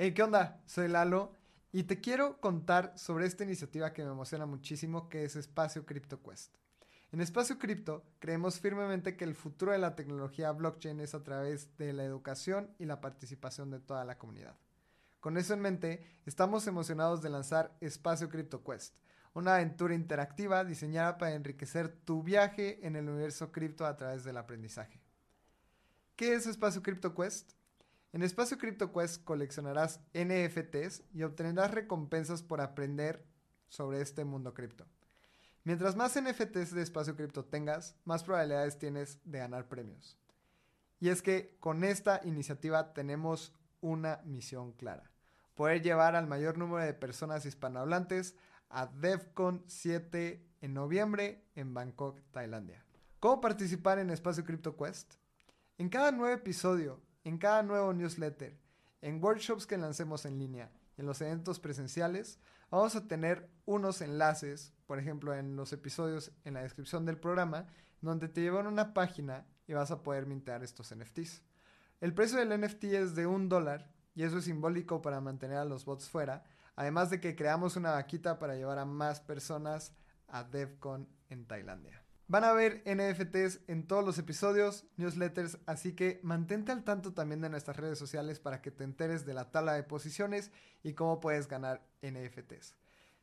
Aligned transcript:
Hey, 0.00 0.14
¿qué 0.14 0.22
onda? 0.22 0.62
Soy 0.66 0.86
Lalo 0.86 1.32
y 1.72 1.82
te 1.82 2.00
quiero 2.00 2.40
contar 2.40 2.96
sobre 2.96 3.26
esta 3.26 3.42
iniciativa 3.42 3.92
que 3.92 4.04
me 4.04 4.12
emociona 4.12 4.46
muchísimo 4.46 5.08
que 5.08 5.24
es 5.24 5.34
Espacio 5.34 5.84
Crypto 5.86 6.22
Quest. 6.22 6.54
En 7.10 7.20
Espacio 7.20 7.58
Cripto 7.58 8.04
creemos 8.20 8.60
firmemente 8.60 9.16
que 9.16 9.24
el 9.24 9.34
futuro 9.34 9.72
de 9.72 9.78
la 9.78 9.96
tecnología 9.96 10.52
blockchain 10.52 11.00
es 11.00 11.16
a 11.16 11.24
través 11.24 11.76
de 11.78 11.92
la 11.92 12.04
educación 12.04 12.72
y 12.78 12.84
la 12.84 13.00
participación 13.00 13.72
de 13.72 13.80
toda 13.80 14.04
la 14.04 14.18
comunidad. 14.18 14.56
Con 15.18 15.36
eso 15.36 15.52
en 15.52 15.62
mente, 15.62 16.06
estamos 16.26 16.68
emocionados 16.68 17.20
de 17.20 17.30
lanzar 17.30 17.76
Espacio 17.80 18.28
Crypto 18.28 18.62
Quest, 18.62 18.94
una 19.34 19.56
aventura 19.56 19.96
interactiva 19.96 20.64
diseñada 20.64 21.18
para 21.18 21.34
enriquecer 21.34 21.88
tu 21.88 22.22
viaje 22.22 22.86
en 22.86 22.94
el 22.94 23.08
universo 23.08 23.50
cripto 23.50 23.84
a 23.84 23.96
través 23.96 24.22
del 24.22 24.36
aprendizaje. 24.36 25.00
¿Qué 26.14 26.34
es 26.34 26.46
Espacio 26.46 26.84
Crypto 26.84 27.16
Quest? 27.16 27.57
En 28.18 28.24
Espacio 28.24 28.58
Crypto 28.58 28.92
Quest 28.92 29.22
coleccionarás 29.22 30.00
NFTs 30.12 31.04
y 31.14 31.22
obtendrás 31.22 31.70
recompensas 31.70 32.42
por 32.42 32.60
aprender 32.60 33.24
sobre 33.68 34.00
este 34.00 34.24
mundo 34.24 34.54
cripto. 34.54 34.86
Mientras 35.62 35.94
más 35.94 36.20
NFTs 36.20 36.74
de 36.74 36.82
Espacio 36.82 37.14
Cripto 37.14 37.44
tengas, 37.44 37.94
más 38.04 38.24
probabilidades 38.24 38.76
tienes 38.76 39.20
de 39.22 39.38
ganar 39.38 39.68
premios. 39.68 40.18
Y 40.98 41.10
es 41.10 41.22
que 41.22 41.56
con 41.60 41.84
esta 41.84 42.20
iniciativa 42.24 42.92
tenemos 42.92 43.54
una 43.80 44.20
misión 44.24 44.72
clara. 44.72 45.12
Poder 45.54 45.80
llevar 45.80 46.16
al 46.16 46.26
mayor 46.26 46.58
número 46.58 46.84
de 46.84 46.94
personas 46.94 47.46
hispanohablantes 47.46 48.34
a 48.68 48.86
DevCon 48.86 49.62
7 49.68 50.44
en 50.60 50.74
noviembre 50.74 51.44
en 51.54 51.72
Bangkok, 51.72 52.20
Tailandia. 52.32 52.84
¿Cómo 53.20 53.40
participar 53.40 54.00
en 54.00 54.10
Espacio 54.10 54.44
Crypto 54.44 54.76
Quest? 54.76 55.14
En 55.76 55.88
cada 55.88 56.10
nuevo 56.10 56.34
episodio, 56.34 57.00
en 57.24 57.38
cada 57.38 57.62
nuevo 57.62 57.92
newsletter, 57.92 58.58
en 59.00 59.22
workshops 59.22 59.66
que 59.66 59.78
lancemos 59.78 60.24
en 60.24 60.38
línea, 60.38 60.70
en 60.96 61.06
los 61.06 61.20
eventos 61.20 61.60
presenciales, 61.60 62.38
vamos 62.70 62.96
a 62.96 63.06
tener 63.06 63.48
unos 63.66 64.00
enlaces, 64.00 64.72
por 64.86 64.98
ejemplo, 64.98 65.34
en 65.34 65.56
los 65.56 65.72
episodios 65.72 66.32
en 66.44 66.54
la 66.54 66.62
descripción 66.62 67.06
del 67.06 67.18
programa, 67.18 67.66
donde 68.00 68.28
te 68.28 68.40
llevan 68.40 68.66
una 68.66 68.94
página 68.94 69.46
y 69.66 69.74
vas 69.74 69.90
a 69.90 70.02
poder 70.02 70.26
mintear 70.26 70.62
estos 70.62 70.94
NFTs. 70.94 71.42
El 72.00 72.14
precio 72.14 72.38
del 72.38 72.60
NFT 72.60 72.84
es 72.84 73.14
de 73.14 73.26
un 73.26 73.48
dólar 73.48 73.90
y 74.14 74.22
eso 74.24 74.38
es 74.38 74.44
simbólico 74.44 75.02
para 75.02 75.20
mantener 75.20 75.58
a 75.58 75.64
los 75.64 75.84
bots 75.84 76.08
fuera, 76.08 76.44
además 76.76 77.10
de 77.10 77.20
que 77.20 77.36
creamos 77.36 77.76
una 77.76 77.92
vaquita 77.92 78.38
para 78.38 78.54
llevar 78.54 78.78
a 78.78 78.84
más 78.84 79.20
personas 79.20 79.92
a 80.28 80.44
DevCon 80.44 81.08
en 81.28 81.46
Tailandia. 81.46 82.02
Van 82.30 82.44
a 82.44 82.52
ver 82.52 82.82
NFTs 82.84 83.60
en 83.68 83.86
todos 83.86 84.04
los 84.04 84.18
episodios, 84.18 84.84
newsletters, 84.98 85.56
así 85.64 85.94
que 85.94 86.20
mantente 86.22 86.72
al 86.72 86.84
tanto 86.84 87.14
también 87.14 87.40
de 87.40 87.48
nuestras 87.48 87.78
redes 87.78 87.98
sociales 87.98 88.38
para 88.38 88.60
que 88.60 88.70
te 88.70 88.84
enteres 88.84 89.24
de 89.24 89.32
la 89.32 89.50
tabla 89.50 89.72
de 89.72 89.82
posiciones 89.82 90.50
y 90.82 90.92
cómo 90.92 91.20
puedes 91.20 91.48
ganar 91.48 91.88
NFTs. 92.02 92.76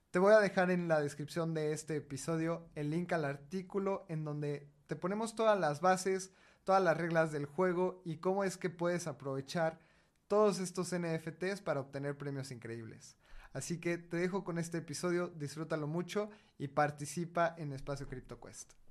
Te 0.09 0.17
voy 0.17 0.33
a 0.33 0.39
dejar 0.39 0.71
en 0.71 0.87
la 0.87 1.01
descripción 1.01 1.53
de 1.53 1.71
este 1.71 1.97
episodio 1.97 2.67
el 2.73 2.89
link 2.89 3.13
al 3.13 3.25
artículo 3.25 4.07
en 4.09 4.23
donde 4.23 4.71
te 4.87 4.95
ponemos 4.95 5.35
todas 5.35 5.59
las 5.59 5.81
bases, 5.81 6.31
todas 6.63 6.83
las 6.83 6.97
reglas 6.97 7.31
del 7.31 7.45
juego 7.45 8.01
y 8.05 8.17
cómo 8.17 8.43
es 8.43 8.57
que 8.57 8.71
puedes 8.71 9.05
aprovechar 9.05 9.79
todos 10.27 10.59
estos 10.59 10.95
NFTs 10.95 11.61
para 11.61 11.81
obtener 11.81 12.17
premios 12.17 12.49
increíbles. 12.49 13.17
Así 13.53 13.79
que 13.79 13.99
te 13.99 14.17
dejo 14.17 14.43
con 14.43 14.57
este 14.57 14.79
episodio, 14.79 15.27
disfrútalo 15.27 15.85
mucho 15.85 16.31
y 16.57 16.69
participa 16.69 17.53
en 17.59 17.71
Espacio 17.71 18.07
CryptoQuest. 18.07 18.84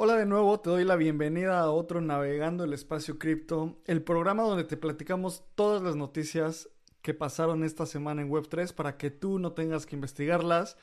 Hola 0.00 0.14
de 0.14 0.26
nuevo, 0.26 0.60
te 0.60 0.70
doy 0.70 0.84
la 0.84 0.94
bienvenida 0.94 1.58
a 1.58 1.72
otro 1.72 2.00
Navegando 2.00 2.62
el 2.62 2.72
Espacio 2.72 3.18
Cripto, 3.18 3.80
el 3.84 4.00
programa 4.00 4.44
donde 4.44 4.62
te 4.62 4.76
platicamos 4.76 5.42
todas 5.56 5.82
las 5.82 5.96
noticias 5.96 6.68
que 7.02 7.14
pasaron 7.14 7.64
esta 7.64 7.84
semana 7.84 8.22
en 8.22 8.30
Web3 8.30 8.72
para 8.74 8.96
que 8.96 9.10
tú 9.10 9.40
no 9.40 9.54
tengas 9.54 9.86
que 9.86 9.96
investigarlas. 9.96 10.76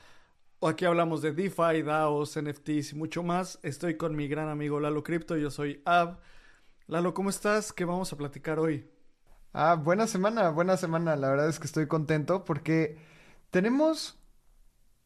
Aquí 0.60 0.84
hablamos 0.84 1.22
de 1.22 1.32
DeFi, 1.32 1.80
DAOs, 1.80 2.38
NFTs 2.38 2.92
y 2.92 2.96
mucho 2.96 3.22
más. 3.22 3.58
Estoy 3.62 3.96
con 3.96 4.14
mi 4.14 4.28
gran 4.28 4.50
amigo 4.50 4.80
Lalo 4.80 5.02
Crypto, 5.02 5.34
yo 5.38 5.50
soy 5.50 5.80
Ab. 5.86 6.18
Lalo, 6.86 7.14
¿cómo 7.14 7.30
estás? 7.30 7.72
¿Qué 7.72 7.86
vamos 7.86 8.12
a 8.12 8.18
platicar 8.18 8.58
hoy? 8.58 8.86
Ah, 9.54 9.76
buena 9.76 10.06
semana, 10.06 10.50
buena 10.50 10.76
semana. 10.76 11.16
La 11.16 11.30
verdad 11.30 11.48
es 11.48 11.58
que 11.58 11.66
estoy 11.66 11.86
contento 11.86 12.44
porque 12.44 12.98
tenemos 13.50 14.18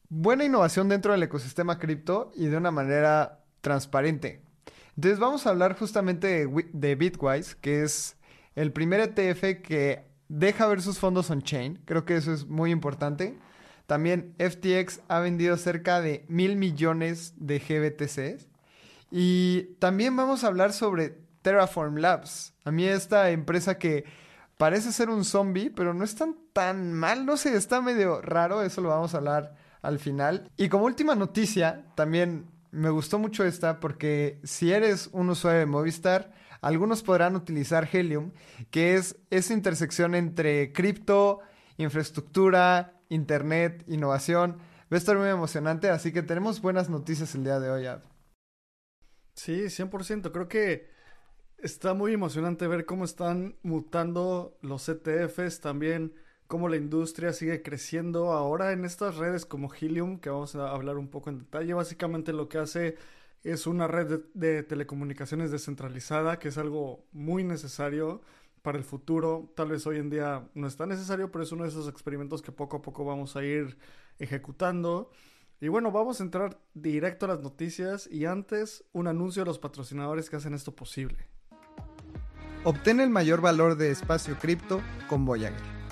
buena 0.09 0.45
innovación 0.45 0.89
dentro 0.89 1.13
del 1.13 1.23
ecosistema 1.23 1.79
cripto 1.79 2.33
y 2.35 2.47
de 2.47 2.57
una 2.57 2.73
manera 2.73 3.40
transparente. 3.61 4.43
Entonces 4.97 5.19
vamos 5.19 5.47
a 5.47 5.51
hablar 5.51 5.79
justamente 5.79 6.47
de, 6.47 6.95
Bitwise, 6.95 7.55
que 7.55 7.83
es 7.83 8.17
el 8.55 8.73
primer 8.73 9.01
ETF 9.01 9.63
que 9.63 10.05
deja 10.29 10.67
ver 10.67 10.83
sus 10.83 10.99
fondos 10.99 11.31
on-chain. 11.31 11.81
Creo 11.85 12.05
que 12.05 12.17
eso 12.17 12.33
es 12.33 12.47
muy 12.47 12.71
importante. 12.71 13.39
También 13.87 14.35
FTX 14.39 15.01
ha 15.09 15.21
vendido 15.21 15.57
cerca 15.57 16.01
de 16.01 16.25
mil 16.29 16.57
millones 16.57 17.35
de 17.37 17.59
GBTCs. 17.59 18.49
Y 19.11 19.75
también 19.79 20.15
vamos 20.17 20.45
a 20.45 20.49
hablar 20.49 20.73
sobre 20.73 21.19
Terraform 21.43 21.97
Labs. 21.97 22.53
A 22.65 22.71
mí 22.71 22.85
esta 22.85 23.31
empresa 23.31 23.79
que 23.79 24.05
parece 24.59 24.93
ser 24.93 25.09
un 25.09 25.25
zombie, 25.25 25.71
pero 25.71 25.95
no 25.95 26.05
es 26.05 26.15
tan, 26.15 26.37
tan 26.53 26.93
mal. 26.93 27.25
No 27.27 27.37
sé, 27.37 27.57
está 27.57 27.81
medio 27.81 28.21
raro. 28.21 28.63
Eso 28.63 28.81
lo 28.83 28.91
vamos 28.91 29.15
a 29.15 29.17
hablar 29.17 29.57
al 29.83 29.99
final. 29.99 30.51
Y 30.57 30.69
como 30.69 30.85
última 30.85 31.15
noticia, 31.15 31.87
también 31.95 32.47
me 32.71 32.91
gustó 32.91 33.19
mucho 33.19 33.45
esta 33.45 33.81
porque 33.81 34.41
si 34.45 34.73
eres 34.73 35.09
un 35.13 35.31
usuario 35.31 35.61
de 35.61 35.67
Movistar, 35.67 36.33
algunos 36.61 37.03
podrán 37.03 37.37
utilizar 37.37 37.89
Helium, 37.91 38.33
que 38.71 38.95
es 38.95 39.17
esa 39.31 39.55
intersección 39.55 40.15
entre 40.15 40.73
cripto, 40.73 41.41
infraestructura, 41.79 43.01
internet, 43.09 43.85
innovación. 43.87 44.59
Va 44.93 44.97
a 44.97 44.99
estar 44.99 45.17
muy 45.17 45.29
emocionante, 45.29 45.89
así 45.91 46.13
que 46.13 46.23
tenemos 46.23 46.61
buenas 46.61 46.91
noticias 46.91 47.35
el 47.35 47.45
día 47.45 47.61
de 47.61 47.71
hoy. 47.71 47.87
Sí, 49.35 49.69
100%. 49.71 50.33
Creo 50.33 50.49
que 50.49 50.91
está 51.59 51.95
muy 51.95 52.13
emocionante 52.13 52.67
ver 52.67 52.85
cómo 52.85 53.05
están 53.05 53.57
mutando 53.63 54.59
los 54.61 54.89
ETFs, 54.89 55.61
también 55.61 56.15
cómo 56.51 56.69
la 56.69 56.77
industria 56.77 57.33
sigue 57.33 57.63
creciendo 57.63 58.33
ahora 58.33 58.73
en 58.73 58.85
estas 58.85 59.19
redes 59.19 59.47
como 59.47 59.73
Helium, 59.73 60.19
que 60.19 60.31
vamos 60.31 60.57
a 60.57 60.73
hablar 60.73 60.99
un 60.99 61.07
poco 61.07 61.31
en 61.31 61.39
detalle. 61.39 61.75
Básicamente 61.75 62.33
lo 62.33 62.49
que 62.49 62.59
hace 62.59 62.97
es 63.45 63.69
una 63.69 63.87
red 63.87 64.23
de, 64.35 64.65
telecomunicaciones 64.65 65.53
descentralizada, 65.53 66.41
que 66.41 66.49
es 66.49 66.59
algo 66.59 67.05
muy 67.13 67.45
necesario 67.45 68.21
para 68.63 68.79
el 68.79 68.83
futuro. 68.83 69.53
Tal 69.55 69.69
vez 69.69 69.87
hoy 69.87 69.99
en 69.99 70.11
día 70.11 70.49
no 70.55 70.67
es 70.67 70.77
tan 70.77 70.89
necesario, 70.89 71.31
pero 71.31 71.45
es 71.45 71.53
uno 71.53 71.63
de 71.63 71.69
esos 71.69 71.89
experimentos 71.89 72.43
que 72.43 72.51
poco 72.51 72.79
a 72.79 72.83
poco 72.83 73.05
vamos 73.05 73.37
a 73.37 73.45
ir 73.45 73.79
ejecutando. 74.19 75.13
Y 75.61 75.69
bueno, 75.69 75.93
vamos 75.93 76.19
a 76.19 76.25
entrar 76.25 76.59
directo 76.75 77.27
a 77.27 77.29
las 77.29 77.43
noticias 77.43 78.09
y 78.11 78.25
antes 78.25 78.83
un 78.93 79.07
anuncio 79.07 79.43
de 79.43 79.47
los 79.47 79.61
patrocinadores 79.61 80.29
que 80.29 80.35
hacen 80.35 80.55
esto 80.55 80.75
posible. 80.75 81.29
Obtén 82.65 82.99
el 82.99 83.09
mayor 83.09 83.41
valor 83.41 83.77
de 83.77 83.93
espacio 83.93 84.37
cripto 84.37 84.83
con 85.09 85.25
Voyager. 85.25 85.80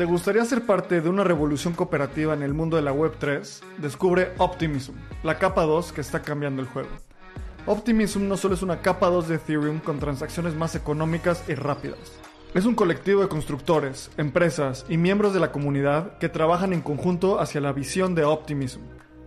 ¿Te 0.00 0.06
gustaría 0.06 0.42
ser 0.46 0.64
parte 0.64 1.02
de 1.02 1.10
una 1.10 1.24
revolución 1.24 1.74
cooperativa 1.74 2.32
en 2.32 2.42
el 2.42 2.54
mundo 2.54 2.76
de 2.76 2.82
la 2.82 2.94
Web3? 2.94 3.60
Descubre 3.76 4.32
Optimism, 4.38 4.94
la 5.22 5.38
capa 5.38 5.64
2 5.64 5.92
que 5.92 6.00
está 6.00 6.22
cambiando 6.22 6.62
el 6.62 6.68
juego. 6.68 6.88
Optimism 7.66 8.26
no 8.26 8.38
solo 8.38 8.54
es 8.54 8.62
una 8.62 8.80
capa 8.80 9.10
2 9.10 9.28
de 9.28 9.34
Ethereum 9.34 9.78
con 9.78 9.98
transacciones 9.98 10.54
más 10.54 10.74
económicas 10.74 11.44
y 11.48 11.54
rápidas 11.54 12.18
Es 12.54 12.64
un 12.64 12.74
colectivo 12.74 13.20
de 13.20 13.28
constructores, 13.28 14.10
empresas 14.16 14.86
y 14.88 14.96
miembros 14.96 15.34
de 15.34 15.40
la 15.40 15.52
comunidad 15.52 16.16
que 16.16 16.30
trabajan 16.30 16.72
en 16.72 16.80
conjunto 16.80 17.38
hacia 17.38 17.60
la 17.60 17.74
visión 17.74 18.14
de 18.14 18.24
Optimism. 18.24 18.80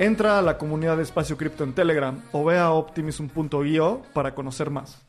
Entra 0.00 0.38
a 0.38 0.42
la 0.42 0.56
comunidad 0.56 0.96
de 0.96 1.02
Espacio 1.02 1.36
Cripto 1.36 1.62
en 1.62 1.74
Telegram 1.74 2.22
o 2.32 2.42
ve 2.42 2.58
a 2.58 2.70
optimism.io 2.70 4.00
para 4.14 4.34
conocer 4.34 4.70
más. 4.70 5.02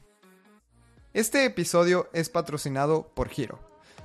Este 1.13 1.45
episodio 1.45 2.09
es 2.11 2.27
patrocinado 2.27 3.09
por 3.13 3.29
Giro, 3.29 3.57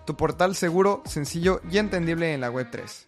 tu 0.05 0.17
portal 0.17 0.55
seguro, 0.55 1.03
sencillo 1.05 1.61
y 1.69 1.79
entendible 1.79 2.33
en 2.33 2.41
la 2.41 2.53
Web3. 2.53 3.07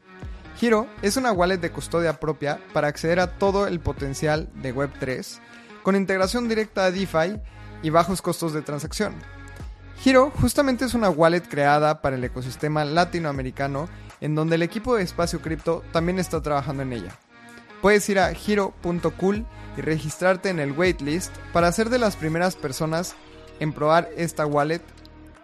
Giro 0.56 0.88
es 1.02 1.16
una 1.16 1.30
wallet 1.30 1.58
de 1.58 1.70
custodia 1.70 2.18
propia 2.18 2.58
para 2.72 2.88
acceder 2.88 3.20
a 3.20 3.38
todo 3.38 3.68
el 3.68 3.78
potencial 3.78 4.48
de 4.54 4.74
Web3, 4.74 5.38
con 5.84 5.94
integración 5.94 6.48
directa 6.48 6.84
a 6.84 6.90
DeFi 6.90 7.40
y 7.84 7.90
bajos 7.90 8.20
costos 8.22 8.52
de 8.52 8.62
transacción. 8.62 9.14
Giro 10.00 10.32
justamente 10.40 10.84
es 10.84 10.94
una 10.94 11.10
wallet 11.10 11.42
creada 11.48 12.02
para 12.02 12.16
el 12.16 12.24
ecosistema 12.24 12.84
latinoamericano 12.84 13.88
en 14.20 14.34
donde 14.34 14.56
el 14.56 14.62
equipo 14.62 14.96
de 14.96 15.04
Espacio 15.04 15.40
Cripto 15.40 15.84
también 15.92 16.18
está 16.18 16.42
trabajando 16.42 16.82
en 16.82 16.92
ella. 16.92 17.16
Puedes 17.80 18.08
ir 18.08 18.18
a 18.18 18.34
giro.cool 18.34 19.46
y 19.76 19.80
registrarte 19.80 20.48
en 20.48 20.58
el 20.58 20.72
waitlist 20.72 21.32
para 21.52 21.70
ser 21.70 21.90
de 21.90 21.98
las 21.98 22.16
primeras 22.16 22.56
personas 22.56 23.14
en 23.60 23.72
probar 23.72 24.08
esta 24.16 24.46
wallet 24.46 24.82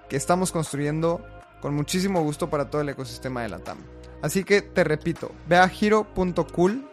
que 0.08 0.16
estamos 0.16 0.50
construyendo 0.52 1.24
con 1.60 1.74
muchísimo 1.74 2.22
gusto 2.22 2.48
para 2.50 2.70
todo 2.70 2.82
el 2.82 2.88
ecosistema 2.88 3.42
de 3.42 3.48
la 3.48 3.58
TAM. 3.58 3.78
Así 4.22 4.44
que 4.44 4.62
te 4.62 4.84
repito, 4.84 5.32
ve 5.48 5.56
a 5.56 5.68
giro.cool. 5.68 6.88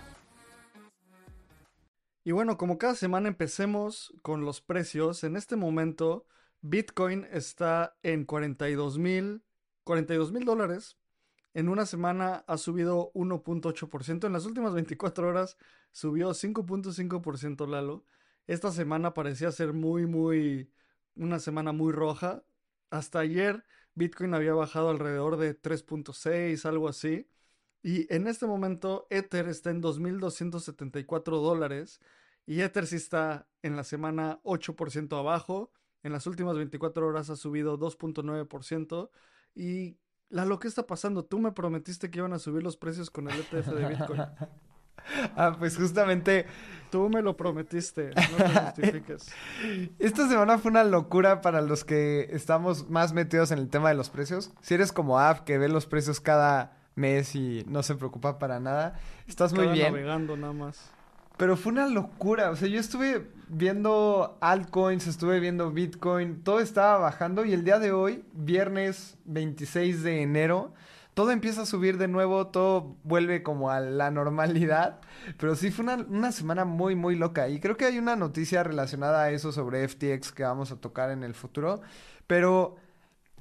Y 2.23 2.31
bueno, 2.31 2.57
como 2.57 2.77
cada 2.77 2.95
semana 2.95 3.27
empecemos 3.27 4.13
con 4.21 4.45
los 4.45 4.61
precios. 4.61 5.23
En 5.23 5.35
este 5.35 5.55
momento, 5.55 6.25
Bitcoin 6.61 7.27
está 7.31 7.97
en 8.03 8.25
42 8.25 8.97
mil 8.97 9.43
42 9.83 10.31
mil 10.31 10.45
dólares. 10.45 10.97
En 11.53 11.69
una 11.69 11.85
semana 11.85 12.43
ha 12.47 12.57
subido 12.57 13.11
1.8%. 13.13 14.27
En 14.27 14.33
las 14.33 14.45
últimas 14.45 14.73
24 14.73 15.27
horas 15.27 15.57
subió 15.91 16.33
5.5% 16.33 17.67
Lalo. 17.67 18.05
Esta 18.47 18.71
semana 18.71 19.13
parecía 19.13 19.51
ser 19.51 19.73
muy, 19.73 20.05
muy, 20.07 20.71
una 21.15 21.39
semana 21.39 21.71
muy 21.71 21.91
roja. 21.93 22.43
Hasta 22.89 23.19
ayer 23.19 23.63
Bitcoin 23.95 24.33
había 24.33 24.53
bajado 24.53 24.89
alrededor 24.89 25.37
de 25.37 25.59
3.6, 25.59 26.65
algo 26.65 26.87
así. 26.89 27.27
Y 27.83 28.11
en 28.13 28.27
este 28.27 28.47
momento 28.47 29.07
Ether 29.09 29.49
está 29.49 29.69
en 29.69 29.83
2.274 29.83 31.41
dólares 31.41 31.99
y 32.45 32.61
Ether 32.61 32.87
sí 32.87 32.95
está 32.95 33.47
en 33.61 33.75
la 33.75 33.83
semana 33.83 34.39
8% 34.43 35.19
abajo. 35.19 35.71
En 36.01 36.13
las 36.13 36.25
últimas 36.25 36.55
24 36.55 37.05
horas 37.05 37.29
ha 37.29 37.35
subido 37.35 37.77
2.9%. 37.77 39.09
Y 39.55 39.97
la 40.29 40.45
lo 40.45 40.59
que 40.59 40.67
está 40.67 40.87
pasando, 40.87 41.25
tú 41.25 41.39
me 41.39 41.51
prometiste 41.51 42.09
que 42.09 42.19
iban 42.19 42.33
a 42.33 42.39
subir 42.39 42.63
los 42.63 42.77
precios 42.77 43.09
con 43.09 43.29
el 43.29 43.37
ETF 43.39 43.67
de 43.67 43.87
Bitcoin. 43.87 44.21
ah, 45.35 45.55
pues 45.59 45.77
justamente. 45.77 46.45
Tú 46.89 47.09
me 47.09 47.21
lo 47.21 47.35
prometiste, 47.35 48.09
no 48.09 48.37
te 48.37 48.49
justifiques. 48.49 49.33
Esta 49.99 50.29
semana 50.29 50.57
fue 50.57 50.71
una 50.71 50.83
locura 50.83 51.41
para 51.41 51.61
los 51.61 51.83
que 51.83 52.27
estamos 52.31 52.89
más 52.89 53.13
metidos 53.13 53.51
en 53.51 53.59
el 53.59 53.69
tema 53.69 53.89
de 53.89 53.95
los 53.95 54.09
precios. 54.09 54.51
Si 54.61 54.73
eres 54.73 54.91
como 54.91 55.19
App 55.19 55.43
que 55.43 55.57
ve 55.57 55.69
los 55.69 55.85
precios 55.85 56.19
cada 56.19 56.82
mes 56.95 57.35
y 57.35 57.65
no 57.67 57.83
se 57.83 57.95
preocupa 57.95 58.39
para 58.39 58.59
nada. 58.59 58.99
Estás 59.27 59.53
muy 59.53 59.67
bien. 59.67 59.93
navegando 59.93 60.37
nada 60.37 60.53
más. 60.53 60.91
Pero 61.37 61.57
fue 61.57 61.71
una 61.71 61.87
locura. 61.87 62.51
O 62.51 62.55
sea, 62.55 62.67
yo 62.67 62.79
estuve 62.79 63.27
viendo 63.47 64.37
altcoins, 64.41 65.07
estuve 65.07 65.39
viendo 65.39 65.71
Bitcoin, 65.71 66.43
todo 66.43 66.59
estaba 66.59 66.97
bajando 66.97 67.45
y 67.45 67.53
el 67.53 67.63
día 67.63 67.79
de 67.79 67.91
hoy, 67.91 68.23
viernes 68.33 69.17
26 69.25 70.03
de 70.03 70.21
enero, 70.21 70.73
todo 71.13 71.31
empieza 71.31 71.63
a 71.63 71.65
subir 71.65 71.97
de 71.97 72.07
nuevo, 72.07 72.47
todo 72.47 72.95
vuelve 73.03 73.43
como 73.43 73.71
a 73.71 73.79
la 73.79 74.11
normalidad. 74.11 74.99
Pero 75.37 75.55
sí 75.55 75.71
fue 75.71 75.83
una, 75.85 75.95
una 75.95 76.31
semana 76.31 76.65
muy, 76.65 76.95
muy 76.95 77.15
loca. 77.15 77.49
Y 77.49 77.59
creo 77.59 77.77
que 77.77 77.85
hay 77.85 77.97
una 77.97 78.15
noticia 78.15 78.63
relacionada 78.63 79.23
a 79.23 79.31
eso 79.31 79.51
sobre 79.51 79.87
FTX 79.87 80.31
que 80.31 80.43
vamos 80.43 80.71
a 80.71 80.77
tocar 80.77 81.09
en 81.09 81.23
el 81.23 81.33
futuro. 81.33 81.81
Pero 82.27 82.75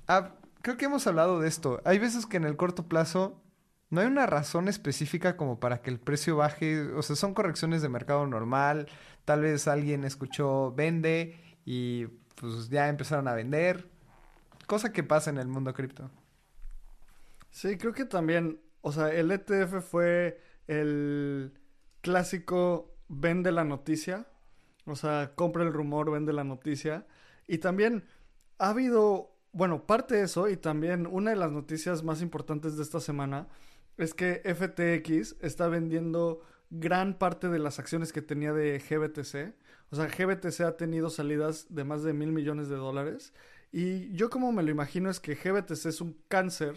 ah, 0.08 0.32
creo 0.62 0.76
que 0.76 0.86
hemos 0.86 1.06
hablado 1.06 1.40
de 1.40 1.48
esto. 1.48 1.80
Hay 1.84 1.98
veces 1.98 2.26
que 2.26 2.38
en 2.38 2.44
el 2.44 2.56
corto 2.56 2.84
plazo 2.84 3.41
no 3.92 4.00
hay 4.00 4.06
una 4.06 4.24
razón 4.24 4.68
específica 4.68 5.36
como 5.36 5.60
para 5.60 5.82
que 5.82 5.90
el 5.90 6.00
precio 6.00 6.36
baje. 6.36 6.80
O 6.92 7.02
sea, 7.02 7.14
son 7.14 7.34
correcciones 7.34 7.82
de 7.82 7.90
mercado 7.90 8.26
normal. 8.26 8.88
Tal 9.26 9.42
vez 9.42 9.68
alguien 9.68 10.04
escuchó 10.04 10.72
vende 10.72 11.38
y 11.66 12.06
pues 12.36 12.70
ya 12.70 12.88
empezaron 12.88 13.28
a 13.28 13.34
vender. 13.34 13.90
Cosa 14.66 14.94
que 14.94 15.02
pasa 15.02 15.28
en 15.28 15.36
el 15.36 15.46
mundo 15.46 15.74
cripto. 15.74 16.10
Sí, 17.50 17.76
creo 17.76 17.92
que 17.92 18.06
también, 18.06 18.62
o 18.80 18.92
sea, 18.92 19.12
el 19.12 19.30
ETF 19.30 19.84
fue 19.86 20.40
el 20.68 21.52
clásico 22.00 22.94
vende 23.08 23.52
la 23.52 23.64
noticia. 23.64 24.26
O 24.86 24.96
sea, 24.96 25.32
compra 25.34 25.64
el 25.64 25.72
rumor, 25.74 26.10
vende 26.10 26.32
la 26.32 26.44
noticia. 26.44 27.06
Y 27.46 27.58
también 27.58 28.04
ha 28.56 28.70
habido, 28.70 29.36
bueno, 29.52 29.84
parte 29.86 30.14
de 30.14 30.22
eso 30.22 30.48
y 30.48 30.56
también 30.56 31.06
una 31.06 31.32
de 31.32 31.36
las 31.36 31.52
noticias 31.52 32.02
más 32.02 32.22
importantes 32.22 32.78
de 32.78 32.84
esta 32.84 32.98
semana 32.98 33.48
es 33.96 34.14
que 34.14 34.42
FTX 34.44 35.36
está 35.40 35.68
vendiendo 35.68 36.40
gran 36.70 37.18
parte 37.18 37.48
de 37.48 37.58
las 37.58 37.78
acciones 37.78 38.12
que 38.12 38.22
tenía 38.22 38.52
de 38.52 38.78
GBTC. 38.78 39.54
O 39.90 39.96
sea, 39.96 40.08
GBTC 40.08 40.60
ha 40.62 40.76
tenido 40.76 41.10
salidas 41.10 41.66
de 41.68 41.84
más 41.84 42.02
de 42.02 42.14
mil 42.14 42.32
millones 42.32 42.68
de 42.68 42.76
dólares. 42.76 43.34
Y 43.70 44.12
yo 44.14 44.30
como 44.30 44.52
me 44.52 44.62
lo 44.62 44.70
imagino 44.70 45.10
es 45.10 45.20
que 45.20 45.34
GBTC 45.34 45.86
es 45.86 46.00
un 46.00 46.18
cáncer 46.28 46.76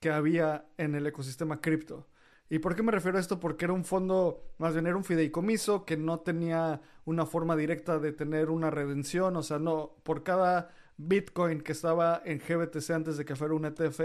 que 0.00 0.10
había 0.10 0.66
en 0.78 0.94
el 0.94 1.06
ecosistema 1.06 1.60
cripto. 1.60 2.08
¿Y 2.50 2.60
por 2.60 2.74
qué 2.74 2.82
me 2.82 2.92
refiero 2.92 3.18
a 3.18 3.20
esto? 3.20 3.40
Porque 3.40 3.66
era 3.66 3.74
un 3.74 3.84
fondo, 3.84 4.42
más 4.56 4.72
bien 4.72 4.86
era 4.86 4.96
un 4.96 5.04
fideicomiso 5.04 5.84
que 5.84 5.98
no 5.98 6.20
tenía 6.20 6.80
una 7.04 7.26
forma 7.26 7.56
directa 7.56 7.98
de 7.98 8.12
tener 8.12 8.48
una 8.48 8.70
redención. 8.70 9.36
O 9.36 9.42
sea, 9.42 9.58
no, 9.58 9.96
por 10.02 10.22
cada 10.22 10.70
Bitcoin 10.96 11.60
que 11.60 11.72
estaba 11.72 12.22
en 12.24 12.38
GBTC 12.38 12.90
antes 12.90 13.16
de 13.18 13.24
que 13.26 13.36
fuera 13.36 13.54
un 13.54 13.66
ETF, 13.66 14.00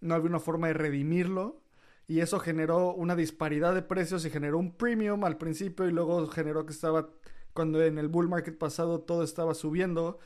no 0.00 0.14
había 0.14 0.28
una 0.28 0.40
forma 0.40 0.68
de 0.68 0.74
redimirlo 0.74 1.63
y 2.06 2.20
eso 2.20 2.38
generó 2.38 2.94
una 2.94 3.16
disparidad 3.16 3.74
de 3.74 3.82
precios 3.82 4.24
y 4.24 4.30
generó 4.30 4.58
un 4.58 4.76
premium 4.76 5.24
al 5.24 5.38
principio 5.38 5.86
y 5.88 5.92
luego 5.92 6.26
generó 6.28 6.66
que 6.66 6.72
estaba, 6.72 7.08
cuando 7.52 7.82
en 7.82 7.98
el 7.98 8.08
bull 8.08 8.28
market 8.28 8.58
pasado 8.58 9.00
todo 9.00 9.22
estaba 9.24 9.54
subiendo, 9.54 10.18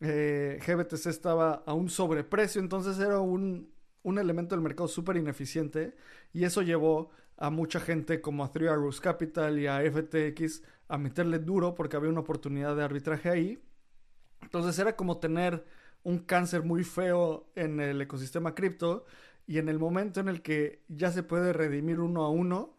eh, 0.00 0.60
GBTC 0.66 1.06
estaba 1.06 1.62
a 1.66 1.72
un 1.74 1.88
sobreprecio, 1.88 2.60
entonces 2.60 2.98
era 2.98 3.20
un, 3.20 3.72
un 4.02 4.18
elemento 4.18 4.54
del 4.54 4.62
mercado 4.62 4.88
súper 4.88 5.16
ineficiente 5.16 5.96
y 6.32 6.44
eso 6.44 6.62
llevó 6.62 7.10
a 7.36 7.50
mucha 7.50 7.80
gente 7.80 8.20
como 8.20 8.44
a 8.44 8.52
Three 8.52 8.68
Arrows 8.68 9.00
Capital 9.00 9.58
y 9.58 9.66
a 9.66 9.80
FTX 9.80 10.62
a 10.88 10.98
meterle 10.98 11.38
duro 11.38 11.74
porque 11.74 11.96
había 11.96 12.10
una 12.10 12.20
oportunidad 12.20 12.76
de 12.76 12.84
arbitraje 12.84 13.28
ahí. 13.30 13.62
Entonces 14.42 14.78
era 14.78 14.94
como 14.94 15.18
tener 15.18 15.64
un 16.02 16.18
cáncer 16.18 16.62
muy 16.62 16.84
feo 16.84 17.50
en 17.56 17.80
el 17.80 18.00
ecosistema 18.02 18.54
cripto 18.54 19.06
y 19.46 19.58
en 19.58 19.68
el 19.68 19.78
momento 19.78 20.20
en 20.20 20.28
el 20.28 20.42
que 20.42 20.82
ya 20.88 21.10
se 21.10 21.22
puede 21.22 21.52
redimir 21.52 22.00
uno 22.00 22.24
a 22.24 22.30
uno, 22.30 22.76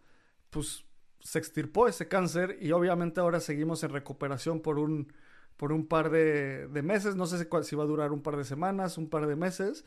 pues 0.49 0.85
se 1.19 1.39
extirpó 1.39 1.87
ese 1.87 2.07
cáncer 2.07 2.57
y 2.61 2.71
obviamente 2.71 3.19
ahora 3.19 3.39
seguimos 3.39 3.83
en 3.83 3.91
recuperación 3.91 4.61
por 4.61 4.79
un, 4.79 5.11
por 5.57 5.71
un 5.71 5.87
par 5.87 6.09
de, 6.09 6.67
meses, 6.83 7.15
no 7.15 7.25
sé 7.25 7.47
si 7.63 7.75
va 7.75 7.83
a 7.83 7.87
durar 7.87 8.11
un 8.11 8.21
par 8.21 8.37
de 8.37 8.43
semanas, 8.43 8.97
un 8.97 9.09
par 9.09 9.27
de 9.27 9.35
meses, 9.35 9.85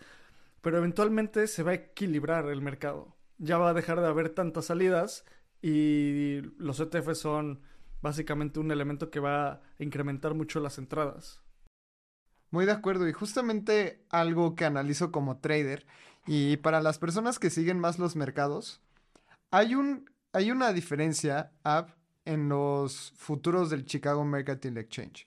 pero 0.60 0.78
eventualmente 0.78 1.46
se 1.46 1.62
va 1.62 1.72
a 1.72 1.74
equilibrar 1.74 2.46
el 2.46 2.60
mercado. 2.60 3.16
Ya 3.38 3.58
va 3.58 3.70
a 3.70 3.74
dejar 3.74 4.00
de 4.00 4.08
haber 4.08 4.30
tantas 4.30 4.66
salidas 4.66 5.24
y 5.62 6.40
los 6.58 6.80
ETFs 6.80 7.18
son 7.18 7.60
básicamente 8.00 8.60
un 8.60 8.70
elemento 8.70 9.10
que 9.10 9.20
va 9.20 9.50
a 9.50 9.62
incrementar 9.78 10.34
mucho 10.34 10.60
las 10.60 10.78
entradas. 10.78 11.40
Muy 12.50 12.64
de 12.64 12.72
acuerdo 12.72 13.06
y 13.08 13.12
justamente 13.12 14.04
algo 14.10 14.54
que 14.54 14.64
analizo 14.64 15.12
como 15.12 15.38
trader 15.38 15.86
Y 16.28 16.58
para 16.58 16.82
las 16.82 16.98
personas 16.98 17.38
que 17.38 17.48
siguen 17.48 17.80
más 17.80 17.98
los 17.98 18.14
mercados, 18.14 18.82
hay, 19.50 19.74
un, 19.74 20.10
hay 20.34 20.50
una 20.50 20.74
diferencia 20.74 21.52
Ab, 21.64 21.96
en 22.26 22.50
los 22.50 23.14
futuros 23.16 23.70
del 23.70 23.86
Chicago 23.86 24.22
Mercantile 24.26 24.78
Exchange. 24.78 25.26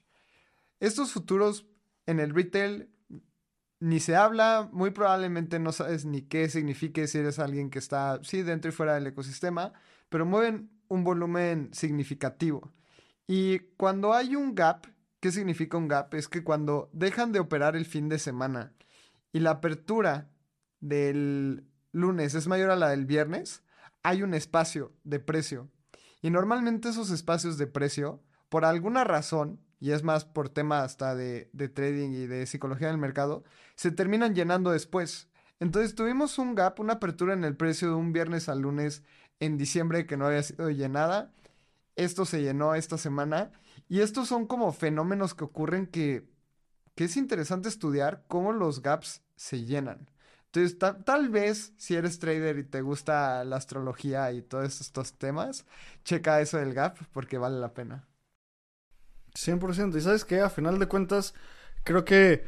Estos 0.78 1.10
futuros 1.10 1.66
en 2.06 2.20
el 2.20 2.32
retail 2.32 2.88
ni 3.80 3.98
se 3.98 4.14
habla, 4.14 4.68
muy 4.72 4.90
probablemente 4.92 5.58
no 5.58 5.72
sabes 5.72 6.04
ni 6.04 6.22
qué 6.22 6.48
signifique 6.48 7.08
si 7.08 7.18
eres 7.18 7.40
alguien 7.40 7.68
que 7.68 7.80
está, 7.80 8.20
sí, 8.22 8.42
dentro 8.42 8.68
y 8.68 8.72
fuera 8.72 8.94
del 8.94 9.08
ecosistema, 9.08 9.72
pero 10.08 10.24
mueven 10.24 10.70
un 10.86 11.02
volumen 11.02 11.70
significativo. 11.72 12.72
Y 13.26 13.58
cuando 13.76 14.12
hay 14.12 14.36
un 14.36 14.54
gap, 14.54 14.86
¿qué 15.18 15.32
significa 15.32 15.76
un 15.78 15.88
gap? 15.88 16.14
Es 16.14 16.28
que 16.28 16.44
cuando 16.44 16.90
dejan 16.92 17.32
de 17.32 17.40
operar 17.40 17.74
el 17.74 17.86
fin 17.86 18.08
de 18.08 18.20
semana 18.20 18.72
y 19.32 19.40
la 19.40 19.50
apertura 19.50 20.31
del 20.82 21.64
lunes 21.92 22.34
es 22.34 22.46
mayor 22.46 22.70
a 22.70 22.76
la 22.76 22.90
del 22.90 23.06
viernes, 23.06 23.62
hay 24.02 24.22
un 24.22 24.34
espacio 24.34 24.92
de 25.04 25.20
precio. 25.20 25.70
Y 26.20 26.30
normalmente 26.30 26.90
esos 26.90 27.10
espacios 27.10 27.56
de 27.56 27.66
precio, 27.66 28.20
por 28.48 28.66
alguna 28.66 29.04
razón, 29.04 29.60
y 29.80 29.92
es 29.92 30.02
más 30.02 30.24
por 30.24 30.48
tema 30.48 30.82
hasta 30.82 31.14
de, 31.14 31.50
trading 31.74 32.10
y 32.10 32.26
de 32.26 32.46
psicología 32.46 32.88
del 32.88 32.98
mercado, 32.98 33.44
se 33.74 33.90
terminan 33.90 34.34
llenando 34.34 34.70
después. 34.70 35.28
Entonces 35.58 35.94
tuvimos 35.94 36.38
un 36.38 36.54
gap, 36.54 36.78
una 36.78 36.94
apertura 36.94 37.32
en 37.32 37.44
el 37.44 37.56
precio 37.56 37.88
de 37.88 37.94
un 37.94 38.12
viernes 38.12 38.48
al 38.48 38.60
lunes 38.60 39.02
en 39.40 39.58
diciembre 39.58 40.06
que 40.06 40.16
no 40.16 40.26
había 40.26 40.42
sido 40.42 40.70
llenada. 40.70 41.32
Esto 41.96 42.24
se 42.24 42.42
llenó 42.42 42.74
esta 42.74 42.98
semana. 42.98 43.50
Y 43.88 44.00
estos 44.00 44.28
son 44.28 44.46
como 44.46 44.72
fenómenos 44.72 45.34
que 45.34 45.44
ocurren 45.44 45.86
que, 45.86 46.28
que 46.94 47.04
es 47.04 47.16
interesante 47.16 47.68
estudiar 47.68 48.24
cómo 48.28 48.52
los 48.52 48.82
gaps 48.82 49.22
se 49.34 49.64
llenan. 49.64 50.11
Entonces, 50.54 50.78
tal 50.78 51.30
vez 51.30 51.72
si 51.78 51.94
eres 51.96 52.18
trader 52.18 52.58
y 52.58 52.64
te 52.64 52.82
gusta 52.82 53.42
la 53.44 53.56
astrología 53.56 54.30
y 54.32 54.42
todos 54.42 54.82
estos 54.82 55.14
temas, 55.14 55.64
checa 56.04 56.42
eso 56.42 56.58
del 56.58 56.74
gap 56.74 56.98
porque 57.12 57.38
vale 57.38 57.58
la 57.58 57.72
pena. 57.72 58.06
100%. 59.34 59.96
Y 59.96 60.00
sabes 60.02 60.26
qué, 60.26 60.40
a 60.40 60.50
final 60.50 60.78
de 60.78 60.88
cuentas, 60.88 61.32
creo 61.84 62.04
que 62.04 62.44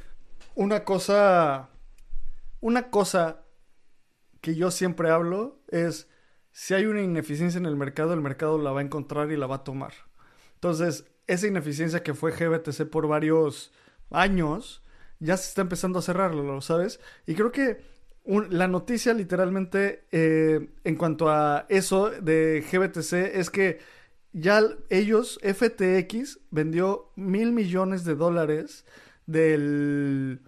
una 0.54 0.84
cosa, 0.84 1.70
una 2.60 2.90
cosa 2.90 3.40
que 4.42 4.54
yo 4.54 4.70
siempre 4.70 5.08
hablo 5.08 5.62
es, 5.68 6.06
si 6.52 6.74
hay 6.74 6.84
una 6.84 7.00
ineficiencia 7.00 7.56
en 7.56 7.64
el 7.64 7.76
mercado, 7.76 8.12
el 8.12 8.20
mercado 8.20 8.58
la 8.58 8.72
va 8.72 8.80
a 8.80 8.84
encontrar 8.84 9.32
y 9.32 9.38
la 9.38 9.46
va 9.46 9.56
a 9.56 9.64
tomar. 9.64 9.94
Entonces, 10.56 11.06
esa 11.26 11.46
ineficiencia 11.46 12.02
que 12.02 12.12
fue 12.12 12.32
GBTC 12.32 12.84
por 12.90 13.08
varios 13.08 13.72
años, 14.10 14.82
ya 15.20 15.38
se 15.38 15.48
está 15.48 15.62
empezando 15.62 16.00
a 16.00 16.02
cerrarlo, 16.02 16.60
¿sabes? 16.60 17.00
Y 17.26 17.34
creo 17.34 17.50
que 17.50 17.93
la 18.24 18.68
noticia 18.68 19.12
literalmente 19.12 20.04
eh, 20.10 20.70
en 20.84 20.96
cuanto 20.96 21.28
a 21.28 21.66
eso 21.68 22.10
de 22.10 22.64
GBTC 22.70 23.36
es 23.38 23.50
que 23.50 23.80
ya 24.32 24.62
ellos, 24.90 25.38
FTX, 25.42 26.40
vendió 26.50 27.12
mil 27.14 27.52
millones 27.52 28.04
de 28.04 28.16
dólares 28.16 28.84
del, 29.26 30.40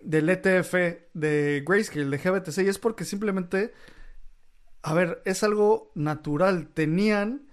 del 0.00 0.30
ETF 0.30 0.74
de 1.12 1.62
Grayscale, 1.66 2.16
de 2.16 2.18
GBTC, 2.18 2.58
y 2.62 2.68
es 2.68 2.78
porque 2.78 3.04
simplemente, 3.04 3.74
a 4.82 4.94
ver, 4.94 5.20
es 5.26 5.42
algo 5.42 5.92
natural. 5.94 6.68
Tenían, 6.68 7.48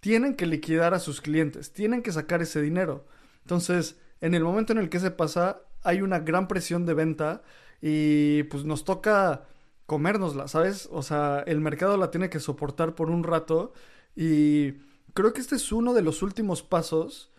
tienen 0.00 0.34
que 0.34 0.46
liquidar 0.46 0.92
a 0.92 0.98
sus 0.98 1.22
clientes, 1.22 1.72
tienen 1.72 2.02
que 2.02 2.12
sacar 2.12 2.42
ese 2.42 2.60
dinero. 2.60 3.06
Entonces, 3.42 3.98
en 4.20 4.34
el 4.34 4.44
momento 4.44 4.74
en 4.74 4.78
el 4.78 4.90
que 4.90 5.00
se 5.00 5.10
pasa, 5.10 5.62
hay 5.82 6.02
una 6.02 6.18
gran 6.18 6.48
presión 6.48 6.84
de 6.84 6.92
venta 6.92 7.42
y 7.80 8.44
pues 8.44 8.64
nos 8.64 8.84
toca 8.84 9.46
comérnosla, 9.86 10.48
¿sabes? 10.48 10.88
O 10.92 11.02
sea, 11.02 11.40
el 11.46 11.60
mercado 11.60 11.96
la 11.96 12.10
tiene 12.10 12.30
que 12.30 12.40
soportar 12.40 12.94
por 12.94 13.10
un 13.10 13.24
rato 13.24 13.72
y 14.14 14.72
creo 15.14 15.32
que 15.32 15.40
este 15.40 15.56
es 15.56 15.72
uno 15.72 15.94
de 15.94 16.02
los 16.02 16.22
últimos 16.22 16.62
pasos 16.62 17.32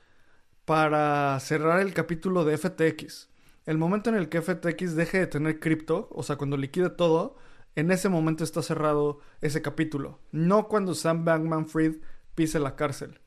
para 0.66 1.40
cerrar 1.40 1.82
el 1.82 1.94
capítulo 1.94 2.46
de 2.46 2.58
FTX. 2.58 3.30
El 3.66 3.78
momento 3.78 4.10
en 4.10 4.16
el 4.16 4.30
que 4.30 4.42
FTX 4.42 4.96
deje 4.96 5.20
de 5.20 5.28
tener 5.28 5.60
cripto, 5.60 6.10
o 6.12 6.24
sea, 6.24 6.36
cuando 6.36 6.58
liquide 6.58 6.90
todo, 6.90 7.38
en 7.76 7.92
ese 7.92 8.10
momento 8.10 8.44
está 8.44 8.62
cerrado 8.62 9.20
ese 9.42 9.62
capítulo. 9.62 10.20
No 10.32 10.68
cuando 10.68 10.96
Sam 10.96 11.24
Bankman 11.26 11.68
Fried 11.68 11.98
pise 12.36 12.60
la 12.60 12.76
cárcel. 12.76 13.20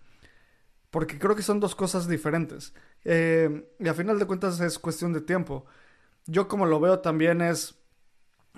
Porque 0.91 1.19
creo 1.19 1.35
que 1.35 1.43
son 1.43 1.61
dos 1.61 1.75
cosas 1.75 2.09
diferentes. 2.09 2.75
Eh, 3.05 3.69
y 3.79 3.89
a 3.89 3.95
final 3.95 4.19
de 4.19 4.27
cuentas 4.27 4.61
es 4.61 4.79
cuestión 4.79 5.13
de 5.13 5.21
tiempo. 5.21 5.67
Yo 6.27 6.49
como 6.49 6.67
lo 6.67 6.81
veo 6.81 7.01
también 7.01 7.41
es 7.41 7.79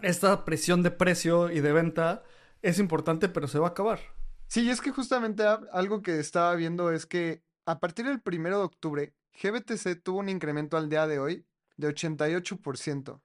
esta 0.02 0.44
presión 0.44 0.82
de 0.82 0.90
precio 0.90 1.50
y 1.50 1.60
de 1.60 1.72
venta 1.72 2.22
es 2.62 2.78
importante, 2.78 3.28
pero 3.28 3.48
se 3.48 3.58
va 3.58 3.68
a 3.68 3.70
acabar. 3.70 4.00
Sí, 4.48 4.70
es 4.70 4.80
que 4.80 4.92
justamente 4.92 5.44
algo 5.72 6.02
que 6.02 6.18
estaba 6.20 6.54
viendo 6.54 6.92
es 6.92 7.06
que 7.06 7.42
a 7.64 7.80
partir 7.80 8.06
del 8.06 8.20
primero 8.20 8.58
de 8.58 8.64
octubre, 8.64 9.14
GBTC 9.42 10.02
tuvo 10.02 10.20
un 10.20 10.28
incremento 10.28 10.76
al 10.76 10.88
día 10.88 11.06
de 11.06 11.18
hoy 11.18 11.46
de 11.76 11.88
88%. 11.88 13.20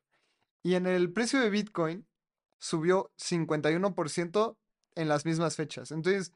Y 0.63 0.75
en 0.75 0.87
el 0.87 1.11
precio 1.13 1.39
de 1.39 1.49
Bitcoin 1.49 2.07
subió 2.57 3.11
51% 3.17 4.57
en 4.95 5.07
las 5.07 5.25
mismas 5.25 5.55
fechas. 5.55 5.91
Entonces, 5.91 6.33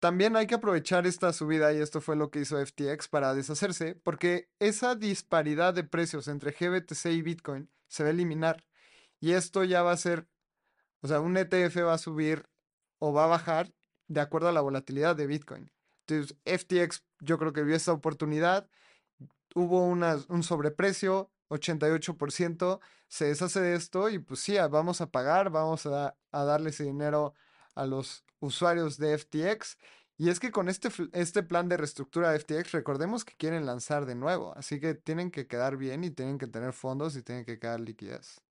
también 0.00 0.34
hay 0.34 0.46
que 0.46 0.54
aprovechar 0.54 1.06
esta 1.06 1.32
subida, 1.32 1.72
y 1.72 1.76
esto 1.76 2.00
fue 2.00 2.16
lo 2.16 2.30
que 2.30 2.40
hizo 2.40 2.64
FTX 2.64 3.08
para 3.08 3.34
deshacerse, 3.34 3.94
porque 3.94 4.48
esa 4.58 4.94
disparidad 4.94 5.74
de 5.74 5.84
precios 5.84 6.26
entre 6.26 6.52
GBTC 6.52 7.06
y 7.06 7.22
Bitcoin 7.22 7.70
se 7.86 8.02
va 8.02 8.08
a 8.08 8.12
eliminar. 8.12 8.64
Y 9.20 9.32
esto 9.32 9.62
ya 9.62 9.82
va 9.82 9.92
a 9.92 9.96
ser, 9.98 10.26
o 11.02 11.08
sea, 11.08 11.20
un 11.20 11.36
ETF 11.36 11.76
va 11.84 11.94
a 11.94 11.98
subir 11.98 12.48
o 12.98 13.12
va 13.12 13.24
a 13.24 13.28
bajar 13.28 13.74
de 14.08 14.20
acuerdo 14.20 14.48
a 14.48 14.52
la 14.52 14.62
volatilidad 14.62 15.14
de 15.16 15.26
Bitcoin. 15.26 15.70
Entonces, 16.06 16.36
FTX 16.46 17.04
yo 17.20 17.38
creo 17.38 17.52
que 17.52 17.62
vio 17.62 17.76
esta 17.76 17.92
oportunidad, 17.92 18.68
hubo 19.54 19.84
un 19.84 20.42
sobreprecio, 20.42 21.30
88%, 21.50 22.80
se 23.08 23.24
deshace 23.26 23.60
de 23.60 23.74
esto 23.74 24.08
y 24.08 24.18
pues 24.18 24.40
sí, 24.40 24.56
vamos 24.70 25.02
a 25.02 25.10
pagar, 25.10 25.50
vamos 25.50 25.84
a, 25.84 26.16
a 26.32 26.44
darle 26.44 26.70
ese 26.70 26.84
dinero 26.84 27.34
a 27.74 27.84
los 27.84 28.24
usuarios 28.40 28.98
de 28.98 29.16
FTX. 29.16 29.78
Y 30.18 30.28
es 30.28 30.38
que 30.38 30.50
con 30.50 30.68
este, 30.68 30.90
este 31.12 31.42
plan 31.42 31.68
de 31.68 31.78
reestructura 31.78 32.30
de 32.30 32.40
FTX, 32.40 32.72
recordemos 32.72 33.24
que 33.24 33.34
quieren 33.36 33.64
lanzar 33.64 34.04
de 34.04 34.14
nuevo, 34.14 34.52
así 34.54 34.78
que 34.78 34.92
tienen 34.92 35.30
que 35.30 35.46
quedar 35.46 35.78
bien 35.78 36.04
y 36.04 36.10
tienen 36.10 36.36
que 36.36 36.46
tener 36.46 36.74
fondos 36.74 37.16
y 37.16 37.22
tienen 37.22 37.46
que 37.46 37.58
quedar 37.58 37.80
liquidez. 37.80 38.42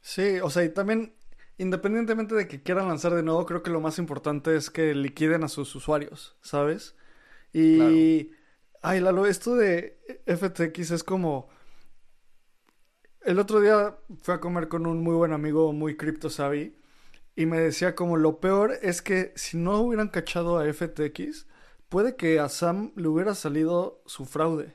Sí, 0.00 0.40
o 0.40 0.48
sea, 0.48 0.64
y 0.64 0.70
también, 0.70 1.14
independientemente 1.58 2.34
de 2.34 2.48
que 2.48 2.62
quieran 2.62 2.88
lanzar 2.88 3.14
de 3.14 3.22
nuevo, 3.22 3.44
creo 3.44 3.62
que 3.62 3.70
lo 3.70 3.82
más 3.82 3.98
importante 3.98 4.56
es 4.56 4.70
que 4.70 4.94
liquiden 4.94 5.44
a 5.44 5.48
sus 5.48 5.74
usuarios, 5.74 6.38
¿sabes? 6.40 6.96
Y, 7.52 8.30
ay, 8.80 9.00
Lalo, 9.00 9.26
esto 9.26 9.56
de 9.56 10.00
FTX 10.26 10.92
es 10.92 11.04
como... 11.04 11.50
El 13.20 13.38
otro 13.38 13.60
día 13.60 13.98
fui 14.22 14.32
a 14.32 14.40
comer 14.40 14.68
con 14.68 14.86
un 14.86 15.02
muy 15.02 15.14
buen 15.14 15.32
amigo, 15.34 15.74
muy 15.74 15.98
cripto 15.98 16.30
savvy, 16.30 16.79
y 17.36 17.46
me 17.46 17.60
decía 17.60 17.94
como 17.94 18.16
lo 18.16 18.40
peor 18.40 18.78
es 18.82 19.02
que 19.02 19.32
si 19.36 19.56
no 19.56 19.80
hubieran 19.80 20.08
cachado 20.08 20.58
a 20.58 20.72
FTX, 20.72 21.46
puede 21.88 22.16
que 22.16 22.40
a 22.40 22.48
Sam 22.48 22.92
le 22.96 23.08
hubiera 23.08 23.34
salido 23.34 24.02
su 24.06 24.24
fraude, 24.24 24.74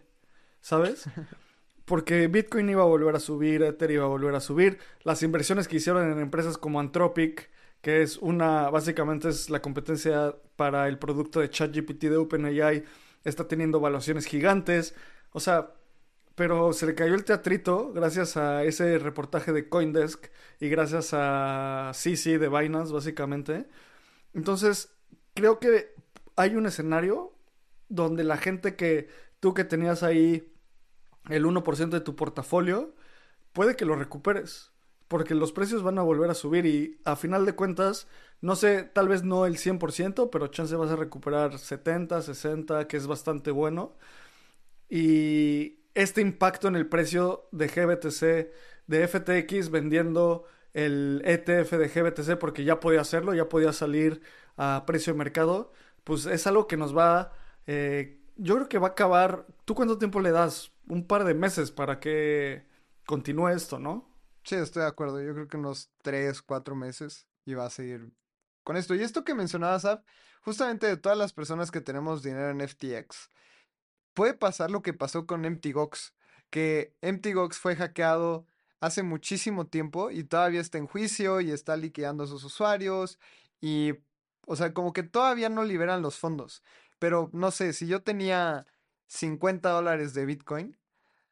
¿sabes? 0.62 1.05
Porque 1.85 2.27
Bitcoin 2.27 2.69
iba 2.69 2.81
a 2.81 2.88
volver 2.88 3.15
a 3.15 3.19
subir, 3.19 3.62
Ether 3.62 3.91
iba 3.91 4.05
a 4.05 4.09
volver 4.09 4.33
a 4.33 4.39
subir, 4.39 4.79
las 5.03 5.21
inversiones 5.21 5.67
que 5.67 5.77
hicieron 5.77 6.12
en 6.12 6.19
empresas 6.19 6.57
como 6.57 6.79
Anthropic, 6.79 7.50
que 7.81 8.01
es 8.01 8.17
una, 8.17 8.71
básicamente 8.71 9.29
es 9.29 9.51
la 9.51 9.62
competencia 9.62 10.35
para 10.55 10.88
el 10.88 10.97
producto 10.97 11.39
de 11.39 11.50
ChatGPT 11.51 12.05
de 12.05 12.17
OpenAI, 12.17 12.83
está 13.24 13.47
teniendo 13.47 13.79
valuaciones 13.79 14.25
gigantes, 14.25 14.95
o 15.31 15.39
sea, 15.39 15.74
pero 16.36 16.74
se 16.74 16.86
le 16.86 16.96
cayó 16.96 17.15
el 17.15 17.24
teatrito 17.25 17.94
gracias 17.94 18.38
a 18.38 18.63
ese 18.63 19.00
reportaje 19.00 19.54
de 19.54 19.70
Coindesk 19.70 20.27
y 20.60 20.70
gracias 20.70 21.12
a 21.13 21.92
CC 21.94 22.38
de 22.39 22.50
Binance, 22.50 22.94
básicamente. 22.94 23.68
Entonces, 24.34 24.96
creo 25.34 25.60
que 25.60 25.96
hay 26.36 26.56
un 26.56 26.65
escenario 26.65 27.34
donde 27.89 28.24
la 28.24 28.38
gente 28.38 28.75
que 28.75 29.10
tú 29.39 29.54
que 29.54 29.63
tenías 29.63 30.04
ahí 30.04 30.51
el 31.30 31.46
1% 31.46 31.89
de 31.89 32.01
tu 32.01 32.15
portafolio, 32.15 32.94
puede 33.54 33.75
que 33.75 33.86
lo 33.86 33.96
recuperes. 33.96 34.72
Porque 35.08 35.36
los 35.36 35.51
precios 35.51 35.84
van 35.84 36.00
a 36.00 36.04
volver 36.04 36.30
a 36.32 36.34
subir 36.34 36.65
y 36.65 37.00
a 37.06 37.15
final 37.15 37.46
de 37.46 37.54
cuentas, 37.54 38.08
no 38.42 38.56
sé, 38.56 38.84
tal 38.84 39.08
vez 39.08 39.24
no 39.24 39.46
el 39.46 39.58
100%, 39.58 40.30
pero 40.32 40.48
chance 40.48 40.75
vas 40.75 40.92
a 40.92 40.96
recuperar 40.96 41.60
70, 41.60 42.22
60, 42.22 42.88
que 42.88 42.98
es 42.98 43.08
bastante 43.08 43.51
bueno. 43.51 43.96
Y 44.89 45.85
este 45.96 46.22
impacto 46.22 46.68
en 46.68 46.75
el 46.75 46.88
precio 46.88 47.48
de 47.52 47.68
GBTC, 47.68 48.54
de 48.88 49.08
FTX 49.08 49.72
vendiendo 49.72 50.46
el 50.74 51.22
ETF 51.25 51.72
de 51.72 51.88
GBTC 51.88 52.38
porque 52.38 52.64
ya 52.64 52.80
podía 52.80 53.02
hacerlo, 53.02 53.34
ya 53.34 53.50
podía 53.50 53.74
salir 53.74 54.22
a 54.58 54.84
precio 54.86 55.14
de 55.14 55.20
mercado, 55.20 55.72
pues 56.04 56.25
es 56.25 56.46
algo 56.48 56.68
que 56.68 56.78
nos 56.78 56.96
va, 56.96 57.34
eh, 57.66 58.22
yo 58.36 58.56
creo 58.56 58.70
que 58.70 58.78
va 58.78 58.90
a 58.90 58.92
acabar, 58.92 59.48
¿tú 59.64 59.74
cuánto 59.74 59.98
tiempo 59.98 60.20
le 60.20 60.32
das? 60.32 60.72
Un 60.88 61.08
par 61.08 61.24
de 61.24 61.34
meses 61.34 61.72
para 61.72 62.00
que 62.00 62.68
continúe 63.06 63.50
esto, 63.50 63.80
¿no? 63.80 64.16
Sí, 64.44 64.56
estoy 64.56 64.84
de 64.84 64.90
acuerdo. 64.90 65.22
Yo 65.22 65.34
creo 65.34 65.48
que 65.48 65.58
unos 65.58 65.90
tres, 66.04 66.42
cuatro 66.42 66.75
meses 66.75 67.28
y 67.46 67.56
va 67.56 67.66
a 67.66 67.70
seguir 67.70 68.12
con 68.64 68.78
esto. 68.78 68.94
Y 68.94 69.02
esto 69.02 69.24
que 69.24 69.34
mencionabas, 69.34 69.86
Ab, 69.86 70.04
justamente 70.42 70.88
de 70.88 70.98
todas 70.98 71.18
las 71.18 71.34
personas 71.34 71.72
que 71.72 71.82
tenemos 71.82 72.22
dinero 72.22 72.50
en 72.50 72.62
FTX, 72.62 73.32
puede 74.15 74.34
pasar 74.34 74.72
lo 74.72 74.81
que 74.81 74.93
pasó 74.93 75.27
con 75.27 75.41
MTGOX, 75.41 76.15
que 76.50 76.95
MTGOX 77.03 77.60
fue 77.60 77.75
hackeado 77.75 78.48
hace 78.79 79.03
muchísimo 79.03 79.67
tiempo 79.67 80.10
y 80.10 80.24
todavía 80.24 80.62
está 80.62 80.79
en 80.79 80.88
juicio 80.88 81.41
y 81.41 81.51
está 81.51 81.77
liquidando 81.77 82.24
a 82.24 82.27
sus 82.27 82.43
usuarios 82.43 83.19
y, 83.62 83.93
o 84.48 84.55
sea, 84.55 84.74
como 84.74 84.93
que 84.93 85.03
todavía 85.03 85.50
no 85.50 85.63
liberan 85.63 86.01
los 86.01 86.17
fondos. 86.17 86.63
Pero 86.98 87.29
no 87.34 87.51
sé, 87.51 87.74
si 87.74 87.88
yo 87.88 88.01
tenía 88.01 88.65
50 89.07 89.69
dólares 89.69 90.13
de 90.13 90.25
Bitcoin, 90.25 90.77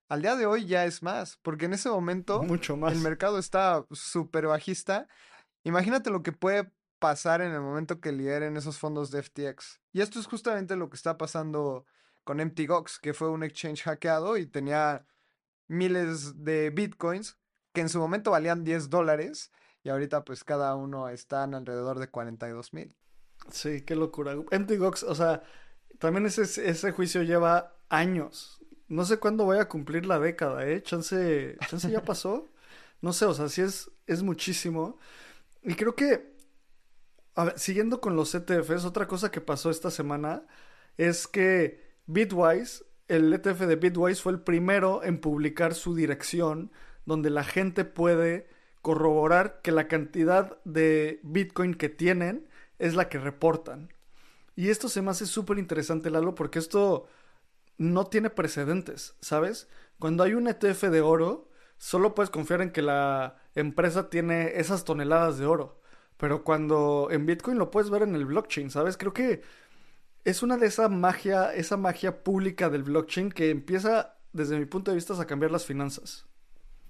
al 0.10 0.22
día 0.22 0.36
de 0.36 0.46
hoy 0.46 0.66
ya 0.66 0.86
es 0.86 1.02
más, 1.02 1.40
porque 1.42 1.66
en 1.66 1.74
ese 1.74 1.90
momento 1.90 2.44
Mucho 2.44 2.78
más. 2.78 2.94
el 2.94 3.00
mercado 3.00 3.40
está 3.40 3.86
súper 3.92 4.48
bajista. 4.48 5.08
Imagínate 5.64 6.10
lo 6.10 6.22
que 6.22 6.34
puede 6.34 6.70
pasar 7.00 7.42
en 7.42 7.52
el 7.52 7.62
momento 7.62 8.00
que 8.00 8.12
liberen 8.12 8.58
esos 8.58 8.78
fondos 8.78 9.12
de 9.12 9.24
FTX. 9.24 9.80
Y 9.92 10.02
esto 10.02 10.20
es 10.20 10.26
justamente 10.26 10.76
lo 10.76 10.90
que 10.90 10.96
está 10.96 11.18
pasando 11.18 11.86
con 12.24 12.38
MTGOX, 12.38 13.00
que 13.00 13.14
fue 13.14 13.30
un 13.30 13.44
exchange 13.44 13.84
hackeado 13.84 14.38
y 14.38 14.46
tenía 14.46 15.06
miles 15.68 16.44
de 16.44 16.70
bitcoins 16.70 17.38
que 17.74 17.82
en 17.82 17.90
su 17.90 18.00
momento 18.00 18.32
valían 18.32 18.64
10 18.64 18.90
dólares 18.90 19.52
y 19.84 19.90
ahorita 19.90 20.24
pues 20.24 20.44
cada 20.44 20.76
uno 20.76 21.10
están 21.10 21.54
alrededor 21.56 22.00
de 22.00 22.08
42 22.08 22.74
mil. 22.74 22.96
Sí, 23.52 23.82
qué 23.82 23.96
locura. 23.96 24.36
MTGOX, 24.36 25.04
o 25.04 25.16
sea, 25.16 25.44
también 26.00 26.26
ese, 26.26 26.44
ese 26.44 26.92
juicio 26.92 27.24
lleva 27.24 27.76
años. 27.90 28.62
No 28.88 29.06
sé 29.06 29.18
cuándo 29.18 29.46
voy 29.46 29.58
a 29.58 29.68
cumplir 29.68 30.06
la 30.06 30.20
década, 30.20 30.66
¿eh? 30.68 30.82
Chance, 30.82 31.58
chance 31.68 31.90
ya 31.90 32.02
pasó. 32.06 32.50
No 33.02 33.12
sé, 33.12 33.26
o 33.26 33.34
sea, 33.34 33.50
sí 33.50 33.62
es, 33.62 33.92
es 34.08 34.24
muchísimo. 34.24 35.00
Y 35.64 35.76
creo 35.76 35.96
que, 35.96 36.34
a 37.36 37.46
ver, 37.46 37.60
siguiendo 37.60 38.00
con 38.00 38.16
los 38.16 38.34
ETFs, 38.36 38.86
otra 38.86 39.08
cosa 39.08 39.32
que 39.32 39.42
pasó 39.42 39.70
esta 39.70 39.92
semana 39.92 40.46
es 40.98 41.28
que 41.28 41.83
Bitwise, 42.06 42.86
el 43.08 43.34
ETF 43.34 43.62
de 43.62 43.76
Bitwise 43.76 44.22
fue 44.22 44.34
el 44.34 44.42
primero 44.42 45.04
en 45.04 45.20
publicar 45.20 45.74
su 45.74 45.96
dirección 45.96 46.72
donde 47.06 47.30
la 47.30 47.44
gente 47.44 47.86
puede 47.86 48.48
corroborar 48.82 49.62
que 49.62 49.72
la 49.72 49.88
cantidad 49.88 50.62
de 50.66 51.20
Bitcoin 51.24 51.74
que 51.74 51.90
tienen 51.90 52.48
es 52.80 52.96
la 52.96 53.08
que 53.08 53.20
reportan. 53.20 53.94
Y 54.56 54.70
esto 54.70 54.90
se 54.90 55.02
me 55.02 55.12
hace 55.12 55.26
súper 55.26 55.58
interesante, 55.58 56.10
Lalo, 56.10 56.36
porque 56.36 56.60
esto 56.60 57.08
no 57.78 58.06
tiene 58.08 58.30
precedentes, 58.30 59.16
¿sabes? 59.22 59.68
Cuando 60.00 60.24
hay 60.24 60.34
un 60.34 60.48
ETF 60.48 60.84
de 60.84 61.02
oro, 61.02 61.50
solo 61.78 62.14
puedes 62.14 62.30
confiar 62.30 62.62
en 62.62 62.72
que 62.72 62.82
la 62.82 63.38
empresa 63.56 64.10
tiene 64.10 64.60
esas 64.60 64.84
toneladas 64.84 65.38
de 65.38 65.46
oro. 65.46 65.82
Pero 66.18 66.44
cuando 66.44 67.08
en 67.12 67.26
Bitcoin 67.26 67.58
lo 67.58 67.72
puedes 67.72 67.90
ver 67.90 68.04
en 68.04 68.16
el 68.16 68.26
blockchain, 68.26 68.70
¿sabes? 68.70 68.98
Creo 68.98 69.14
que 69.14 69.42
es 70.26 70.44
una 70.44 70.58
de 70.58 70.68
esa 70.68 70.90
magia, 70.90 71.54
esa 71.54 71.78
magia 71.78 72.24
pública 72.24 72.70
del 72.70 72.84
blockchain 72.84 73.32
que 73.32 73.50
empieza, 73.50 74.18
desde 74.32 74.58
mi 74.58 74.66
punto 74.66 74.92
de 74.92 74.96
vista, 74.96 75.20
a 75.20 75.26
cambiar 75.26 75.52
las 75.52 75.66
finanzas. 75.66 76.26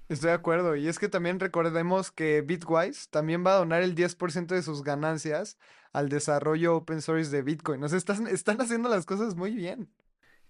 Estoy 0.10 0.30
de 0.30 0.36
acuerdo. 0.36 0.76
Y 0.76 0.88
es 0.88 1.00
que 1.00 1.10
también 1.10 1.40
recordemos 1.40 2.12
que 2.12 2.42
Bitwise 2.42 3.10
también 3.10 3.44
va 3.46 3.56
a 3.56 3.58
donar 3.58 3.82
el 3.82 3.96
10% 3.96 4.48
de 4.48 4.62
sus 4.62 4.84
ganancias 4.84 5.58
al 5.92 6.10
desarrollo 6.10 6.76
open 6.76 7.02
source 7.02 7.32
de 7.32 7.42
Bitcoin. 7.42 7.84
O 7.84 7.90
sea, 7.90 7.98
están, 7.98 8.28
están 8.28 8.62
haciendo 8.62 8.90
las 8.90 9.06
cosas 9.06 9.36
muy 9.36 9.52
bien. 9.56 9.90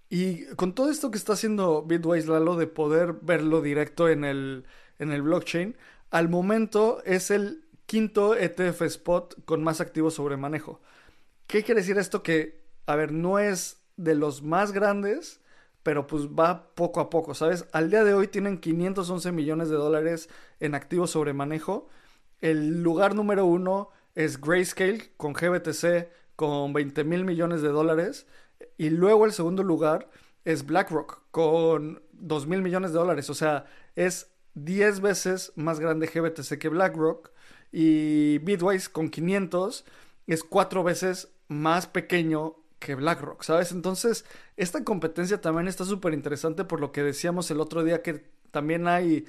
Y 0.09 0.45
con 0.55 0.73
todo 0.75 0.91
esto 0.91 1.09
que 1.11 1.17
está 1.17 1.33
haciendo 1.33 1.83
Bitwise 1.83 2.27
Lalo 2.27 2.55
de 2.55 2.67
poder 2.67 3.13
verlo 3.21 3.61
directo 3.61 4.09
en 4.09 4.25
el, 4.25 4.65
en 4.99 5.11
el 5.11 5.21
blockchain, 5.21 5.75
al 6.11 6.29
momento 6.29 7.01
es 7.05 7.31
el 7.31 7.65
quinto 7.85 8.35
ETF 8.35 8.83
spot 8.83 9.43
con 9.45 9.63
más 9.63 9.81
activos 9.81 10.13
sobre 10.15 10.37
manejo. 10.37 10.81
¿Qué 11.47 11.63
quiere 11.63 11.81
decir 11.81 11.97
esto? 11.97 12.21
Que, 12.21 12.62
a 12.85 12.95
ver, 12.95 13.11
no 13.11 13.39
es 13.39 13.83
de 13.97 14.15
los 14.15 14.41
más 14.41 14.71
grandes, 14.71 15.41
pero 15.83 16.07
pues 16.07 16.27
va 16.27 16.73
poco 16.75 17.01
a 17.01 17.09
poco, 17.09 17.33
¿sabes? 17.35 17.65
Al 17.73 17.89
día 17.89 18.03
de 18.03 18.13
hoy 18.13 18.27
tienen 18.27 18.59
511 18.59 19.31
millones 19.31 19.69
de 19.69 19.75
dólares 19.75 20.29
en 20.59 20.75
activos 20.75 21.11
sobre 21.11 21.33
manejo. 21.33 21.89
El 22.41 22.81
lugar 22.83 23.15
número 23.15 23.45
uno 23.45 23.89
es 24.15 24.39
Grayscale 24.39 25.11
con 25.17 25.33
GBTC 25.33 26.07
con 26.35 26.73
20 26.73 27.03
mil 27.03 27.25
millones 27.25 27.61
de 27.61 27.69
dólares. 27.69 28.27
Y 28.77 28.89
luego 28.89 29.25
el 29.25 29.33
segundo 29.33 29.63
lugar 29.63 30.09
es 30.45 30.65
BlackRock 30.65 31.21
con 31.31 32.01
2 32.13 32.47
mil 32.47 32.61
millones 32.61 32.93
de 32.93 32.99
dólares. 32.99 33.29
O 33.29 33.33
sea, 33.33 33.65
es 33.95 34.31
10 34.55 35.01
veces 35.01 35.51
más 35.55 35.79
grande 35.79 36.07
GBTC 36.07 36.57
que 36.57 36.69
BlackRock. 36.69 37.31
Y 37.71 38.37
Bitwise 38.39 38.89
con 38.89 39.09
500 39.09 39.85
es 40.27 40.43
4 40.43 40.83
veces 40.83 41.29
más 41.47 41.87
pequeño 41.87 42.62
que 42.83 42.95
BlackRock, 42.95 43.43
¿sabes? 43.43 43.71
Entonces, 43.71 44.25
esta 44.57 44.83
competencia 44.83 45.41
también 45.41 45.67
está 45.67 45.85
súper 45.85 46.13
interesante 46.13 46.65
por 46.65 46.81
lo 46.81 46.91
que 46.91 47.01
decíamos 47.01 47.49
el 47.49 47.61
otro 47.61 47.83
día 47.83 48.03
que 48.03 48.25
también 48.51 48.87
hay, 48.87 49.25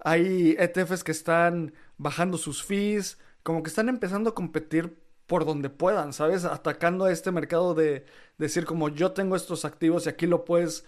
hay 0.00 0.56
ETFs 0.58 1.04
que 1.04 1.12
están 1.12 1.72
bajando 1.98 2.36
sus 2.36 2.64
fees, 2.64 3.18
como 3.44 3.62
que 3.62 3.68
están 3.68 3.88
empezando 3.88 4.30
a 4.30 4.34
competir 4.34 4.98
por 5.26 5.44
donde 5.46 5.70
puedan, 5.70 6.12
¿sabes? 6.12 6.44
Atacando 6.44 7.04
a 7.04 7.12
este 7.12 7.30
mercado 7.30 7.74
de 7.74 8.04
decir 8.38 8.64
como 8.66 8.88
yo 8.88 9.12
tengo 9.12 9.36
estos 9.36 9.64
activos 9.64 10.06
y 10.06 10.08
aquí 10.10 10.26
lo 10.26 10.44
puedes, 10.44 10.84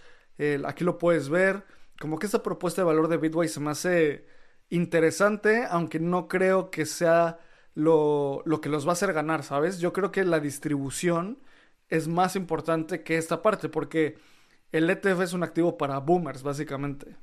aquí 0.65 0.83
lo 0.83 0.97
puedes 0.97 1.29
ver. 1.29 1.63
Como 1.99 2.19
que 2.19 2.27
esta 2.27 2.43
propuesta 2.43 2.81
de 2.81 2.85
valor 2.85 3.07
de 3.07 3.17
Bitwise 3.17 3.53
se 3.53 3.59
me 3.59 3.71
hace 3.71 4.27
interesante, 4.69 5.65
aunque 5.69 5.99
no 5.99 6.27
creo 6.27 6.69
que 6.69 6.85
sea 6.85 7.39
lo, 7.73 8.43
lo 8.45 8.61
que 8.61 8.69
los 8.69 8.85
va 8.85 8.91
a 8.91 8.93
hacer 8.93 9.13
ganar, 9.13 9.43
¿sabes? 9.43 9.79
Yo 9.79 9.93
creo 9.93 10.11
que 10.11 10.23
la 10.25 10.39
distribución 10.39 11.39
es 11.89 12.07
más 12.07 12.35
importante 12.35 13.03
que 13.03 13.17
esta 13.17 13.41
parte, 13.41 13.69
porque 13.69 14.17
el 14.71 14.89
ETF 14.89 15.21
es 15.21 15.33
un 15.33 15.43
activo 15.43 15.77
para 15.77 15.99
boomers, 15.99 16.43
básicamente. 16.43 17.15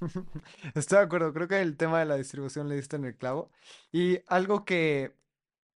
Estoy 0.74 0.98
de 0.98 1.04
acuerdo, 1.04 1.32
creo 1.32 1.48
que 1.48 1.60
el 1.60 1.76
tema 1.76 1.98
de 2.00 2.06
la 2.06 2.16
distribución 2.16 2.68
le 2.68 2.76
diste 2.76 2.96
en 2.96 3.04
el 3.04 3.16
clavo. 3.16 3.50
Y 3.90 4.20
algo 4.26 4.64
que 4.64 5.16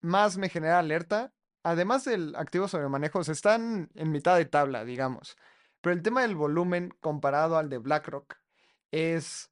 más 0.02 0.38
me 0.38 0.50
genera 0.50 0.80
alerta, 0.80 1.34
además 1.64 2.06
del 2.06 2.36
activo 2.36 2.68
sobre 2.68 2.90
manejos, 2.90 3.30
están 3.30 3.90
en 3.96 4.12
mitad 4.12 4.38
de 4.38 4.46
tabla, 4.46 4.86
digamos. 4.86 5.36
Pero 5.82 5.94
el 5.94 6.02
tema 6.02 6.22
del 6.22 6.36
volumen 6.36 6.96
comparado 7.00 7.58
al 7.58 7.70
de 7.70 7.78
BlackRock 7.78 8.36
es... 8.92 9.52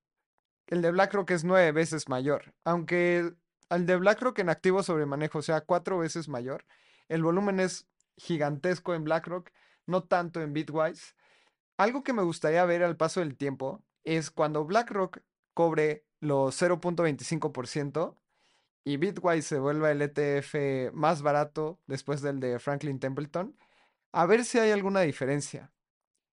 El 0.68 0.82
de 0.82 0.92
BlackRock 0.92 1.30
es 1.32 1.44
nueve 1.44 1.72
veces 1.72 2.08
mayor. 2.08 2.54
Aunque 2.64 3.34
al 3.70 3.86
de 3.86 3.98
BlackRock 3.98 4.40
en 4.40 4.50
activo 4.50 4.82
sobre 4.82 5.06
manejo 5.06 5.42
sea 5.42 5.62
cuatro 5.62 6.00
veces 6.00 6.30
mayor, 6.30 6.66
el 7.10 7.22
volumen 7.22 7.60
es 7.60 7.88
gigantesco 8.18 8.94
en 8.94 9.04
BlackRock, 9.04 9.52
no 9.86 10.04
tanto 10.04 10.42
en 10.42 10.54
Bitwise. 10.54 11.16
Algo 11.78 12.04
que 12.04 12.14
me 12.14 12.24
gustaría 12.24 12.66
ver 12.66 12.84
al 12.84 12.98
paso 12.98 13.20
del 13.20 13.36
tiempo 13.36 13.84
es 14.04 14.32
cuando 14.32 14.66
BlackRock 14.66 15.22
cobre 15.54 16.06
los 16.20 16.62
0.25% 16.62 18.18
y 18.84 18.98
Bitwise 18.98 19.48
se 19.48 19.60
vuelva 19.60 19.92
el 19.92 20.02
ETF 20.02 20.94
más 20.94 21.22
barato 21.22 21.80
después 21.88 22.22
del 22.22 22.40
de 22.40 22.60
Franklin 22.60 23.00
Templeton, 23.00 23.58
a 24.12 24.26
ver 24.26 24.46
si 24.46 24.60
hay 24.60 24.72
alguna 24.72 25.02
diferencia. 25.02 25.72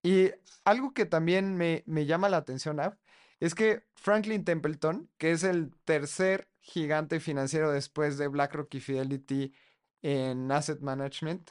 Y 0.03 0.31
algo 0.65 0.93
que 0.93 1.07
también 1.07 1.57
me, 1.57 1.83
me 1.87 2.07
llama 2.07 2.29
la 2.29 2.39
atención, 2.39 2.81
Ab, 2.81 2.99
es 3.39 3.55
que 3.55 3.85
Franklin 3.95 4.45
Templeton, 4.45 5.11
que 5.19 5.33
es 5.33 5.45
el 5.45 5.75
tercer 5.85 6.49
gigante 6.61 7.21
financiero 7.21 7.71
después 7.71 8.19
de 8.19 8.29
BlackRock 8.29 8.75
y 8.75 8.81
Fidelity 8.81 9.55
en 10.03 10.51
Asset 10.53 10.81
Management, 10.81 11.51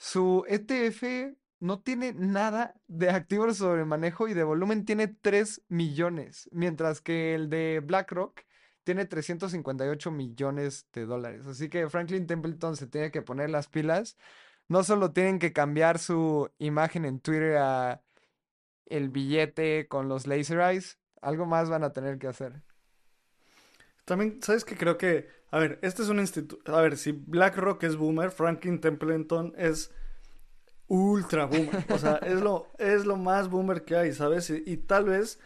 su 0.00 0.44
ETF 0.48 1.36
no 1.58 1.80
tiene 1.82 2.14
nada 2.14 2.74
de 2.88 3.10
activos 3.10 3.58
sobre 3.58 3.84
manejo 3.84 4.28
y 4.28 4.34
de 4.34 4.44
volumen 4.44 4.86
tiene 4.86 5.08
3 5.08 5.60
millones, 5.68 6.48
mientras 6.52 7.02
que 7.02 7.34
el 7.34 7.50
de 7.50 7.82
BlackRock 7.84 8.40
tiene 8.82 9.04
358 9.04 10.10
millones 10.10 10.86
de 10.94 11.04
dólares. 11.04 11.46
Así 11.46 11.68
que 11.68 11.90
Franklin 11.90 12.26
Templeton 12.26 12.76
se 12.76 12.86
tiene 12.86 13.10
que 13.10 13.20
poner 13.20 13.50
las 13.50 13.68
pilas. 13.68 14.16
No 14.68 14.84
solo 14.84 15.12
tienen 15.12 15.38
que 15.38 15.52
cambiar 15.52 15.98
su 15.98 16.50
imagen 16.56 17.04
en 17.04 17.20
Twitter 17.20 17.58
a 17.58 18.02
el 18.86 19.10
billete 19.10 19.86
con 19.86 20.08
los 20.08 20.26
laser 20.26 20.60
eyes, 20.60 20.98
algo 21.20 21.44
más 21.44 21.68
van 21.68 21.84
a 21.84 21.92
tener 21.92 22.18
que 22.18 22.26
hacer. 22.26 22.62
También, 24.06 24.42
¿sabes 24.42 24.64
qué? 24.64 24.78
Creo 24.78 24.96
que, 24.96 25.28
a 25.50 25.58
ver, 25.58 25.78
este 25.82 26.02
es 26.02 26.08
un 26.08 26.20
instituto, 26.20 26.74
a 26.74 26.80
ver, 26.80 26.96
si 26.96 27.12
BlackRock 27.12 27.82
es 27.84 27.96
boomer, 27.96 28.30
Franklin 28.30 28.80
Templeton 28.80 29.54
es 29.56 29.92
ultra 30.86 31.46
boomer, 31.46 31.84
o 31.90 31.98
sea, 31.98 32.16
es 32.16 32.40
lo, 32.40 32.68
es 32.78 33.04
lo 33.06 33.16
más 33.16 33.48
boomer 33.48 33.84
que 33.84 33.96
hay, 33.96 34.12
¿sabes? 34.12 34.50
Y, 34.50 34.62
y 34.66 34.76
tal 34.76 35.06
vez 35.06 35.40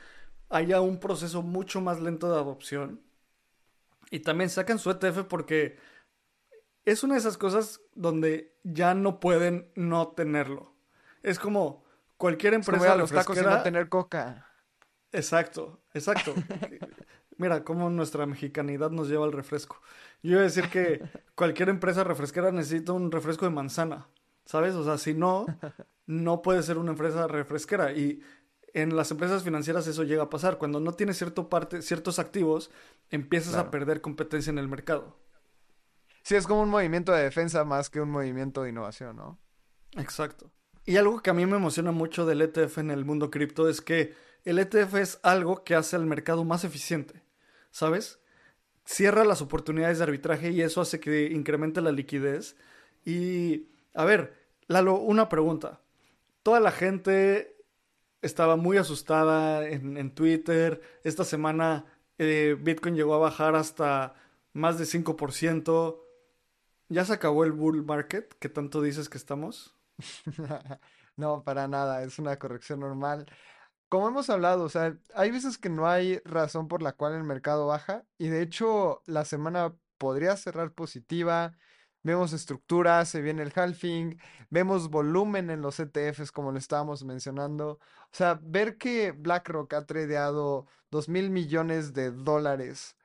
haya 0.50 0.80
un 0.80 1.00
proceso 1.00 1.42
mucho 1.42 1.80
más 1.80 2.00
lento 2.00 2.30
de 2.30 2.38
adopción. 2.38 3.00
Y 4.10 4.20
también 4.20 4.50
sacan 4.50 4.78
su 4.78 4.90
ETF 4.90 5.24
porque 5.28 5.78
es 6.84 7.02
una 7.02 7.14
de 7.14 7.20
esas 7.20 7.36
cosas 7.36 7.80
donde 7.94 8.54
ya 8.62 8.94
no 8.94 9.20
pueden 9.20 9.70
no 9.74 10.08
tenerlo. 10.08 10.74
Es 11.22 11.38
como 11.38 11.84
cualquier 12.16 12.54
empresa 12.54 12.92
a 12.92 12.96
los 12.96 13.10
tacos 13.10 13.38
y 13.38 13.42
no 13.42 13.62
tener 13.62 13.88
coca. 13.88 14.48
Exacto, 15.12 15.80
exacto. 15.94 16.34
Mira 17.36 17.64
cómo 17.64 17.90
nuestra 17.90 18.26
mexicanidad 18.26 18.90
nos 18.90 19.08
lleva 19.08 19.24
al 19.24 19.32
refresco. 19.32 19.80
Yo 20.22 20.32
iba 20.32 20.40
a 20.40 20.44
decir 20.44 20.68
que 20.68 21.02
cualquier 21.34 21.68
empresa 21.68 22.04
refresquera 22.04 22.52
necesita 22.52 22.92
un 22.92 23.10
refresco 23.10 23.44
de 23.44 23.50
manzana, 23.50 24.08
¿sabes? 24.44 24.74
O 24.74 24.84
sea, 24.84 24.98
si 24.98 25.14
no, 25.14 25.46
no 26.06 26.42
puede 26.42 26.62
ser 26.62 26.78
una 26.78 26.92
empresa 26.92 27.26
refresquera. 27.26 27.92
Y 27.92 28.22
en 28.72 28.96
las 28.96 29.10
empresas 29.10 29.42
financieras 29.42 29.86
eso 29.86 30.04
llega 30.04 30.24
a 30.24 30.30
pasar. 30.30 30.58
Cuando 30.58 30.80
no 30.80 30.92
tienes 30.92 31.18
cierto 31.18 31.48
parte, 31.48 31.82
ciertos 31.82 32.18
activos, 32.18 32.70
empiezas 33.10 33.54
a 33.54 33.70
perder 33.70 34.00
competencia 34.00 34.50
en 34.50 34.58
el 34.58 34.68
mercado. 34.68 35.18
Sí, 36.22 36.36
es 36.36 36.46
como 36.46 36.62
un 36.62 36.70
movimiento 36.70 37.12
de 37.12 37.22
defensa 37.22 37.64
más 37.64 37.90
que 37.90 38.00
un 38.00 38.10
movimiento 38.10 38.62
de 38.62 38.70
innovación, 38.70 39.16
¿no? 39.16 39.38
Exacto. 39.96 40.50
Y 40.86 40.96
algo 40.96 41.20
que 41.20 41.30
a 41.30 41.34
mí 41.34 41.46
me 41.46 41.56
emociona 41.56 41.92
mucho 41.92 42.26
del 42.26 42.42
ETF 42.42 42.78
en 42.78 42.90
el 42.90 43.04
mundo 43.04 43.30
cripto 43.30 43.68
es 43.68 43.80
que 43.80 44.14
el 44.44 44.58
ETF 44.58 44.94
es 44.96 45.20
algo 45.22 45.64
que 45.64 45.74
hace 45.74 45.96
al 45.96 46.04
mercado 46.04 46.44
más 46.44 46.64
eficiente, 46.64 47.22
¿sabes? 47.74 48.20
Cierra 48.84 49.24
las 49.24 49.42
oportunidades 49.42 49.98
de 49.98 50.04
arbitraje 50.04 50.50
y 50.52 50.62
eso 50.62 50.80
hace 50.80 51.00
que 51.00 51.24
incremente 51.32 51.80
la 51.80 51.90
liquidez. 51.90 52.56
Y, 53.04 53.66
a 53.94 54.04
ver, 54.04 54.32
Lalo, 54.68 54.94
una 54.94 55.28
pregunta. 55.28 55.80
Toda 56.44 56.60
la 56.60 56.70
gente 56.70 57.56
estaba 58.22 58.54
muy 58.54 58.76
asustada 58.76 59.68
en, 59.68 60.14
Twitter. 60.14 60.80
Esta 61.02 61.24
semana 61.24 61.84
eh, 62.18 62.56
Bitcoin 62.58 62.94
llegó 62.94 63.14
a 63.14 63.18
bajar 63.18 63.56
hasta 63.56 64.14
más 64.52 64.78
de 64.78 64.84
5%. 64.84 65.98
¿Ya 66.90 67.04
se 67.04 67.12
acabó 67.12 67.44
el 67.44 67.52
bull 67.52 67.84
market 67.84 68.34
que 68.38 68.48
tanto 68.48 68.82
dices 68.82 69.08
que 69.08 69.18
estamos? 69.18 69.74
no, 71.16 71.42
para 71.42 71.66
nada, 71.66 72.04
es 72.04 72.20
una 72.20 72.38
corrección 72.38 72.80
normal. 72.80 73.26
Como 73.88 74.08
hemos 74.08 74.28
hablado, 74.30 74.64
o 74.64 74.68
sea, 74.68 74.96
hay 75.14 75.30
veces 75.30 75.58
que 75.58 75.68
no 75.68 75.86
hay 75.88 76.18
razón 76.24 76.68
por 76.68 76.82
la 76.82 76.92
cual 76.92 77.14
el 77.14 77.24
mercado 77.24 77.66
baja 77.66 78.04
y 78.18 78.28
de 78.28 78.42
hecho 78.42 79.02
la 79.06 79.24
semana 79.24 79.74
podría 79.98 80.36
cerrar 80.36 80.72
positiva. 80.72 81.56
Vemos 82.02 82.32
estructura, 82.32 83.04
se 83.06 83.22
viene 83.22 83.42
el 83.42 83.52
halving, 83.54 84.20
vemos 84.50 84.90
volumen 84.90 85.50
en 85.50 85.62
los 85.62 85.80
ETFs 85.80 86.32
como 86.32 86.52
lo 86.52 86.58
estábamos 86.58 87.04
mencionando. 87.04 87.78
O 88.12 88.16
sea, 88.16 88.38
ver 88.42 88.76
que 88.78 89.12
BlackRock 89.12 89.72
ha 89.74 89.86
tradeado 89.86 90.66
2 90.90 91.08
mil 91.08 91.30
millones 91.30 91.94
de 91.94 92.10
dólares 92.10 92.96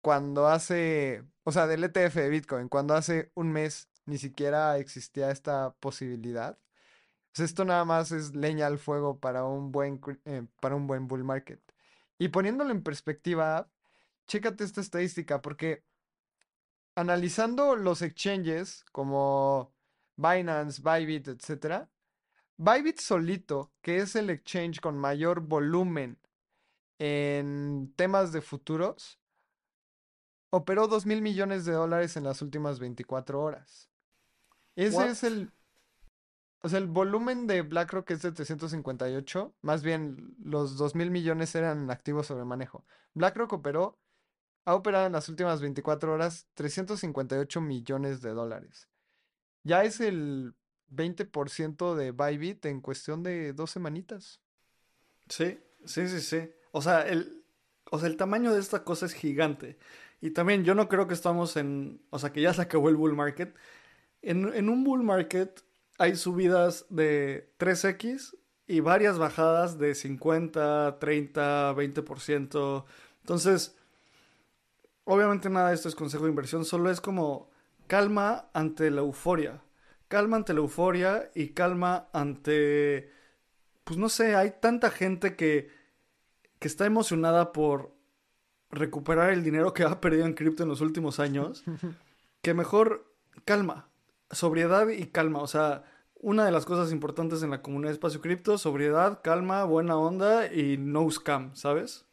cuando 0.00 0.48
hace, 0.48 1.24
o 1.44 1.52
sea, 1.52 1.66
del 1.66 1.84
ETF 1.84 2.14
de 2.16 2.28
Bitcoin, 2.30 2.68
cuando 2.68 2.94
hace 2.94 3.30
un 3.34 3.52
mes 3.52 3.88
ni 4.06 4.18
siquiera 4.18 4.78
existía 4.78 5.30
esta 5.30 5.74
posibilidad. 5.80 6.58
Pues 7.32 7.50
esto 7.50 7.64
nada 7.64 7.84
más 7.84 8.12
es 8.12 8.34
leña 8.34 8.66
al 8.66 8.78
fuego 8.78 9.18
para 9.18 9.44
un 9.44 9.70
buen, 9.72 10.00
eh, 10.24 10.46
para 10.60 10.74
un 10.74 10.86
buen 10.86 11.06
bull 11.06 11.24
market. 11.24 11.60
Y 12.18 12.28
poniéndolo 12.28 12.70
en 12.70 12.82
perspectiva, 12.82 13.68
chécate 14.26 14.64
esta 14.64 14.80
estadística, 14.80 15.40
porque 15.40 15.84
analizando 16.94 17.76
los 17.76 18.02
exchanges 18.02 18.84
como 18.92 19.72
Binance, 20.16 20.82
Bybit, 20.82 21.28
etc., 21.28 21.88
Bybit 22.56 23.00
solito, 23.00 23.72
que 23.80 23.98
es 23.98 24.16
el 24.16 24.28
exchange 24.28 24.80
con 24.80 24.98
mayor 24.98 25.40
volumen 25.40 26.18
en 26.98 27.90
temas 27.96 28.32
de 28.32 28.42
futuros, 28.42 29.18
operó 30.50 30.86
2 30.86 31.06
mil 31.06 31.22
millones 31.22 31.64
de 31.64 31.72
dólares 31.72 32.18
en 32.18 32.24
las 32.24 32.42
últimas 32.42 32.78
24 32.78 33.40
horas. 33.40 33.88
Ese 34.76 35.08
es 35.08 35.24
el. 35.24 35.50
O 36.62 36.68
sea, 36.68 36.78
el 36.78 36.86
volumen 36.86 37.46
de 37.46 37.62
BlackRock 37.62 38.10
es 38.10 38.22
de 38.22 38.32
358. 38.32 39.54
Más 39.62 39.82
bien, 39.82 40.34
los 40.42 40.76
2 40.76 40.94
mil 40.94 41.10
millones 41.10 41.54
eran 41.54 41.90
activos 41.90 42.26
sobre 42.26 42.44
manejo. 42.44 42.84
BlackRock 43.14 43.52
operó, 43.54 43.98
ha 44.64 44.74
operado 44.74 45.06
en 45.06 45.12
las 45.12 45.28
últimas 45.28 45.60
24 45.60 46.12
horas 46.12 46.48
358 46.54 47.60
millones 47.60 48.20
de 48.20 48.30
dólares. 48.30 48.88
Ya 49.62 49.84
es 49.84 50.00
el 50.00 50.54
20% 50.90 51.94
de 51.94 52.12
Bybit 52.12 52.66
en 52.66 52.80
cuestión 52.80 53.22
de 53.22 53.52
dos 53.52 53.70
semanitas. 53.70 54.40
Sí, 55.28 55.58
sí, 55.84 56.08
sí, 56.08 56.20
sí. 56.20 56.50
O 56.72 56.82
sea, 56.82 57.06
el, 57.06 57.44
o 57.90 57.98
sea, 57.98 58.08
el 58.08 58.16
tamaño 58.16 58.52
de 58.52 58.60
esta 58.60 58.84
cosa 58.84 59.06
es 59.06 59.14
gigante. 59.14 59.78
Y 60.20 60.30
también 60.30 60.64
yo 60.64 60.74
no 60.74 60.88
creo 60.88 61.06
que 61.06 61.14
estamos 61.14 61.56
en, 61.56 62.02
o 62.10 62.18
sea, 62.18 62.32
que 62.32 62.42
ya 62.42 62.52
se 62.52 62.62
acabó 62.62 62.88
el 62.88 62.96
bull 62.96 63.14
market. 63.14 63.54
En, 64.22 64.68
un 64.68 64.84
bull 64.84 65.02
market 65.02 65.62
hay 66.00 66.16
subidas 66.16 66.86
de 66.88 67.52
3x 67.58 68.34
y 68.66 68.80
varias 68.80 69.18
bajadas 69.18 69.78
de 69.78 69.94
50, 69.94 70.98
30, 70.98 71.74
20%. 71.74 72.84
Entonces, 73.20 73.76
obviamente 75.04 75.50
nada 75.50 75.68
de 75.68 75.74
esto 75.74 75.90
es 75.90 75.94
consejo 75.94 76.24
de 76.24 76.30
inversión, 76.30 76.64
solo 76.64 76.90
es 76.90 77.02
como 77.02 77.50
calma 77.86 78.48
ante 78.54 78.90
la 78.90 79.02
euforia. 79.02 79.62
Calma 80.08 80.38
ante 80.38 80.54
la 80.54 80.60
euforia 80.60 81.30
y 81.34 81.48
calma 81.48 82.08
ante, 82.14 83.12
pues 83.84 83.98
no 83.98 84.08
sé, 84.08 84.34
hay 84.34 84.54
tanta 84.58 84.90
gente 84.90 85.36
que, 85.36 85.68
que 86.58 86.66
está 86.66 86.86
emocionada 86.86 87.52
por 87.52 87.94
recuperar 88.70 89.34
el 89.34 89.44
dinero 89.44 89.74
que 89.74 89.82
ha 89.82 90.00
perdido 90.00 90.24
en 90.24 90.32
cripto 90.32 90.62
en 90.62 90.70
los 90.70 90.80
últimos 90.80 91.20
años, 91.20 91.62
que 92.40 92.54
mejor 92.54 93.12
calma, 93.44 93.89
sobriedad 94.30 94.88
y 94.88 95.06
calma. 95.06 95.40
O 95.40 95.46
sea, 95.46 95.84
una 96.14 96.44
de 96.44 96.52
las 96.52 96.64
cosas 96.66 96.92
importantes 96.92 97.42
en 97.42 97.50
la 97.50 97.62
comunidad 97.62 97.90
de 97.90 97.94
espacio 97.94 98.20
cripto, 98.20 98.58
sobriedad, 98.58 99.20
calma, 99.22 99.64
buena 99.64 99.96
onda 99.96 100.52
y 100.52 100.76
no 100.76 101.10
scam, 101.10 101.54
¿sabes? 101.56 102.06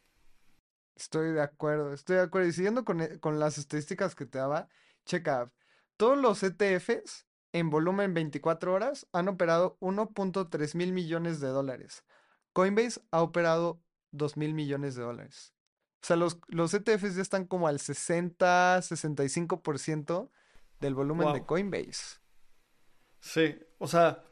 Estoy 0.96 1.32
de 1.34 1.42
acuerdo, 1.42 1.94
estoy 1.94 2.18
de 2.18 2.24
acuerdo. 2.24 2.48
Y 2.48 2.54
siguiendo 2.54 2.86
con, 2.86 3.02
e, 3.02 3.20
con 3.20 3.40
las 3.40 3.58
estadísticas 3.58 4.16
que 4.16 4.26
te 4.26 4.40
daba, 4.40 4.70
checa, 5.06 5.52
todos 5.98 6.18
los 6.18 6.42
ETFs 6.44 7.28
en 7.54 7.70
volumen 7.70 8.14
24 8.14 8.74
horas 8.74 9.08
han 9.12 9.28
operado 9.28 9.78
1.3 9.80 10.76
mil 10.76 10.94
millones 10.94 11.40
de 11.40 11.48
dólares. 11.48 12.04
Coinbase 12.54 13.02
ha 13.12 13.22
operado 13.22 13.82
2 14.12 14.38
mil 14.38 14.54
millones 14.54 14.96
de 14.96 15.04
dólares. 15.04 15.54
O 16.02 16.06
sea, 16.08 16.16
los, 16.16 16.40
los 16.48 16.74
ETFs 16.74 17.16
ya 17.16 17.22
están 17.22 17.46
como 17.46 17.68
al 17.68 17.80
60, 17.80 18.80
65% 18.80 20.30
del 20.80 20.96
volumen 20.96 21.34
de 21.34 21.46
Coinbase. 21.46 22.20
Sí, 23.20 23.56
o 23.78 23.88
sea, 23.88 24.24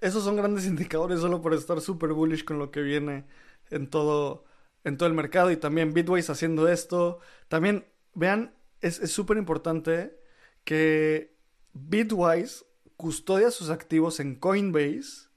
esos 0.00 0.24
son 0.24 0.36
grandes 0.36 0.66
indicadores 0.66 1.20
solo 1.20 1.40
por 1.40 1.54
estar 1.54 1.80
súper 1.80 2.12
bullish 2.12 2.44
con 2.44 2.58
lo 2.58 2.70
que 2.70 2.82
viene 2.82 3.26
en 3.70 3.88
todo, 3.88 4.44
en 4.84 4.96
todo 4.96 5.08
el 5.08 5.14
mercado 5.14 5.50
y 5.50 5.56
también 5.56 5.92
Bitwise 5.92 6.30
haciendo 6.30 6.68
esto. 6.68 7.20
También, 7.48 7.86
vean, 8.14 8.54
es 8.80 8.96
súper 9.10 9.36
importante 9.36 10.18
que 10.64 11.36
Bitwise 11.72 12.64
custodia 12.96 13.50
sus 13.50 13.70
activos 13.70 14.20
en 14.20 14.36
Coinbase, 14.36 15.28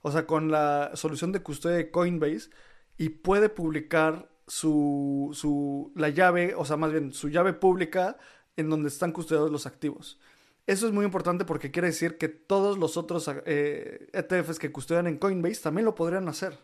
o 0.00 0.10
sea, 0.10 0.26
con 0.26 0.50
la 0.50 0.92
solución 0.94 1.32
de 1.32 1.42
custodia 1.42 1.76
de 1.76 1.90
Coinbase 1.90 2.50
y 2.96 3.10
puede 3.10 3.48
publicar 3.48 4.30
su, 4.46 5.30
su, 5.32 5.92
la 5.96 6.08
llave, 6.08 6.54
o 6.54 6.64
sea, 6.64 6.76
más 6.76 6.92
bien 6.92 7.12
su 7.12 7.28
llave 7.28 7.52
pública 7.52 8.18
en 8.56 8.70
donde 8.70 8.88
están 8.88 9.12
custodiados 9.12 9.50
los 9.50 9.66
activos. 9.66 10.18
Eso 10.66 10.86
es 10.86 10.92
muy 10.92 11.04
importante 11.04 11.44
porque 11.44 11.70
quiere 11.70 11.88
decir 11.88 12.16
que 12.16 12.28
todos 12.28 12.78
los 12.78 12.96
otros 12.96 13.30
eh, 13.44 14.08
ETFs 14.12 14.58
que 14.58 14.72
custodian 14.72 15.06
en 15.06 15.18
Coinbase 15.18 15.62
también 15.62 15.84
lo 15.84 15.94
podrían 15.94 16.28
hacer. 16.28 16.58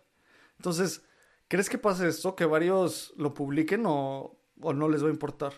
Entonces, 0.57 1.03
¿crees 1.49 1.69
que 1.69 1.79
pase 1.79 2.09
esto? 2.09 2.35
¿Que 2.35 2.47
varios 2.47 3.13
lo 3.17 3.35
publiquen 3.35 3.85
o, 3.87 4.39
o 4.61 4.73
no 4.73 4.89
les 4.89 5.03
va 5.05 5.09
a 5.09 5.13
importar? 5.13 5.53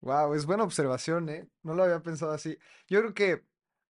Wow, 0.00 0.34
es 0.34 0.46
buena 0.46 0.64
observación, 0.64 1.28
¿eh? 1.28 1.48
No 1.62 1.74
lo 1.74 1.82
había 1.82 2.02
pensado 2.02 2.32
así. 2.32 2.58
Yo 2.88 3.00
creo 3.00 3.14
que 3.14 3.44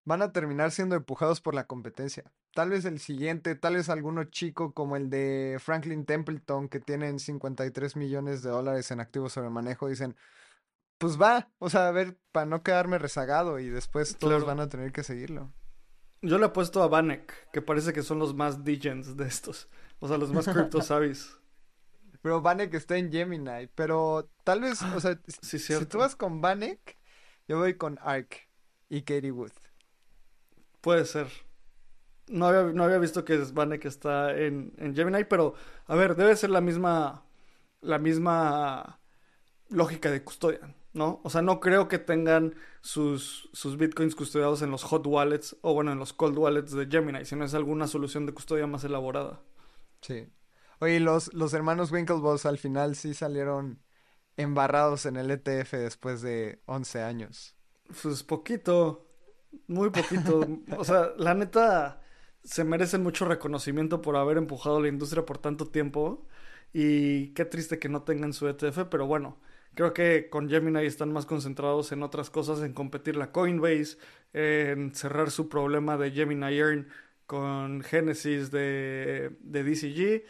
van 0.04 0.22
a 0.22 0.32
terminar 0.32 0.70
siendo 0.70 0.96
empujados 0.96 1.40
por 1.40 1.54
la 1.54 1.66
competencia. 1.66 2.24
Tal 2.54 2.70
vez 2.70 2.86
el 2.86 3.00
siguiente, 3.00 3.54
tal 3.54 3.74
vez 3.74 3.88
alguno 3.88 4.24
chico 4.24 4.72
como 4.72 4.96
el 4.96 5.10
de 5.10 5.58
Franklin 5.60 6.06
Templeton 6.06 6.68
que 6.68 6.80
tienen 6.80 7.18
53 7.18 7.96
millones 7.96 8.42
de 8.42 8.50
dólares 8.50 8.90
en 8.90 9.00
activos 9.00 9.32
sobre 9.32 9.50
manejo, 9.50 9.88
dicen, 9.88 10.16
pues 10.98 11.20
va, 11.20 11.50
o 11.58 11.68
sea, 11.68 11.88
a 11.88 11.92
ver, 11.92 12.18
para 12.32 12.46
no 12.46 12.62
quedarme 12.62 12.98
rezagado 12.98 13.58
y 13.58 13.68
después 13.68 14.16
todos 14.16 14.44
van 14.44 14.60
a 14.60 14.68
tener 14.68 14.92
que 14.92 15.02
seguirlo. 15.02 15.52
Yo 16.22 16.38
le 16.38 16.46
he 16.46 16.50
puesto 16.50 16.82
a 16.82 16.88
Vanek, 16.88 17.50
que 17.52 17.62
parece 17.62 17.92
que 17.92 18.02
son 18.02 18.18
los 18.18 18.34
más 18.34 18.64
degens 18.64 19.16
de 19.16 19.26
estos, 19.26 19.68
o 19.98 20.08
sea, 20.08 20.16
los 20.16 20.32
más 20.32 20.46
crypto 20.46 20.80
savvies. 20.82 21.36
Pero 22.22 22.40
Vanek 22.40 22.74
está 22.74 22.96
en 22.96 23.12
Gemini, 23.12 23.68
pero 23.74 24.30
tal 24.42 24.62
vez, 24.62 24.82
o 24.82 25.00
sea, 25.00 25.20
si 25.42 25.86
tú 25.86 25.98
vas 25.98 26.16
con 26.16 26.40
Vanek, 26.40 26.96
yo 27.46 27.58
voy 27.58 27.74
con 27.74 27.98
Ark 28.02 28.48
y 28.88 29.02
Katie 29.02 29.30
Wood. 29.30 29.52
Puede 30.80 31.04
ser. 31.04 31.28
No 32.28 32.46
había, 32.46 32.72
no 32.72 32.82
había 32.82 32.98
visto 32.98 33.24
que 33.24 33.36
Vanek 33.36 33.84
está 33.84 34.36
en, 34.36 34.72
en 34.78 34.96
Gemini, 34.96 35.24
pero 35.24 35.54
a 35.86 35.94
ver, 35.94 36.16
debe 36.16 36.34
ser 36.34 36.50
la 36.50 36.60
misma, 36.60 37.24
la 37.80 37.98
misma 37.98 38.98
lógica 39.68 40.10
de 40.10 40.24
custodia. 40.24 40.74
¿No? 40.96 41.20
O 41.22 41.30
sea, 41.30 41.42
no 41.42 41.60
creo 41.60 41.88
que 41.88 41.98
tengan 41.98 42.54
sus, 42.80 43.48
sus 43.52 43.76
bitcoins 43.76 44.14
custodiados 44.16 44.62
en 44.62 44.70
los 44.70 44.82
hot 44.82 45.06
wallets 45.06 45.56
o 45.60 45.74
bueno, 45.74 45.92
en 45.92 45.98
los 45.98 46.12
cold 46.12 46.38
wallets 46.38 46.72
de 46.72 46.86
Gemini, 46.86 47.24
sino 47.24 47.44
es 47.44 47.54
alguna 47.54 47.86
solución 47.86 48.26
de 48.26 48.32
custodia 48.32 48.66
más 48.66 48.82
elaborada. 48.84 49.40
Sí. 50.00 50.28
Oye, 50.80 51.00
los, 51.00 51.32
los 51.34 51.54
hermanos 51.54 51.92
Winklevoss 51.92 52.46
al 52.46 52.58
final 52.58 52.96
sí 52.96 53.14
salieron 53.14 53.80
embarrados 54.36 55.06
en 55.06 55.16
el 55.16 55.30
ETF 55.30 55.72
después 55.72 56.22
de 56.22 56.60
11 56.66 57.02
años. 57.02 57.54
Pues 58.02 58.22
poquito, 58.22 59.06
muy 59.68 59.90
poquito. 59.90 60.46
o 60.76 60.84
sea, 60.84 61.12
la 61.16 61.34
neta, 61.34 62.02
se 62.42 62.64
merecen 62.64 63.02
mucho 63.02 63.24
reconocimiento 63.26 64.02
por 64.02 64.16
haber 64.16 64.38
empujado 64.38 64.80
la 64.80 64.88
industria 64.88 65.24
por 65.26 65.38
tanto 65.38 65.68
tiempo. 65.68 66.26
Y 66.72 67.28
qué 67.34 67.44
triste 67.44 67.78
que 67.78 67.88
no 67.88 68.02
tengan 68.02 68.32
su 68.32 68.48
ETF, 68.48 68.84
pero 68.90 69.06
bueno, 69.06 69.38
creo 69.76 69.92
que 69.92 70.28
con 70.30 70.48
Gemini 70.48 70.86
están 70.86 71.12
más 71.12 71.26
concentrados 71.26 71.92
en 71.92 72.02
otras 72.02 72.30
cosas, 72.30 72.62
en 72.62 72.72
competir 72.72 73.14
la 73.14 73.30
Coinbase, 73.30 73.98
en 74.32 74.94
cerrar 74.94 75.30
su 75.30 75.48
problema 75.48 75.96
de 75.96 76.10
Gemini 76.10 76.56
Earn 76.56 76.88
con 77.26 77.82
Genesis 77.82 78.50
de, 78.50 79.36
de 79.40 79.62
DCG. 79.62 80.24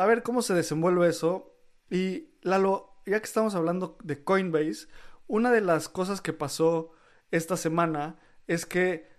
A 0.00 0.06
ver 0.06 0.22
cómo 0.22 0.42
se 0.42 0.54
desenvuelve 0.54 1.08
eso. 1.08 1.54
Y 1.90 2.30
Lalo, 2.40 3.02
ya 3.04 3.20
que 3.20 3.26
estamos 3.26 3.54
hablando 3.54 3.98
de 4.02 4.24
Coinbase, 4.24 4.88
una 5.26 5.52
de 5.52 5.60
las 5.60 5.88
cosas 5.88 6.22
que 6.22 6.32
pasó 6.32 6.92
esta 7.30 7.56
semana 7.56 8.18
es 8.46 8.64
que 8.64 9.12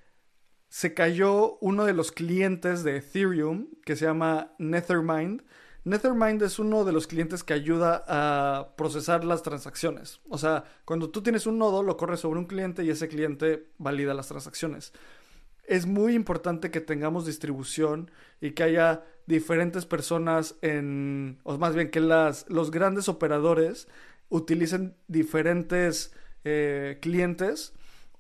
se 0.70 0.96
cayó 0.96 1.60
uno 1.60 1.86
de 1.86 1.94
los 1.94 2.12
clientes 2.12 2.84
de 2.84 2.98
Ethereum 2.98 3.68
que 3.86 3.96
se 3.96 4.06
llama 4.06 4.56
Nethermind. 4.58 5.44
Nethermind 5.86 6.41
es 6.43 6.60
uno 6.60 6.86
de 6.86 6.93
los 6.93 7.08
clientes 7.08 7.43
que 7.43 7.54
ayuda 7.54 8.04
a 8.08 8.76
procesar 8.78 9.26
las 9.26 9.43
transacciones. 9.43 10.22
O 10.30 10.38
sea, 10.38 10.63
cuando 10.86 11.10
tú 11.10 11.22
tienes 11.22 11.46
un 11.46 11.58
nodo, 11.58 11.84
lo 11.84 11.98
corres 11.98 12.22
sobre 12.22 12.39
un 12.39 12.46
cliente 12.46 12.84
y 12.84 12.89
ese 12.89 13.10
cliente 13.10 13.67
valida 13.78 14.13
las 14.13 14.30
transacciones. 14.30 14.93
Es 15.65 15.86
muy 15.86 16.13
importante 16.13 16.72
que 16.72 16.82
tengamos 16.82 17.26
distribución 17.26 18.12
y 18.39 18.52
que 18.52 18.63
haya 18.63 19.04
diferentes 19.28 19.86
personas 19.86 20.56
en, 20.62 21.39
o 21.43 21.58
más 21.58 21.76
bien 21.76 21.89
que 21.89 22.00
las, 22.00 22.46
los 22.50 22.72
grandes 22.72 23.10
operadores 23.10 23.88
utilicen 24.30 24.96
diferentes 25.08 26.13
eh, 26.46 26.98
clientes. 27.02 27.74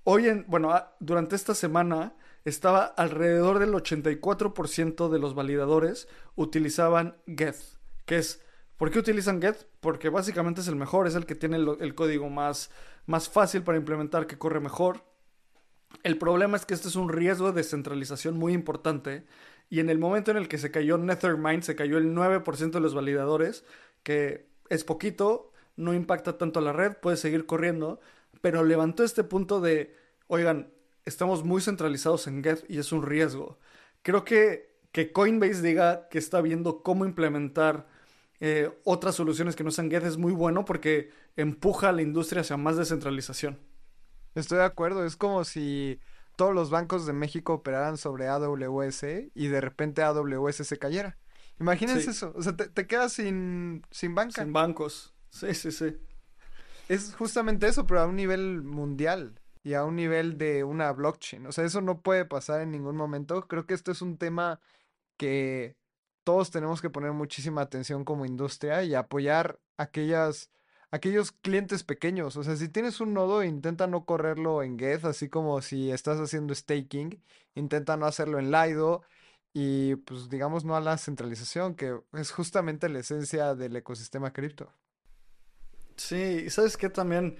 Hoy 0.03 0.27
en, 0.27 0.45
bueno, 0.47 0.73
durante 0.99 1.35
esta 1.35 1.55
semana 1.55 2.13
estaba 2.45 2.85
alrededor 2.85 3.59
del 3.59 3.73
84% 3.73 5.09
de 5.09 5.19
los 5.19 5.33
validadores 5.33 6.07
utilizaban 6.35 7.17
Geth, 7.25 7.79
que 8.05 8.17
es, 8.17 8.41
¿por 8.77 8.91
qué 8.91 8.99
utilizan 8.99 9.41
Geth? 9.41 9.67
Porque 9.79 10.09
básicamente 10.09 10.61
es 10.61 10.67
el 10.67 10.75
mejor, 10.75 11.07
es 11.07 11.15
el 11.15 11.25
que 11.25 11.35
tiene 11.35 11.57
el, 11.57 11.77
el 11.79 11.95
código 11.95 12.29
más, 12.29 12.69
más 13.05 13.29
fácil 13.29 13.63
para 13.63 13.77
implementar, 13.77 14.27
que 14.27 14.37
corre 14.37 14.59
mejor. 14.59 15.03
El 16.03 16.17
problema 16.17 16.57
es 16.57 16.65
que 16.65 16.73
este 16.73 16.87
es 16.87 16.95
un 16.95 17.09
riesgo 17.09 17.47
de 17.47 17.61
descentralización 17.61 18.37
muy 18.37 18.53
importante 18.53 19.25
y 19.69 19.79
en 19.79 19.89
el 19.89 19.99
momento 19.99 20.31
en 20.31 20.37
el 20.37 20.47
que 20.47 20.57
se 20.57 20.71
cayó 20.71 20.97
Nethermind, 20.97 21.63
se 21.63 21.75
cayó 21.75 21.97
el 21.97 22.13
9% 22.13 22.71
de 22.71 22.79
los 22.79 22.93
validadores, 22.93 23.63
que 24.03 24.47
es 24.69 24.83
poquito, 24.83 25.51
no 25.75 25.93
impacta 25.93 26.37
tanto 26.37 26.59
a 26.59 26.63
la 26.63 26.73
red, 26.73 26.97
puede 26.97 27.17
seguir 27.17 27.45
corriendo, 27.45 27.99
pero 28.41 28.63
levantó 28.63 29.03
este 29.03 29.23
punto 29.23 29.61
de, 29.61 29.95
oigan, 30.27 30.73
estamos 31.05 31.43
muy 31.43 31.61
centralizados 31.61 32.27
en 32.27 32.43
Get 32.43 32.63
y 32.69 32.79
es 32.79 32.91
un 32.91 33.03
riesgo. 33.03 33.59
Creo 34.01 34.23
que, 34.23 34.77
que 34.91 35.11
Coinbase 35.11 35.61
diga 35.61 36.07
que 36.09 36.17
está 36.17 36.41
viendo 36.41 36.83
cómo 36.83 37.05
implementar 37.05 37.87
eh, 38.39 38.71
otras 38.83 39.15
soluciones 39.15 39.55
que 39.55 39.63
no 39.63 39.71
sean 39.71 39.89
Get 39.89 40.03
es 40.03 40.17
muy 40.17 40.33
bueno 40.33 40.65
porque 40.65 41.11
empuja 41.35 41.89
a 41.89 41.93
la 41.93 42.01
industria 42.01 42.41
hacia 42.41 42.57
más 42.57 42.77
descentralización. 42.77 43.59
Estoy 44.35 44.57
de 44.57 44.65
acuerdo, 44.65 45.05
es 45.05 45.15
como 45.15 45.43
si 45.43 45.99
todos 46.35 46.53
los 46.53 46.69
bancos 46.69 47.05
de 47.05 47.13
México 47.13 47.53
operaran 47.53 47.97
sobre 47.97 48.27
AWS 48.27 49.05
y 49.33 49.47
de 49.47 49.61
repente 49.61 50.01
AWS 50.01 50.55
se 50.55 50.79
cayera. 50.79 51.17
Imagínense 51.59 52.09
eso, 52.09 52.33
o 52.35 52.41
sea, 52.41 52.55
te, 52.55 52.87
quedas 52.87 53.13
sin, 53.13 53.83
sin 53.91 54.15
banca. 54.15 54.43
Sin 54.43 54.51
bancos, 54.51 55.13
sí, 55.29 55.53
sí, 55.53 55.71
sí. 55.71 55.95
Es 56.89 57.13
justamente 57.15 57.67
eso, 57.67 57.85
pero 57.85 58.01
a 58.01 58.07
un 58.07 58.15
nivel 58.15 58.63
mundial 58.63 59.39
y 59.63 59.73
a 59.75 59.85
un 59.85 59.95
nivel 59.95 60.37
de 60.37 60.63
una 60.63 60.91
blockchain. 60.91 61.47
O 61.47 61.51
sea, 61.51 61.65
eso 61.65 61.81
no 61.81 62.01
puede 62.01 62.25
pasar 62.25 62.61
en 62.61 62.71
ningún 62.71 62.95
momento. 62.97 63.47
Creo 63.47 63.65
que 63.65 63.73
esto 63.73 63.91
es 63.91 64.01
un 64.01 64.17
tema 64.17 64.59
que 65.17 65.75
todos 66.23 66.51
tenemos 66.51 66.81
que 66.81 66.89
poner 66.89 67.13
muchísima 67.13 67.61
atención 67.61 68.03
como 68.05 68.25
industria 68.25 68.83
y 68.83 68.95
apoyar 68.95 69.59
aquellas, 69.77 70.51
aquellos 70.91 71.31
clientes 71.31 71.83
pequeños. 71.83 72.35
O 72.35 72.43
sea, 72.43 72.55
si 72.55 72.69
tienes 72.69 72.99
un 72.99 73.13
nodo, 73.13 73.43
intenta 73.43 73.87
no 73.87 74.05
correrlo 74.05 74.63
en 74.63 74.77
Geth, 74.77 75.05
así 75.05 75.29
como 75.29 75.61
si 75.61 75.91
estás 75.91 76.19
haciendo 76.19 76.53
staking, 76.53 77.21
intenta 77.55 77.97
no 77.97 78.05
hacerlo 78.05 78.39
en 78.39 78.51
Lido 78.51 79.03
y 79.53 79.95
pues 79.97 80.29
digamos 80.29 80.65
no 80.65 80.75
a 80.75 80.81
la 80.81 80.97
centralización, 80.97 81.75
que 81.75 81.99
es 82.13 82.31
justamente 82.31 82.89
la 82.89 82.99
esencia 82.99 83.55
del 83.55 83.75
ecosistema 83.75 84.33
cripto. 84.33 84.71
Sí, 85.95 86.49
¿sabes 86.49 86.75
qué 86.75 86.89
también? 86.89 87.37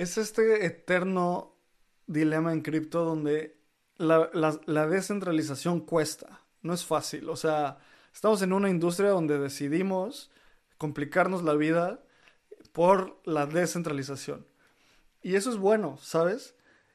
Es 0.00 0.16
este 0.16 0.64
eterno 0.64 1.58
dilema 2.06 2.54
en 2.54 2.62
cripto 2.62 3.04
donde 3.04 3.60
la, 3.98 4.86
descentralización 4.86 5.80
cuesta, 5.80 6.40
no 6.62 6.72
es 6.72 6.86
fácil. 6.86 7.28
O 7.28 7.36
sea, 7.36 7.76
estamos 8.10 8.40
en 8.40 8.54
una 8.54 8.70
industria 8.70 9.10
donde 9.10 9.38
decidimos 9.38 10.30
complicarnos 10.78 11.42
la 11.42 11.52
vida 11.52 12.02
por 12.72 13.20
la 13.26 13.44
descentralización. 13.44 14.46
Y 15.20 15.34
eso 15.34 15.50
es 15.50 15.58
bueno, 15.58 15.98
¿sabes? 16.00 16.54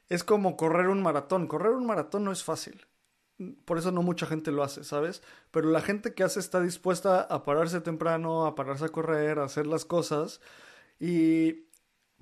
Es 0.10 0.24
como 0.24 0.58
correr 0.58 0.88
un 0.88 1.04
maratón. 1.04 1.46
Correr 1.46 1.74
un 1.74 1.86
maratón 1.86 2.24
no 2.24 2.32
es 2.32 2.44
fácil. 2.44 2.88
Por 3.66 3.78
eso 3.78 3.92
no 3.92 4.02
mucha 4.02 4.26
gente 4.26 4.52
lo 4.52 4.64
hace, 4.64 4.84
¿sabes? 4.84 5.22
Pero 5.52 5.70
la 5.70 5.82
gente 5.82 6.16
que 6.16 6.24
hace 6.24 6.40
está 6.40 6.60
dispuesta 6.60 7.22
a 7.22 7.44
pararse 7.44 7.82
temprano, 7.82 8.48
a 8.48 8.56
pararse 8.56 8.86
a 8.86 8.90
correr, 8.90 9.38
a 9.38 9.44
hacer 9.44 9.68
las 9.68 9.86
cosas. 9.86 10.42
Y 11.00 11.65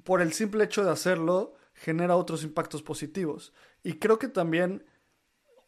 por 0.04 0.22
el 0.22 0.34
simple 0.34 0.64
hecho 0.64 0.84
de 0.84 0.92
hacerlo, 0.92 1.56
genera 1.74 2.16
otros 2.16 2.44
impactos 2.44 2.82
positivos. 2.82 3.54
Y 3.84 4.00
creo 4.00 4.20
que 4.20 4.28
también 4.28 4.86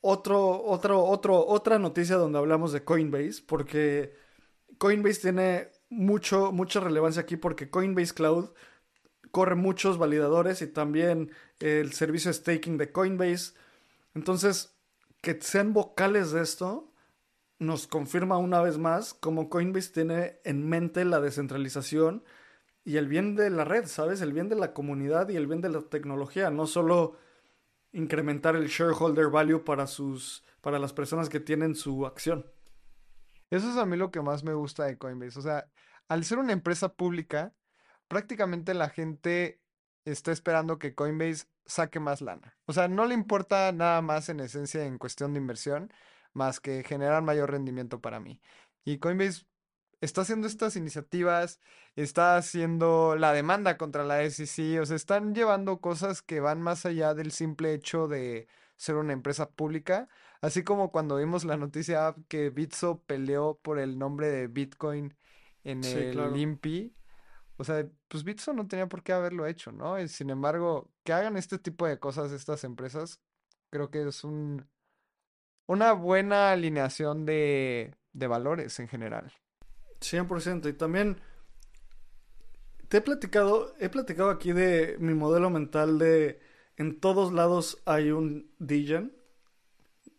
otro, 0.01 0.63
otro, 0.63 1.03
otro, 1.03 1.45
otra 1.45 1.79
noticia 1.79 2.15
donde 2.15 2.37
hablamos 2.37 2.71
de 2.71 2.83
Coinbase, 2.83 3.41
porque 3.45 4.13
Coinbase 4.77 5.21
tiene 5.21 5.69
mucho, 5.89 6.51
mucha 6.51 6.79
relevancia 6.79 7.23
aquí 7.23 7.37
porque 7.37 7.69
Coinbase 7.69 8.13
Cloud 8.13 8.51
corre 9.31 9.55
muchos 9.55 9.97
validadores 9.97 10.61
y 10.61 10.67
también 10.67 11.31
el 11.59 11.93
servicio 11.93 12.31
staking 12.31 12.77
de 12.77 12.91
Coinbase. 12.91 13.53
Entonces, 14.13 14.75
que 15.21 15.39
sean 15.41 15.73
vocales 15.73 16.31
de 16.31 16.41
esto 16.41 16.91
nos 17.57 17.87
confirma 17.87 18.37
una 18.37 18.61
vez 18.61 18.77
más 18.77 19.13
cómo 19.13 19.49
Coinbase 19.49 19.91
tiene 19.91 20.39
en 20.43 20.67
mente 20.67 21.03
la 21.05 21.19
descentralización 21.19 22.23
y 22.85 22.97
el 22.97 23.07
bien 23.07 23.35
de 23.35 23.49
la 23.49 23.65
red, 23.65 23.87
¿sabes? 23.87 24.21
El 24.21 24.31
bien 24.31 24.47
de 24.47 24.55
la 24.55 24.73
comunidad 24.73 25.27
y 25.29 25.35
el 25.35 25.47
bien 25.47 25.59
de 25.59 25.69
la 25.69 25.81
tecnología, 25.81 26.51
no 26.51 26.67
solo 26.67 27.17
incrementar 27.91 28.55
el 28.55 28.67
shareholder 28.67 29.29
value 29.29 29.63
para 29.63 29.87
sus 29.87 30.43
para 30.61 30.79
las 30.79 30.93
personas 30.93 31.29
que 31.29 31.39
tienen 31.39 31.75
su 31.75 32.05
acción. 32.05 32.45
Eso 33.49 33.69
es 33.69 33.77
a 33.77 33.85
mí 33.85 33.97
lo 33.97 34.11
que 34.11 34.21
más 34.21 34.43
me 34.43 34.53
gusta 34.53 34.85
de 34.85 34.97
Coinbase, 34.97 35.37
o 35.37 35.41
sea, 35.41 35.67
al 36.07 36.23
ser 36.23 36.39
una 36.39 36.53
empresa 36.53 36.93
pública, 36.93 37.53
prácticamente 38.07 38.73
la 38.73 38.89
gente 38.89 39.61
está 40.05 40.31
esperando 40.31 40.79
que 40.79 40.95
Coinbase 40.95 41.45
saque 41.65 41.99
más 41.99 42.21
lana. 42.21 42.55
O 42.65 42.73
sea, 42.73 42.87
no 42.87 43.05
le 43.05 43.13
importa 43.13 43.71
nada 43.71 44.01
más 44.01 44.29
en 44.29 44.39
esencia 44.39 44.85
en 44.85 44.97
cuestión 44.97 45.33
de 45.33 45.39
inversión, 45.39 45.91
más 46.33 46.59
que 46.59 46.83
generar 46.83 47.23
mayor 47.23 47.51
rendimiento 47.51 48.01
para 48.01 48.19
mí. 48.19 48.41
Y 48.83 48.99
Coinbase 48.99 49.45
está 50.05 50.21
haciendo 50.21 50.47
estas 50.47 50.75
iniciativas, 50.75 51.59
está 51.95 52.37
haciendo 52.37 53.15
la 53.17 53.33
demanda 53.33 53.77
contra 53.77 54.03
la 54.03 54.23
SEC, 54.29 54.81
o 54.81 54.85
sea, 54.85 54.95
están 54.95 55.35
llevando 55.35 55.81
cosas 55.81 56.21
que 56.21 56.39
van 56.39 56.61
más 56.61 56.85
allá 56.85 57.13
del 57.13 57.31
simple 57.31 57.73
hecho 57.73 58.07
de 58.07 58.47
ser 58.77 58.95
una 58.95 59.13
empresa 59.13 59.49
pública, 59.51 60.07
así 60.41 60.63
como 60.63 60.91
cuando 60.91 61.17
vimos 61.17 61.45
la 61.45 61.57
noticia 61.57 62.15
que 62.27 62.49
Bitso 62.49 63.01
peleó 63.05 63.59
por 63.61 63.79
el 63.79 63.97
nombre 63.97 64.29
de 64.29 64.47
Bitcoin 64.47 65.15
en 65.63 65.83
el 65.83 66.35
INPI. 66.37 66.95
O 67.57 67.63
sea, 67.63 67.87
pues 68.07 68.23
Bitso 68.23 68.53
no 68.53 68.67
tenía 68.67 68.87
por 68.87 69.01
qué 69.03 69.13
haberlo 69.13 69.47
hecho, 69.47 69.71
¿no? 69.71 69.99
Y 69.99 70.07
sin 70.09 70.29
embargo, 70.29 70.91
que 71.03 71.13
hagan 71.13 71.37
este 71.37 71.57
tipo 71.57 71.87
de 71.87 71.99
cosas 71.99 72.31
estas 72.31 72.63
empresas, 72.65 73.21
creo 73.69 73.89
que 73.89 74.07
es 74.07 74.23
un, 74.25 74.67
una 75.65 75.93
buena 75.93 76.51
alineación 76.51 77.25
de, 77.25 77.95
de 78.13 78.27
valores 78.27 78.79
en 78.79 78.87
general. 78.89 79.33
100%. 79.99 80.69
Y 80.69 80.73
también 80.73 81.17
te 82.87 82.97
he 82.97 83.01
platicado, 83.01 83.73
he 83.79 83.89
platicado 83.89 84.29
aquí 84.29 84.51
de 84.51 84.97
mi 84.99 85.13
modelo 85.13 85.49
mental 85.49 85.99
de 85.99 86.39
en 86.77 86.99
todos 86.99 87.33
lados 87.33 87.81
hay 87.85 88.11
un 88.11 88.51
Degen. 88.59 89.15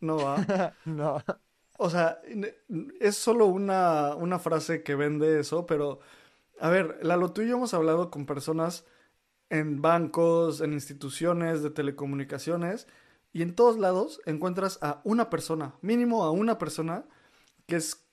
No 0.01 0.17
va. 0.19 0.75
no. 0.85 1.23
O 1.79 1.91
sea, 1.91 2.21
es 3.01 3.17
solo 3.17 3.47
una, 3.47 4.15
una 4.15 4.39
frase 4.39 4.83
que 4.83 4.95
vende 4.95 5.41
eso, 5.41 5.67
pero 5.67 6.01
a 6.59 6.71
ver, 6.71 6.99
Lalo, 7.03 7.33
tú 7.33 7.43
y 7.43 7.49
yo 7.49 7.57
hemos 7.57 7.75
hablado 7.75 8.11
con 8.11 8.25
personas 8.25 8.87
en 9.51 9.83
bancos, 9.83 10.61
en 10.61 10.73
instituciones 10.73 11.62
de 11.62 11.71
telecomunicaciones, 11.71 12.87
y 13.33 13.43
en 13.43 13.55
todos 13.55 13.79
lados 13.79 14.21
encuentras 14.25 14.79
a 14.81 15.03
una 15.05 15.29
persona, 15.29 15.75
mínimo 15.83 16.25
a 16.25 16.31
una 16.31 16.57
persona, 16.59 17.05
que 17.67 17.77
es 17.77 18.06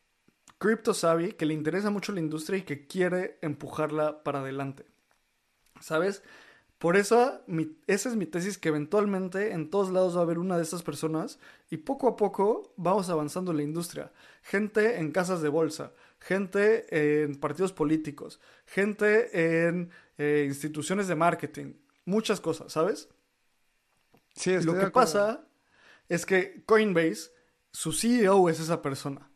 crypto 0.63 0.93
savvy, 0.93 1.33
que 1.33 1.45
le 1.45 1.53
interesa 1.53 1.89
mucho 1.89 2.13
la 2.13 2.21
industria 2.21 2.57
y 2.57 2.61
que 2.61 2.87
quiere 2.87 3.37
empujarla 3.41 4.23
para 4.23 4.39
adelante. 4.39 4.85
¿Sabes? 5.81 6.23
Por 6.77 6.95
eso, 6.95 7.41
esa 7.85 8.09
es 8.09 8.15
mi 8.15 8.25
tesis, 8.25 8.57
que 8.57 8.69
eventualmente 8.69 9.51
en 9.51 9.69
todos 9.69 9.89
lados 9.91 10.15
va 10.15 10.21
a 10.21 10.23
haber 10.23 10.39
una 10.39 10.55
de 10.55 10.63
estas 10.63 10.81
personas 10.81 11.37
y 11.69 11.77
poco 11.77 12.07
a 12.07 12.15
poco 12.15 12.73
vamos 12.77 13.09
avanzando 13.09 13.51
en 13.51 13.57
la 13.57 13.63
industria. 13.63 14.13
Gente 14.41 14.99
en 14.99 15.11
casas 15.11 15.41
de 15.41 15.49
bolsa, 15.49 15.91
gente 16.21 17.23
en 17.23 17.35
partidos 17.35 17.73
políticos, 17.73 18.39
gente 18.65 19.67
en 19.67 19.91
eh, 20.17 20.45
instituciones 20.47 21.09
de 21.09 21.15
marketing, 21.15 21.73
muchas 22.05 22.39
cosas, 22.39 22.71
¿sabes? 22.71 23.09
Sí, 24.33 24.61
Lo 24.61 24.79
que 24.79 24.89
pasa 24.91 25.45
es 26.07 26.25
que 26.25 26.63
Coinbase, 26.65 27.31
su 27.73 27.91
CEO 27.91 28.47
es 28.47 28.61
esa 28.61 28.81
persona, 28.81 29.29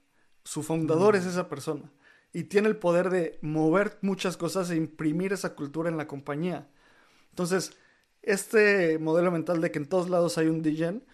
su 0.48 0.64
fundador 0.64 1.18
es 1.18 1.26
mm. 1.26 1.30
esa 1.30 1.50
persona 1.50 1.92
y 2.32 2.46
tiene 2.46 2.70
el 2.70 2.78
poder 2.78 3.10
de 3.10 3.38
mover 3.42 3.98
muchas 4.02 4.38
cosas 4.38 4.70
e 4.70 4.78
imprimir 4.78 5.34
esa 5.34 5.56
cultura 5.56 5.90
en 5.90 5.98
la 5.98 6.08
compañía. 6.08 6.70
Entonces, 7.32 7.74
este 8.22 8.98
modelo 8.98 9.30
mental 9.30 9.60
de 9.60 9.72
que 9.72 9.80
en 9.80 9.90
todos 9.90 10.10
lados 10.10 10.38
hay 10.38 10.48
un 10.48 10.62
DJen 10.62 11.06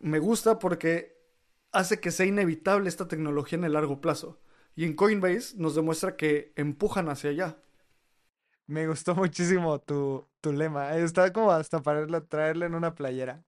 me 0.00 0.18
gusta 0.18 0.58
porque 0.58 1.16
hace 1.70 2.00
que 2.00 2.10
sea 2.10 2.26
inevitable 2.26 2.90
esta 2.90 3.08
tecnología 3.08 3.56
en 3.56 3.64
el 3.64 3.72
largo 3.72 4.02
plazo. 4.02 4.42
Y 4.76 4.84
en 4.84 4.94
Coinbase 4.94 5.56
nos 5.56 5.74
demuestra 5.74 6.16
que 6.16 6.52
empujan 6.56 7.08
hacia 7.08 7.30
allá. 7.30 7.56
Me 8.66 8.86
gustó 8.86 9.14
muchísimo 9.14 9.80
tu, 9.80 10.28
tu 10.42 10.52
lema. 10.52 10.96
Está 10.98 11.32
como 11.32 11.50
hasta 11.50 11.80
para 11.80 12.06
traerle 12.26 12.66
en 12.66 12.74
una 12.74 12.94
playera. 12.94 13.42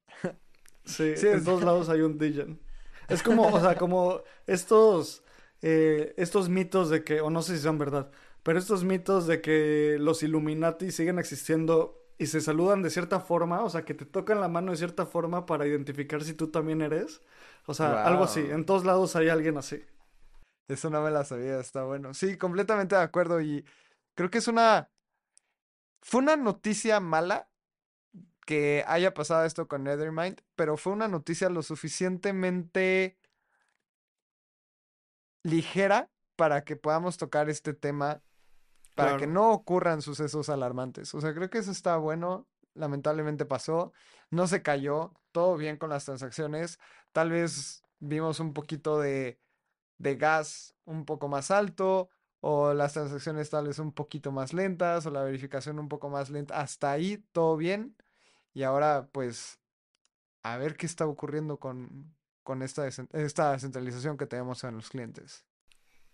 Sí, 0.87 1.12
en 1.22 1.44
todos 1.44 1.62
lados 1.64 1.90
hay 1.90 2.00
un 2.00 2.16
DJen. 2.16 2.59
Es 3.09 3.22
como, 3.22 3.46
o 3.48 3.61
sea, 3.61 3.76
como 3.76 4.22
estos, 4.46 5.24
eh, 5.66 6.12
estos 6.18 6.50
mitos 6.50 6.90
de 6.90 7.05
que, 7.05 7.22
o 7.22 7.31
no 7.31 7.40
sé 7.40 7.57
si 7.57 7.62
son 7.62 7.79
verdad, 7.79 8.11
pero 8.42 8.59
estos 8.59 8.85
mitos 8.85 9.27
de 9.27 9.40
que 9.40 9.96
los 9.98 10.22
Illuminati 10.22 10.92
siguen 10.92 11.18
existiendo 11.18 12.03
y 12.18 12.27
se 12.27 12.42
saludan 12.42 12.83
de 12.83 12.90
cierta 12.90 13.18
forma, 13.18 13.62
o 13.64 13.70
sea, 13.70 13.85
que 13.87 13.94
te 13.94 14.05
tocan 14.05 14.42
la 14.42 14.48
mano 14.48 14.72
de 14.72 14.77
cierta 14.77 15.07
forma 15.07 15.46
para 15.46 15.66
identificar 15.66 16.22
si 16.22 16.35
tú 16.35 16.48
también 16.50 16.83
eres. 16.83 17.22
O 17.66 17.72
sea, 17.72 18.05
algo 18.05 18.24
así. 18.24 18.40
En 18.40 18.66
todos 18.66 18.85
lados 18.85 19.16
hay 19.16 19.31
alguien 19.31 19.57
así. 19.57 19.83
Eso 20.68 20.90
no 20.90 21.03
me 21.03 21.11
la 21.11 21.24
sabía, 21.24 21.59
está 21.59 21.85
bueno. 21.85 22.12
Sí, 22.12 22.37
completamente 22.37 22.94
de 22.94 23.03
acuerdo 23.03 23.40
y 23.40 23.64
creo 24.14 24.31
que 24.31 24.38
es 24.38 24.48
una 24.48 24.90
fue 26.03 26.20
una 26.20 26.37
noticia 26.37 27.00
mala 27.00 27.48
que 28.44 28.85
haya 28.87 29.14
pasado 29.14 29.46
esto 29.46 29.66
con 29.66 29.85
Nethermind, 29.85 30.42
pero 30.55 30.77
fue 30.77 30.92
una 30.92 31.09
noticia 31.09 31.48
lo 31.48 31.62
suficientemente 31.62 33.16
ligera 35.44 36.11
para 36.35 36.64
que 36.64 36.74
podamos 36.74 37.16
tocar 37.16 37.48
este 37.48 37.74
tema, 37.74 38.20
para 38.96 39.16
que 39.16 39.28
no 39.28 39.52
ocurran 39.52 40.02
sucesos 40.02 40.48
alarmantes. 40.48 41.14
O 41.14 41.20
sea, 41.20 41.33
creo 41.33 41.50
que 41.50 41.59
eso 41.59 41.70
está 41.70 41.96
bueno. 41.96 42.48
Lamentablemente 42.74 43.44
pasó, 43.44 43.92
no 44.30 44.48
se 44.48 44.62
cayó, 44.62 45.12
todo 45.30 45.57
bien 45.57 45.76
con 45.76 45.90
las 45.90 46.04
transacciones. 46.04 46.80
Tal 47.12 47.30
vez 47.30 47.85
vimos 48.00 48.40
un 48.40 48.52
poquito 48.52 48.98
de, 48.98 49.38
de 49.98 50.16
gas 50.16 50.74
un 50.85 51.04
poco 51.04 51.28
más 51.28 51.52
alto, 51.52 52.09
o 52.40 52.74
las 52.74 52.92
transacciones 52.92 53.48
tal 53.48 53.68
vez 53.68 53.78
un 53.78 53.92
poquito 53.92 54.30
más 54.30 54.52
lentas 54.52 55.07
o 55.07 55.11
la 55.11 55.22
verificación 55.22 55.78
un 55.78 55.88
poco 55.88 56.11
más 56.11 56.28
lenta. 56.30 56.61
Hasta 56.61 56.90
ahí 56.90 57.24
todo 57.33 57.57
bien. 57.57 57.96
Y 58.52 58.64
ahora 58.64 59.09
pues 59.12 59.61
a 60.42 60.59
ver 60.59 60.76
qué 60.76 60.85
está 60.85 61.07
ocurriendo 61.07 61.59
con, 61.59 62.14
con 62.44 62.62
esta, 62.62 62.87
esta 62.87 63.59
centralización 63.59 64.16
que 64.16 64.26
tenemos 64.26 64.62
en 64.62 64.76
los 64.76 64.90
clientes. 64.90 65.44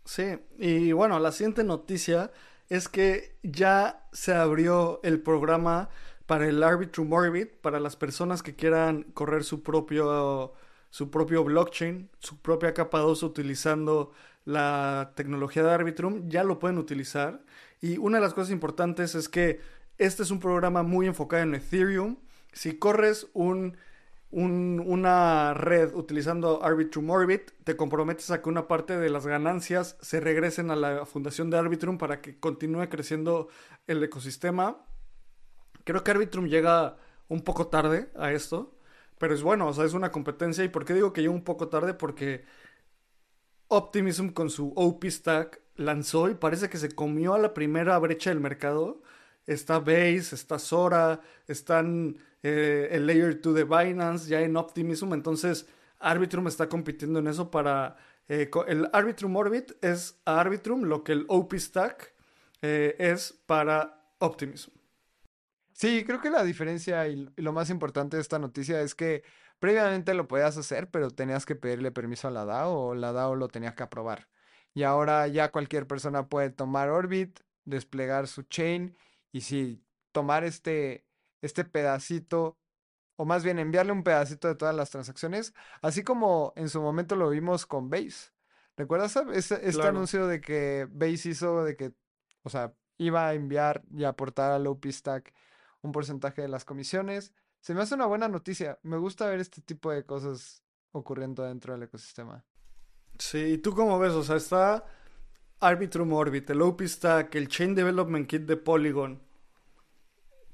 Sí, 0.05 0.39
y 0.59 0.93
bueno, 0.93 1.19
la 1.19 1.33
siguiente 1.33 1.63
noticia 1.63 2.31
es 2.69 2.89
que 2.89 3.37
ya 3.43 4.09
se 4.13 4.33
abrió 4.33 5.01
el 5.03 5.21
programa 5.21 5.91
para 6.27 6.47
el 6.49 6.63
Arbitrum 6.63 7.13
Orbit, 7.13 7.57
para 7.57 7.81
las 7.81 7.97
personas 7.97 8.43
que 8.43 8.55
quieran 8.55 9.03
correr 9.03 9.43
su 9.45 9.63
propio, 9.63 10.55
su 10.89 11.11
propio 11.11 11.43
blockchain, 11.45 12.09
su 12.21 12.41
propia 12.41 12.73
capa 12.73 13.01
2 13.01 13.25
utilizando 13.25 14.13
la 14.45 15.13
tecnología 15.17 15.63
de 15.65 15.73
Arbitrum, 15.73 16.29
ya 16.29 16.45
lo 16.45 16.59
pueden 16.59 16.79
utilizar. 16.79 17.45
Y 17.81 17.99
una 17.99 18.19
de 18.19 18.23
las 18.23 18.35
cosas 18.35 18.53
importantes 18.53 19.15
es 19.15 19.29
que 19.29 19.61
este 19.99 20.23
es 20.23 20.31
un 20.31 20.41
programa 20.41 20.83
muy 20.83 21.07
enfocado 21.07 21.43
en 21.43 21.55
Ethereum. 21.55 22.17
Si 22.53 22.79
corres 22.79 23.27
un, 23.33 23.77
una 24.33 25.55
red 25.55 25.93
utilizando 25.95 26.63
Arbitrum 26.63 27.11
Orbit, 27.11 27.51
te 27.65 27.77
comprometes 27.77 28.31
a 28.31 28.41
que 28.41 28.49
una 28.49 28.69
parte 28.69 28.97
de 28.97 29.11
las 29.11 29.27
ganancias 29.27 29.97
se 30.01 30.21
regresen 30.21 30.71
a 30.71 30.77
la 30.77 31.05
fundación 31.05 31.51
de 31.51 31.59
Arbitrum 31.59 31.99
para 31.99 32.21
que 32.21 32.39
continúe 32.39 32.89
creciendo 32.89 33.49
el 33.87 34.03
ecosistema. 34.03 34.85
Creo 35.85 36.05
que 36.05 36.11
Arbitrum 36.13 36.47
llega 36.47 36.97
un 37.29 37.43
poco 37.43 37.69
tarde 37.69 38.11
a 38.17 38.33
esto, 38.33 38.77
pero 39.19 39.35
es 39.35 39.43
bueno, 39.43 39.67
o 39.69 39.73
sea, 39.73 39.85
es 39.85 39.95
una 39.95 40.13
competencia. 40.13 40.63
¿Y 40.63 40.69
por 40.69 40.85
qué 40.85 40.95
digo 40.95 41.13
que 41.13 41.23
llega 41.23 41.35
un 41.35 41.45
poco 41.45 41.69
tarde? 41.69 41.95
Porque 41.95 42.45
Optimism 43.69 44.29
con 44.29 44.51
su 44.51 44.73
OP 44.77 45.05
Stack 45.07 45.61
lanzó 45.77 46.29
y 46.29 46.35
parece 46.35 46.69
que 46.69 46.79
se 46.79 46.91
comió 46.91 47.35
a 47.35 47.39
la 47.39 47.55
primera 47.55 47.99
brecha 47.99 48.31
del 48.31 48.41
mercado. 48.41 49.03
Está 49.47 49.81
Base, 49.81 50.35
está 50.35 50.59
Sora, 50.59 51.21
están 51.49 52.19
eh, 52.43 52.89
el 52.93 53.07
Layer 53.07 53.41
2 53.41 53.55
de 53.55 53.65
Binance 53.65 54.29
ya 54.29 54.41
en 54.41 54.57
Optimism. 54.57 55.13
Entonces, 55.13 55.67
Arbitrum 55.99 56.47
está 56.49 56.69
compitiendo 56.69 57.19
en 57.19 57.29
eso 57.29 57.51
para... 57.51 57.97
Eh, 58.29 58.51
el 58.69 58.89
Arbitrum 58.93 59.35
Orbit 59.37 59.73
es 59.83 60.21
a 60.25 60.41
Arbitrum 60.41 60.85
lo 60.85 61.03
que 61.03 61.13
el 61.13 61.25
OP 61.29 61.55
Stack 61.55 62.15
eh, 62.63 62.95
es 62.99 63.33
para 63.47 64.15
Optimism. 64.19 64.71
Sí, 65.73 66.05
creo 66.05 66.21
que 66.21 66.31
la 66.31 66.45
diferencia 66.45 67.09
y 67.09 67.29
lo 67.37 67.53
más 67.53 67.71
importante 67.71 68.17
de 68.17 68.23
esta 68.23 68.39
noticia 68.39 68.81
es 68.83 68.95
que 68.95 69.25
Previamente 69.61 70.15
lo 70.15 70.27
podías 70.27 70.57
hacer, 70.57 70.91
pero 70.91 71.11
tenías 71.11 71.45
que 71.45 71.55
pedirle 71.55 71.93
permiso 71.93 72.27
a 72.27 72.31
la 72.31 72.47
DAO 72.47 72.73
o 72.73 72.95
la 72.95 73.13
DAO 73.13 73.37
lo 73.37 73.49
tenía 73.49 73.75
que 73.75 73.83
aprobar. 73.83 74.27
Y 74.73 74.85
ahora 74.85 75.29
ya 75.29 75.53
cualquier 75.53 75.87
persona 75.87 76.29
puede 76.29 76.49
tomar 76.51 76.89
Orbit, 76.89 77.41
desplegar 77.67 78.27
su 78.27 78.43
chain 78.45 78.97
y 79.33 79.43
si 79.43 79.85
tomar 80.13 80.45
este, 80.45 81.07
este 81.43 81.65
pedacito, 81.65 82.59
o 83.17 83.25
más 83.25 83.45
bien 83.45 83.59
enviarle 83.59 83.93
un 83.93 84.03
pedacito 84.03 84.49
de 84.49 84.55
todas 84.55 84.75
las 84.75 84.91
transacciones, 84.91 85.55
así 85.83 86.03
como 86.03 86.53
en 86.57 86.69
su 86.69 86.81
momento 86.81 87.17
lo 87.17 87.31
vimos 87.31 87.67
con 87.67 87.91
Base. 87.91 88.31
¿Recuerdas 88.77 89.17
este, 89.35 89.69
este 89.69 89.87
anuncio 89.87 90.27
de 90.27 90.41
que 90.41 90.89
Base 90.91 91.29
hizo 91.29 91.65
de 91.65 91.77
que, 91.77 91.93
o 92.43 92.51
sea, 92.51 92.73
iba 92.97 93.29
a 93.29 93.35
enviar 93.35 93.83
y 93.91 94.05
aportar 94.05 94.53
al 94.53 94.67
OP 94.67 94.87
Stack 94.87 95.35
un 95.83 95.93
porcentaje 95.93 96.43
de 96.43 96.49
las 96.49 96.65
comisiones? 96.65 97.35
Se 97.61 97.75
me 97.75 97.83
hace 97.83 97.95
una 97.95 98.07
buena 98.07 98.29
noticia. 98.29 98.79
Me 98.83 98.97
gusta 98.97 99.27
ver 99.27 99.41
este 99.41 99.61
tipo 99.61 99.91
de 99.91 100.05
cosas 100.05 100.63
ocurriendo 100.93 101.45
dentro 101.45 101.75
del 101.75 101.83
ecosistema. 101.83 102.45
Sí, 103.19 103.39
¿y 103.39 103.59
tú 103.59 103.75
cómo 103.75 103.99
ves? 103.99 104.13
O 104.13 104.23
sea, 104.23 104.37
está 104.37 104.87
Arbitrum 105.61 106.13
Orbit, 106.15 106.49
el 106.51 106.63
OP 106.63 106.83
Stack, 106.83 107.35
el 107.35 107.49
Chain 107.49 107.75
Development 107.75 108.27
Kit 108.27 108.43
de 108.43 108.57
Polygon. 108.57 109.23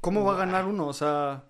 ¿Cómo 0.07 0.25
va 0.25 0.35
a 0.35 0.37
ganar 0.37 0.67
uno? 0.67 0.87
O 0.87 0.93
sea... 0.93 1.43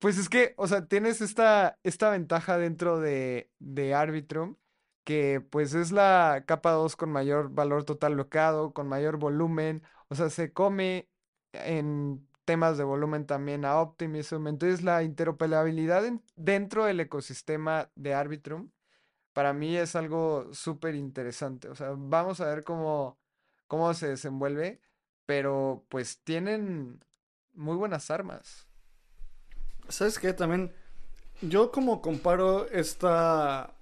Pues 0.00 0.18
es 0.18 0.28
que, 0.28 0.52
o 0.56 0.66
sea, 0.66 0.88
tienes 0.88 1.20
esta, 1.20 1.78
esta 1.84 2.10
ventaja 2.10 2.58
dentro 2.58 2.98
de, 2.98 3.52
de 3.60 3.94
Arbitrum, 3.94 4.56
que 5.04 5.40
pues 5.48 5.74
es 5.74 5.92
la 5.92 6.42
capa 6.44 6.72
2 6.72 6.96
con 6.96 7.12
mayor 7.12 7.50
valor 7.50 7.84
total 7.84 8.14
bloqueado, 8.14 8.72
con 8.72 8.88
mayor 8.88 9.16
volumen, 9.16 9.84
o 10.08 10.16
sea, 10.16 10.28
se 10.28 10.52
come 10.52 11.08
en 11.52 12.26
temas 12.44 12.76
de 12.78 12.82
volumen 12.82 13.26
también 13.26 13.64
a 13.64 13.80
Optimism. 13.80 14.48
Entonces 14.48 14.82
la 14.82 15.04
interoperabilidad 15.04 16.02
dentro 16.34 16.86
del 16.86 16.98
ecosistema 16.98 17.92
de 17.94 18.12
Arbitrum 18.14 18.72
para 19.32 19.52
mí 19.52 19.76
es 19.76 19.94
algo 19.94 20.52
súper 20.52 20.96
interesante. 20.96 21.68
O 21.68 21.76
sea, 21.76 21.94
vamos 21.96 22.40
a 22.40 22.46
ver 22.46 22.64
cómo, 22.64 23.20
cómo 23.68 23.94
se 23.94 24.08
desenvuelve, 24.08 24.80
pero 25.26 25.84
pues 25.88 26.22
tienen 26.24 27.04
muy 27.52 27.76
buenas 27.76 28.10
armas. 28.10 28.66
¿Sabes 29.88 30.18
qué? 30.18 30.32
También 30.32 30.72
yo 31.42 31.70
como 31.70 32.00
comparo 32.00 32.68
esta, 32.70 33.74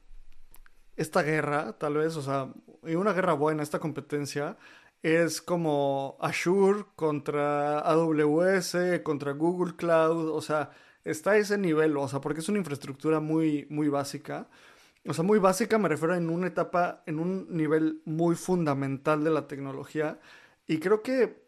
esta 0.97 1.23
guerra, 1.23 1.79
tal 1.79 1.95
vez, 1.95 2.17
o 2.17 2.23
sea, 2.23 2.53
una 2.83 3.13
guerra 3.13 3.35
buena, 3.35 3.63
esta 3.63 3.79
competencia, 3.79 4.57
es 5.03 5.43
como 5.43 6.17
Azure 6.21 6.87
contra 6.97 7.79
AWS, 7.81 8.77
contra 9.03 9.33
Google 9.33 9.77
Cloud, 9.77 10.31
o 10.31 10.41
sea, 10.41 10.71
está 11.05 11.33
a 11.33 11.37
ese 11.37 11.59
nivel, 11.59 11.97
o 11.97 12.09
sea, 12.09 12.21
porque 12.21 12.41
es 12.41 12.49
una 12.49 12.59
infraestructura 12.59 13.21
muy, 13.21 13.67
muy 13.71 13.89
básica. 13.89 14.49
O 15.07 15.13
sea, 15.13 15.23
muy 15.23 15.39
básica 15.39 15.77
me 15.79 15.89
refiero 15.91 16.15
en 16.15 16.31
una 16.31 16.47
etapa, 16.47 17.03
en 17.07 17.19
un 17.19 17.47
nivel 17.55 18.01
muy 18.07 18.35
fundamental 18.37 19.23
de 19.23 19.31
la 19.31 19.47
tecnología. 19.47 20.19
Y 20.67 20.79
creo 20.79 21.03
que 21.03 21.43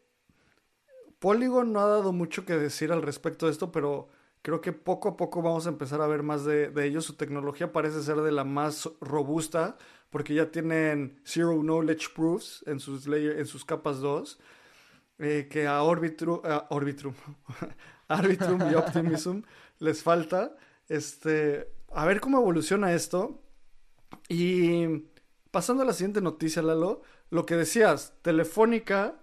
Polygon 1.19 1.73
no 1.73 1.81
ha 1.81 1.87
dado 1.87 2.13
mucho 2.13 2.45
que 2.45 2.55
decir 2.55 2.93
al 2.93 3.03
respecto 3.03 3.47
de 3.47 3.53
esto, 3.53 3.73
pero 3.73 4.09
Creo 4.47 4.61
que 4.61 4.73
poco 4.73 5.09
a 5.09 5.17
poco 5.17 5.43
vamos 5.43 5.67
a 5.67 5.71
empezar 5.71 6.01
a 6.01 6.07
ver 6.07 6.23
más 6.23 6.45
de, 6.45 6.71
ellos. 6.87 7.05
Su 7.05 7.15
tecnología 7.15 7.73
parece 7.73 8.01
ser 8.01 8.19
de 8.19 8.31
la 8.31 8.45
más 8.45 8.89
robusta 9.01 9.77
porque 10.09 10.35
ya 10.35 10.53
tienen 10.53 11.21
Zero 11.25 11.63
Knowledge 11.63 12.11
Proofs 12.15 12.63
en 12.69 12.79
sus, 12.79 13.65
capas 13.65 13.99
2. 13.99 14.39
Eh, 15.19 15.49
que 15.51 15.67
a 15.67 15.83
Orbitrum, 15.83 16.39
a 16.45 16.67
Arbitrum 18.07 18.71
y 18.71 18.77
Optimism 18.77 19.41
les 19.81 20.01
falta. 20.05 20.57
Este, 20.89 21.69
a 21.93 22.07
ver 22.07 22.21
cómo 22.21 22.39
evoluciona 22.39 22.93
esto. 22.93 23.43
Y 24.29 25.09
pasando 25.51 25.83
a 25.83 25.87
la 25.87 25.93
siguiente 25.93 26.21
noticia, 26.21 26.63
Lalo, 26.63 27.03
lo 27.31 27.47
que 27.47 27.57
decías, 27.57 28.15
Telefónica, 28.23 29.17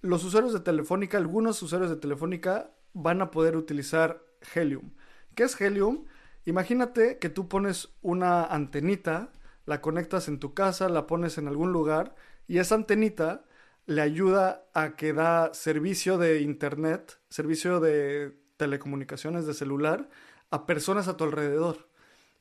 los 0.00 0.24
usuarios 0.24 0.52
de 0.52 0.60
Telefónica, 0.60 1.18
algunos 1.18 1.62
usuarios 1.62 1.90
de 1.90 1.96
Telefónica 1.96 2.70
van 2.94 3.20
a 3.22 3.30
poder 3.30 3.56
utilizar 3.56 4.22
Helium. 4.54 4.92
¿Qué 5.34 5.44
es 5.44 5.60
Helium? 5.60 6.06
Imagínate 6.44 7.18
que 7.18 7.28
tú 7.28 7.48
pones 7.48 7.90
una 8.00 8.44
antenita, 8.44 9.32
la 9.66 9.80
conectas 9.80 10.28
en 10.28 10.38
tu 10.38 10.54
casa, 10.54 10.88
la 10.88 11.06
pones 11.06 11.36
en 11.36 11.48
algún 11.48 11.72
lugar 11.72 12.14
y 12.46 12.58
esa 12.58 12.74
antenita 12.74 13.44
le 13.86 14.02
ayuda 14.02 14.66
a 14.74 14.96
que 14.96 15.12
da 15.12 15.52
servicio 15.52 16.18
de 16.18 16.40
internet, 16.40 17.18
servicio 17.28 17.80
de 17.80 18.38
telecomunicaciones 18.56 19.46
de 19.46 19.54
celular 19.54 20.08
a 20.50 20.66
personas 20.66 21.08
a 21.08 21.16
tu 21.16 21.24
alrededor. 21.24 21.88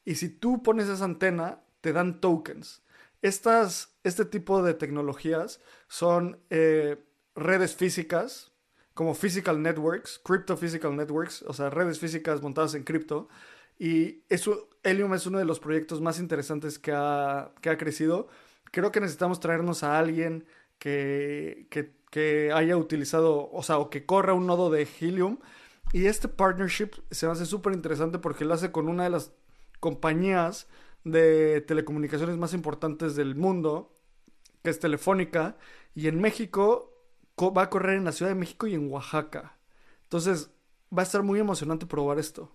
Y 0.05 0.15
si 0.15 0.29
tú 0.29 0.63
pones 0.63 0.87
esa 0.87 1.05
antena, 1.05 1.61
te 1.81 1.93
dan 1.93 2.21
tokens. 2.21 2.81
Estas, 3.21 3.97
este 4.03 4.25
tipo 4.25 4.61
de 4.61 4.73
tecnologías 4.73 5.59
son 5.87 6.39
eh, 6.49 7.03
redes 7.35 7.75
físicas, 7.75 8.51
como 8.93 9.13
physical 9.13 9.61
networks, 9.61 10.19
crypto 10.23 10.57
physical 10.57 10.95
networks, 10.95 11.43
o 11.43 11.53
sea, 11.53 11.69
redes 11.69 11.99
físicas 11.99 12.41
montadas 12.41 12.73
en 12.73 12.83
cripto. 12.83 13.29
Y 13.79 14.23
eso, 14.29 14.69
Helium 14.83 15.13
es 15.13 15.27
uno 15.27 15.37
de 15.37 15.45
los 15.45 15.59
proyectos 15.59 16.01
más 16.01 16.19
interesantes 16.19 16.79
que 16.79 16.91
ha, 16.93 17.51
que 17.61 17.69
ha 17.69 17.77
crecido. 17.77 18.27
Creo 18.71 18.91
que 18.91 18.99
necesitamos 18.99 19.39
traernos 19.39 19.83
a 19.83 19.99
alguien 19.99 20.45
que, 20.79 21.67
que, 21.69 21.93
que 22.09 22.51
haya 22.51 22.75
utilizado, 22.75 23.49
o 23.51 23.61
sea, 23.61 23.77
o 23.77 23.89
que 23.89 24.05
corra 24.05 24.33
un 24.33 24.47
nodo 24.47 24.71
de 24.71 24.87
Helium. 24.99 25.37
Y 25.93 26.07
este 26.07 26.27
partnership 26.27 26.91
se 27.11 27.27
me 27.27 27.33
hace 27.33 27.45
súper 27.45 27.73
interesante 27.73 28.19
porque 28.19 28.45
lo 28.45 28.53
hace 28.55 28.71
con 28.71 28.89
una 28.89 29.03
de 29.03 29.09
las 29.11 29.31
compañías 29.79 30.67
de 31.03 31.61
telecomunicaciones 31.61 32.37
más 32.37 32.53
importantes 32.53 33.15
del 33.15 33.35
mundo, 33.35 33.93
que 34.63 34.69
es 34.69 34.79
Telefónica. 34.79 35.57
Y 35.95 36.07
en 36.07 36.21
México 36.21 36.93
va 37.39 37.63
a 37.63 37.69
correr 37.69 37.97
en 37.97 38.05
la 38.05 38.11
Ciudad 38.11 38.31
de 38.31 38.39
México 38.39 38.67
y 38.67 38.73
en 38.73 38.91
Oaxaca. 38.91 39.57
Entonces, 40.03 40.51
va 40.95 41.01
a 41.01 41.05
estar 41.05 41.23
muy 41.23 41.39
emocionante 41.39 41.85
probar 41.85 42.19
esto. 42.19 42.51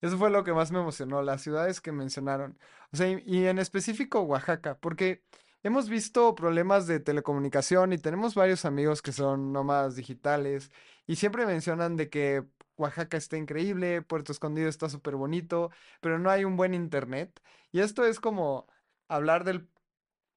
Eso 0.00 0.18
fue 0.18 0.30
lo 0.30 0.42
que 0.42 0.52
más 0.52 0.72
me 0.72 0.80
emocionó, 0.80 1.22
las 1.22 1.42
ciudades 1.42 1.80
que 1.80 1.92
mencionaron. 1.92 2.58
O 2.92 2.96
sea, 2.96 3.08
y, 3.08 3.46
en 3.46 3.58
específico 3.58 4.20
Oaxaca, 4.22 4.78
porque 4.80 5.22
hemos 5.62 5.88
visto 5.88 6.34
problemas 6.34 6.86
de 6.88 6.98
telecomunicación 7.00 7.92
y 7.92 7.98
tenemos 7.98 8.34
varios 8.34 8.64
amigos 8.64 9.00
que 9.00 9.12
son 9.12 9.52
nómadas 9.52 9.94
digitales 9.94 10.72
y 11.06 11.16
siempre 11.16 11.46
mencionan 11.46 11.96
de 11.96 12.10
que 12.10 12.44
Oaxaca 12.76 13.16
está 13.16 13.36
increíble, 13.36 14.02
Puerto 14.02 14.32
Escondido 14.32 14.68
está 14.68 14.88
súper 14.88 15.16
bonito, 15.16 15.70
pero 16.00 16.18
no 16.18 16.30
hay 16.30 16.44
un 16.44 16.56
buen 16.56 16.74
internet. 16.74 17.40
Y 17.70 17.80
esto 17.80 18.04
es 18.04 18.20
como 18.20 18.66
hablar 19.08 19.44
del 19.44 19.68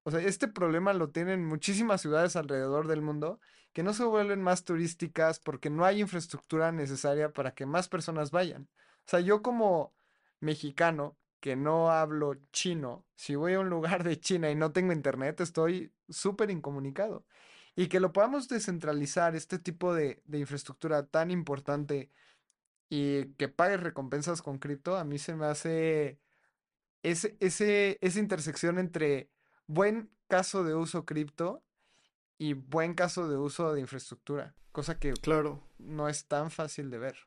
o 0.06 0.12
sea, 0.12 0.22
este 0.22 0.48
problema 0.48 0.94
lo 0.94 1.10
tienen 1.10 1.44
muchísimas 1.44 2.00
ciudades 2.00 2.36
alrededor 2.36 2.88
del 2.88 3.02
mundo 3.02 3.40
que 3.74 3.82
no 3.82 3.92
se 3.92 4.04
vuelven 4.04 4.40
más 4.40 4.64
turísticas 4.64 5.40
porque 5.40 5.72
no 5.72 5.84
hay 5.84 6.00
infraestructura 6.00 6.72
necesaria 6.72 7.34
para 7.34 7.56
que 7.56 7.66
más 7.66 7.90
personas 7.90 8.30
vayan. 8.30 8.70
O 9.00 9.10
sea, 9.10 9.20
yo 9.20 9.42
como 9.42 9.96
mexicano 10.40 11.18
que 11.40 11.56
no 11.56 11.90
hablo 11.90 12.36
chino, 12.52 13.04
si 13.16 13.34
voy 13.36 13.54
a 13.54 13.60
un 13.60 13.70
lugar 13.70 14.04
de 14.04 14.20
China 14.20 14.52
y 14.52 14.56
no 14.56 14.72
tengo 14.72 14.94
internet, 14.94 15.42
estoy 15.42 15.92
súper 16.08 16.52
incomunicado. 16.52 17.26
Y 17.76 17.88
que 17.88 18.00
lo 18.00 18.14
podamos 18.14 18.48
descentralizar, 18.48 19.36
este 19.36 19.58
tipo 19.58 19.94
de, 19.96 20.22
de 20.26 20.40
infraestructura 20.40 21.08
tan 21.08 21.32
importante 21.32 22.12
y 22.90 23.26
que 23.34 23.48
pague 23.48 23.78
recompensas 23.78 24.42
con 24.42 24.60
cripto, 24.60 24.98
a 24.98 25.04
mí 25.04 25.18
se 25.18 25.36
me 25.36 25.46
hace 25.46 26.20
ese, 27.04 27.38
ese, 27.40 27.98
esa 28.02 28.20
intersección 28.20 28.80
entre 28.80 29.30
buen 29.68 30.10
caso 30.28 30.64
de 30.64 30.76
uso 30.76 31.06
cripto 31.06 31.64
y 32.38 32.54
buen 32.54 32.94
caso 32.94 33.28
de 33.28 33.38
uso 33.38 33.74
de 33.74 33.82
infraestructura, 33.82 34.56
cosa 34.72 35.00
que 35.00 35.14
claro. 35.14 35.64
no 35.78 36.10
es 36.10 36.28
tan 36.28 36.52
fácil 36.52 36.90
de 36.90 37.00
ver. 37.00 37.18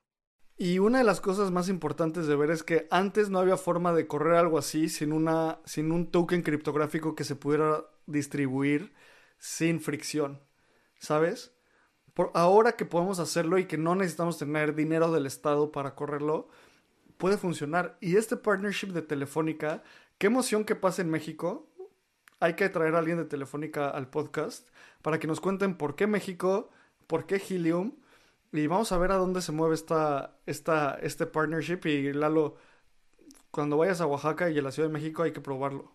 Y 0.61 0.81
una 0.81 0.99
de 0.99 1.05
las 1.05 1.21
cosas 1.21 1.53
más 1.53 1.69
importantes 1.69 2.27
de 2.27 2.35
ver 2.35 2.51
es 2.51 2.65
que 2.65 2.89
antes 2.91 3.31
no 3.31 3.39
había 3.39 3.57
forma 3.57 3.93
de 3.93 4.09
correr 4.09 4.35
algo 4.35 4.59
así 4.59 4.89
sin, 4.89 5.13
una, 5.13 5.61
sin 5.65 5.93
un 5.93 6.11
token 6.11 6.43
criptográfico 6.43 7.15
que 7.15 7.23
se 7.23 7.37
pudiera 7.37 7.85
distribuir 8.07 8.93
sin 9.39 9.81
fricción, 9.81 10.43
¿sabes? 10.99 11.53
Por 12.19 12.33
ahora 12.35 12.73
que 12.73 12.85
podemos 12.85 13.21
hacerlo 13.21 13.59
y 13.59 13.67
que 13.67 13.79
no 13.79 13.95
necesitamos 13.95 14.39
tener 14.39 14.75
dinero 14.75 15.13
del 15.13 15.25
Estado 15.25 15.71
para 15.71 15.95
correrlo, 15.95 16.49
puede 17.17 17.39
funcionar. 17.39 17.97
Y 18.01 18.17
este 18.17 18.37
partnership 18.37 18.89
de 18.89 19.03
Telefónica, 19.03 19.85
qué 20.19 20.27
emoción 20.27 20.65
que 20.65 20.75
pase 20.75 21.03
en 21.03 21.11
México, 21.11 21.69
hay 22.41 22.55
que 22.55 22.69
traer 22.71 22.97
a 22.97 22.99
alguien 22.99 23.19
de 23.19 23.25
Telefónica 23.25 23.89
al 23.89 24.11
podcast 24.11 24.67
para 25.01 25.21
que 25.21 25.29
nos 25.29 25.41
cuenten 25.41 25.77
por 25.77 25.95
qué 25.95 26.09
México, 26.09 26.71
por 27.07 27.25
qué 27.25 27.37
Helium. 27.37 27.93
Y 28.51 28.67
vamos 28.67 28.91
a 28.91 28.99
ver 28.99 29.13
a 29.13 29.17
dónde 29.17 29.41
se 29.41 29.53
mueve 29.53 29.77
esta, 29.77 30.41
esta, 30.45 30.99
este 31.01 31.25
partnership. 31.25 31.83
Y 31.85 32.13
Lalo, 32.13 32.57
cuando 33.53 33.77
vayas 33.77 34.01
a 34.01 34.07
Oaxaca 34.07 34.51
y 34.51 34.59
a 34.59 34.63
la 34.63 34.73
Ciudad 34.73 34.89
de 34.89 34.93
México 34.93 35.23
hay 35.23 35.31
que 35.31 35.41
probarlo. 35.41 35.93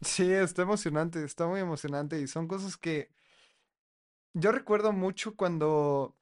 Sí, 0.00 0.32
está 0.32 0.62
emocionante, 0.62 1.22
está 1.22 1.46
muy 1.46 1.60
emocionante. 1.60 2.18
Y 2.18 2.28
son 2.28 2.48
cosas 2.48 2.78
que 2.78 3.10
yo 4.34 4.52
recuerdo 4.52 4.92
mucho 4.92 5.36
cuando 5.36 6.16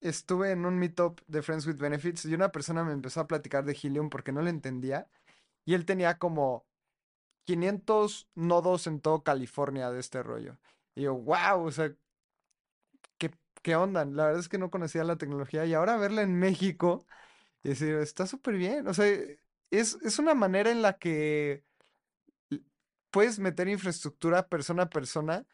estuve 0.00 0.50
en 0.50 0.66
un 0.66 0.78
meetup 0.78 1.20
de 1.26 1.42
Friends 1.42 1.66
with 1.66 1.76
Benefits 1.76 2.24
y 2.24 2.34
una 2.34 2.50
persona 2.52 2.84
me 2.84 2.92
empezó 2.92 3.20
a 3.20 3.28
platicar 3.28 3.64
de 3.64 3.78
Helium 3.80 4.10
porque 4.10 4.32
no 4.32 4.42
le 4.42 4.50
entendía. 4.50 5.08
Y 5.64 5.74
él 5.74 5.86
tenía 5.86 6.18
como 6.18 6.66
500 7.44 8.28
nodos 8.34 8.86
en 8.86 9.00
todo 9.00 9.22
California 9.22 9.90
de 9.90 10.00
este 10.00 10.22
rollo. 10.22 10.58
Y 10.94 11.02
yo, 11.02 11.14
wow, 11.14 11.64
o 11.64 11.70
sea, 11.72 11.94
¿qué, 13.18 13.30
qué 13.62 13.76
onda? 13.76 14.04
La 14.04 14.26
verdad 14.26 14.40
es 14.40 14.48
que 14.48 14.58
no 14.58 14.70
conocía 14.70 15.04
la 15.04 15.16
tecnología 15.16 15.64
y 15.66 15.74
ahora 15.74 15.96
verla 15.96 16.22
en 16.22 16.38
México 16.38 17.06
y 17.62 17.70
decir, 17.70 17.94
está 17.96 18.26
súper 18.26 18.56
bien. 18.56 18.88
O 18.88 18.94
sea, 18.94 19.06
es, 19.70 19.98
es 20.02 20.18
una 20.18 20.34
manera 20.34 20.70
en 20.70 20.82
la 20.82 20.98
que 20.98 21.64
puedes 23.10 23.38
meter 23.38 23.68
infraestructura 23.68 24.48
persona 24.48 24.84
a 24.84 24.90
persona 24.90 25.46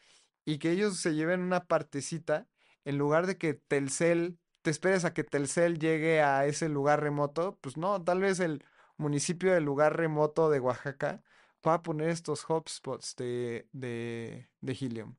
y 0.49 0.59
que 0.59 0.71
ellos 0.71 0.97
se 0.99 1.15
lleven 1.15 1.43
una 1.43 1.67
partecita 1.67 2.49
en 2.85 2.97
lugar 2.97 3.27
de 3.27 3.37
que 3.37 3.55
Telcel, 3.55 4.39
te 4.63 4.71
esperes 4.71 5.05
a 5.05 5.13
que 5.13 5.23
Telcel 5.23 5.79
llegue 5.79 6.23
a 6.23 6.47
ese 6.47 6.69
lugar 6.69 7.03
remoto, 7.03 7.59
pues 7.61 7.77
no, 7.77 8.03
tal 8.03 8.21
vez 8.21 8.41
el 8.41 8.65
municipio 8.97 9.53
del 9.53 9.65
lugar 9.65 9.97
remoto 9.97 10.49
de 10.49 10.61
Oaxaca 10.61 11.23
a 11.75 11.83
poner 11.83 12.09
estos 12.09 12.45
hotspots 12.49 13.15
de, 13.17 13.69
de, 13.73 14.49
de 14.61 14.73
Helium. 14.73 15.17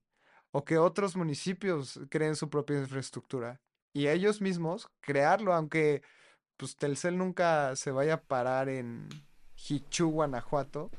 O 0.51 0.65
que 0.65 0.77
otros 0.77 1.15
municipios 1.15 1.99
creen 2.09 2.36
su 2.36 2.49
propia 2.49 2.80
infraestructura. 2.80 3.61
Y 3.93 4.07
ellos 4.07 4.41
mismos 4.41 4.89
crearlo, 4.99 5.53
aunque 5.53 6.01
pues 6.57 6.75
Telcel 6.75 7.17
nunca 7.17 7.75
se 7.75 7.91
vaya 7.91 8.15
a 8.15 8.21
parar 8.21 8.69
en 8.69 9.07
Hichu, 9.55 10.09
Guanajuato. 10.09 10.89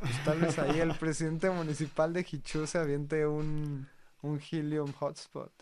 Pues 0.00 0.24
tal 0.24 0.40
vez 0.40 0.58
ahí 0.58 0.80
el 0.80 0.94
presidente 0.94 1.50
municipal 1.50 2.12
de 2.12 2.26
Hichu 2.30 2.66
se 2.66 2.78
aviente 2.78 3.26
un, 3.26 3.88
un 4.22 4.40
Helium 4.50 4.92
hotspot. 4.92 5.52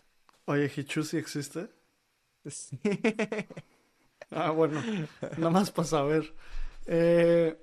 Oye, 0.45 0.71
¿Hichu 0.75 1.03
sí 1.03 1.17
existe? 1.17 1.69
Sí. 2.45 2.77
ah, 4.31 4.51
bueno, 4.51 4.81
nada 5.37 5.49
más 5.49 5.71
para 5.71 5.87
saber. 5.87 6.33
Eh, 6.85 7.57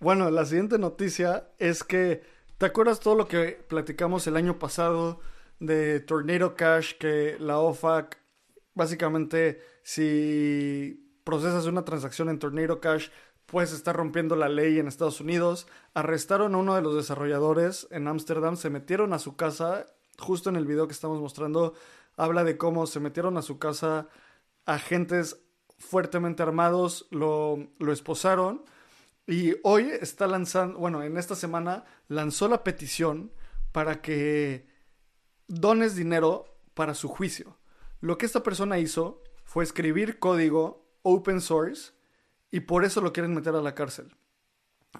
bueno, 0.00 0.30
la 0.30 0.44
siguiente 0.44 0.78
noticia 0.78 1.48
es 1.58 1.82
que, 1.82 2.22
¿te 2.56 2.66
acuerdas 2.66 3.00
todo 3.00 3.16
lo 3.16 3.26
que 3.26 3.64
platicamos 3.68 4.26
el 4.26 4.36
año 4.36 4.58
pasado 4.58 5.20
de 5.58 6.00
Tornado 6.00 6.54
Cash? 6.54 6.94
Que 6.94 7.36
la 7.40 7.58
OFAC, 7.58 8.18
básicamente, 8.74 9.60
si 9.82 11.20
procesas 11.24 11.66
una 11.66 11.84
transacción 11.84 12.28
en 12.28 12.38
Tornado 12.38 12.80
Cash, 12.80 13.08
puedes 13.48 13.72
estar 13.72 13.96
rompiendo 13.96 14.36
la 14.36 14.50
ley 14.50 14.78
en 14.78 14.88
Estados 14.88 15.20
Unidos. 15.20 15.66
Arrestaron 15.94 16.54
a 16.54 16.58
uno 16.58 16.74
de 16.74 16.82
los 16.82 16.94
desarrolladores 16.94 17.88
en 17.90 18.06
Ámsterdam, 18.06 18.56
se 18.56 18.68
metieron 18.68 19.14
a 19.14 19.18
su 19.18 19.36
casa, 19.36 19.86
justo 20.18 20.50
en 20.50 20.56
el 20.56 20.66
video 20.66 20.86
que 20.86 20.92
estamos 20.92 21.18
mostrando, 21.18 21.72
habla 22.16 22.44
de 22.44 22.58
cómo 22.58 22.86
se 22.86 23.00
metieron 23.00 23.38
a 23.38 23.42
su 23.42 23.58
casa 23.58 24.08
agentes 24.66 25.40
fuertemente 25.78 26.42
armados, 26.42 27.06
lo, 27.10 27.70
lo 27.78 27.92
esposaron 27.92 28.64
y 29.26 29.54
hoy 29.62 29.90
está 29.98 30.26
lanzando, 30.26 30.78
bueno, 30.78 31.02
en 31.02 31.16
esta 31.16 31.34
semana 31.34 31.84
lanzó 32.08 32.48
la 32.48 32.64
petición 32.64 33.32
para 33.72 34.02
que 34.02 34.68
dones 35.46 35.94
dinero 35.94 36.44
para 36.74 36.94
su 36.94 37.08
juicio. 37.08 37.56
Lo 38.00 38.18
que 38.18 38.26
esta 38.26 38.42
persona 38.42 38.78
hizo 38.78 39.22
fue 39.44 39.64
escribir 39.64 40.18
código 40.18 40.86
open 41.02 41.40
source 41.40 41.92
y 42.50 42.60
por 42.60 42.84
eso 42.84 43.00
lo 43.00 43.12
quieren 43.12 43.34
meter 43.34 43.54
a 43.54 43.62
la 43.62 43.74
cárcel. 43.74 44.14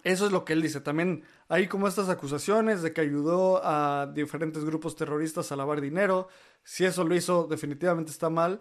Eso 0.04 0.26
es 0.26 0.32
lo 0.32 0.44
que 0.44 0.52
él 0.52 0.62
dice. 0.62 0.80
También 0.80 1.24
hay 1.48 1.66
como 1.66 1.88
estas 1.88 2.08
acusaciones 2.08 2.82
de 2.82 2.92
que 2.92 3.00
ayudó 3.00 3.64
a 3.64 4.06
diferentes 4.06 4.64
grupos 4.64 4.96
terroristas 4.96 5.50
a 5.50 5.56
lavar 5.56 5.80
dinero. 5.80 6.28
Si 6.62 6.84
eso 6.84 7.04
lo 7.04 7.14
hizo, 7.14 7.46
definitivamente 7.46 8.10
está 8.10 8.28
mal. 8.28 8.60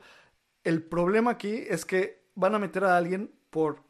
El 0.64 0.84
problema 0.84 1.32
aquí 1.32 1.64
es 1.68 1.86
que 1.86 2.28
van 2.36 2.56
a 2.56 2.60
meter 2.60 2.84
a 2.84 2.98
alguien 2.98 3.34
por, 3.50 3.84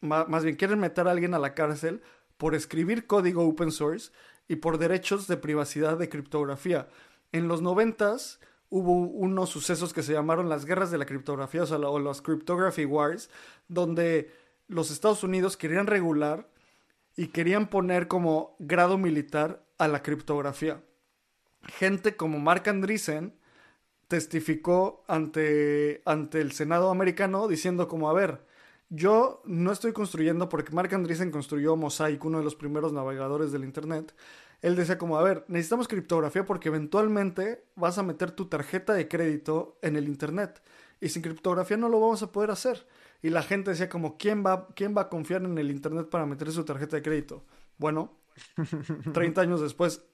más 0.00 0.44
bien 0.44 0.56
quieren 0.56 0.78
meter 0.78 1.08
a 1.08 1.10
alguien 1.10 1.34
a 1.34 1.38
la 1.38 1.54
cárcel 1.54 2.02
por 2.36 2.54
escribir 2.54 3.06
código 3.06 3.46
open 3.46 3.70
source 3.70 4.12
y 4.48 4.56
por 4.56 4.78
derechos 4.78 5.26
de 5.26 5.36
privacidad 5.36 5.98
de 5.98 6.08
criptografía. 6.08 6.88
En 7.32 7.48
los 7.48 7.62
noventas 7.62 8.40
hubo 8.70 8.92
unos 8.92 9.50
sucesos 9.50 9.92
que 9.92 10.02
se 10.02 10.12
llamaron 10.12 10.48
las 10.48 10.64
guerras 10.64 10.90
de 10.90 10.98
la 10.98 11.06
criptografía, 11.06 11.64
o 11.64 11.66
sea, 11.66 11.78
o 11.78 11.98
los 11.98 12.22
cryptography 12.22 12.84
wars, 12.84 13.28
donde 13.68 14.32
los 14.68 14.90
Estados 14.90 15.24
Unidos 15.24 15.56
querían 15.56 15.86
regular 15.86 16.48
y 17.16 17.28
querían 17.28 17.68
poner 17.68 18.08
como 18.08 18.56
grado 18.60 18.96
militar 18.96 19.64
a 19.78 19.88
la 19.88 20.02
criptografía. 20.02 20.82
Gente 21.64 22.16
como 22.16 22.38
Mark 22.38 22.68
Andreessen 22.68 23.34
testificó 24.08 25.04
ante, 25.08 26.02
ante 26.04 26.40
el 26.40 26.52
Senado 26.52 26.90
americano 26.90 27.48
diciendo 27.48 27.88
como, 27.88 28.08
a 28.08 28.12
ver, 28.14 28.44
yo 28.88 29.42
no 29.44 29.70
estoy 29.70 29.92
construyendo, 29.92 30.48
porque 30.48 30.72
Mark 30.72 30.92
Andreessen 30.94 31.30
construyó 31.30 31.76
Mosaic, 31.76 32.24
uno 32.24 32.38
de 32.38 32.44
los 32.44 32.56
primeros 32.56 32.92
navegadores 32.92 33.52
del 33.52 33.64
Internet. 33.64 34.14
Él 34.62 34.76
decía 34.76 34.98
como, 34.98 35.16
a 35.16 35.22
ver, 35.22 35.44
necesitamos 35.48 35.88
criptografía 35.88 36.44
porque 36.44 36.68
eventualmente 36.68 37.64
vas 37.76 37.98
a 37.98 38.02
meter 38.02 38.30
tu 38.32 38.46
tarjeta 38.46 38.92
de 38.92 39.08
crédito 39.08 39.78
en 39.82 39.96
el 39.96 40.06
Internet. 40.06 40.62
Y 41.00 41.08
sin 41.08 41.22
criptografía 41.22 41.76
no 41.76 41.88
lo 41.88 41.98
vamos 41.98 42.22
a 42.22 42.30
poder 42.30 42.50
hacer. 42.50 42.86
Y 43.22 43.30
la 43.30 43.42
gente 43.42 43.70
decía 43.70 43.88
como, 43.88 44.18
¿quién 44.18 44.44
va, 44.44 44.68
quién 44.74 44.94
va 44.96 45.02
a 45.02 45.08
confiar 45.08 45.42
en 45.42 45.56
el 45.56 45.70
Internet 45.70 46.08
para 46.10 46.26
meter 46.26 46.52
su 46.52 46.64
tarjeta 46.64 46.96
de 46.96 47.02
crédito? 47.02 47.44
Bueno, 47.78 48.18
30 49.12 49.40
años 49.40 49.60
después, 49.60 50.04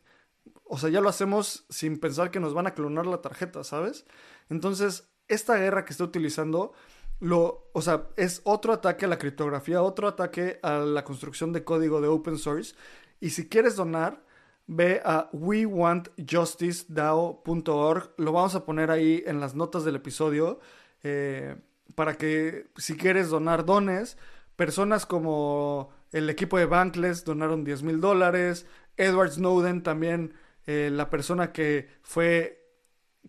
o 0.64 0.78
sea, 0.78 0.90
ya 0.90 1.00
lo 1.00 1.08
hacemos 1.08 1.66
sin 1.68 1.98
pensar 1.98 2.30
que 2.30 2.40
nos 2.40 2.54
van 2.54 2.66
a 2.66 2.74
clonar 2.74 3.06
la 3.06 3.22
tarjeta, 3.22 3.64
¿sabes? 3.64 4.06
Entonces, 4.48 5.08
esta 5.28 5.56
guerra 5.56 5.84
que 5.84 5.92
está 5.92 6.04
utilizando 6.04 6.72
lo, 7.18 7.70
o 7.72 7.82
sea, 7.82 8.08
es 8.16 8.42
otro 8.44 8.72
ataque 8.72 9.06
a 9.06 9.08
la 9.08 9.18
criptografía, 9.18 9.82
otro 9.82 10.06
ataque 10.06 10.58
a 10.62 10.78
la 10.78 11.04
construcción 11.04 11.52
de 11.52 11.64
código 11.64 12.00
de 12.00 12.08
open 12.08 12.38
source. 12.38 12.74
Y 13.20 13.30
si 13.30 13.48
quieres 13.48 13.76
donar, 13.76 14.25
ve 14.66 15.00
a 15.04 15.28
wewantjusticedao.org. 15.32 18.10
Lo 18.16 18.32
vamos 18.32 18.54
a 18.54 18.64
poner 18.64 18.90
ahí 18.90 19.22
en 19.26 19.40
las 19.40 19.54
notas 19.54 19.84
del 19.84 19.96
episodio 19.96 20.60
eh, 21.02 21.56
para 21.94 22.14
que 22.14 22.68
si 22.76 22.96
quieres 22.96 23.28
donar, 23.28 23.64
dones. 23.64 24.16
Personas 24.56 25.06
como 25.06 25.90
el 26.12 26.30
equipo 26.30 26.58
de 26.58 26.66
Bankless 26.66 27.24
donaron 27.24 27.64
10 27.64 27.82
mil 27.82 28.00
dólares. 28.00 28.66
Edward 28.96 29.32
Snowden 29.32 29.82
también, 29.82 30.34
eh, 30.66 30.90
la 30.92 31.10
persona 31.10 31.52
que 31.52 31.88
fue 32.02 32.62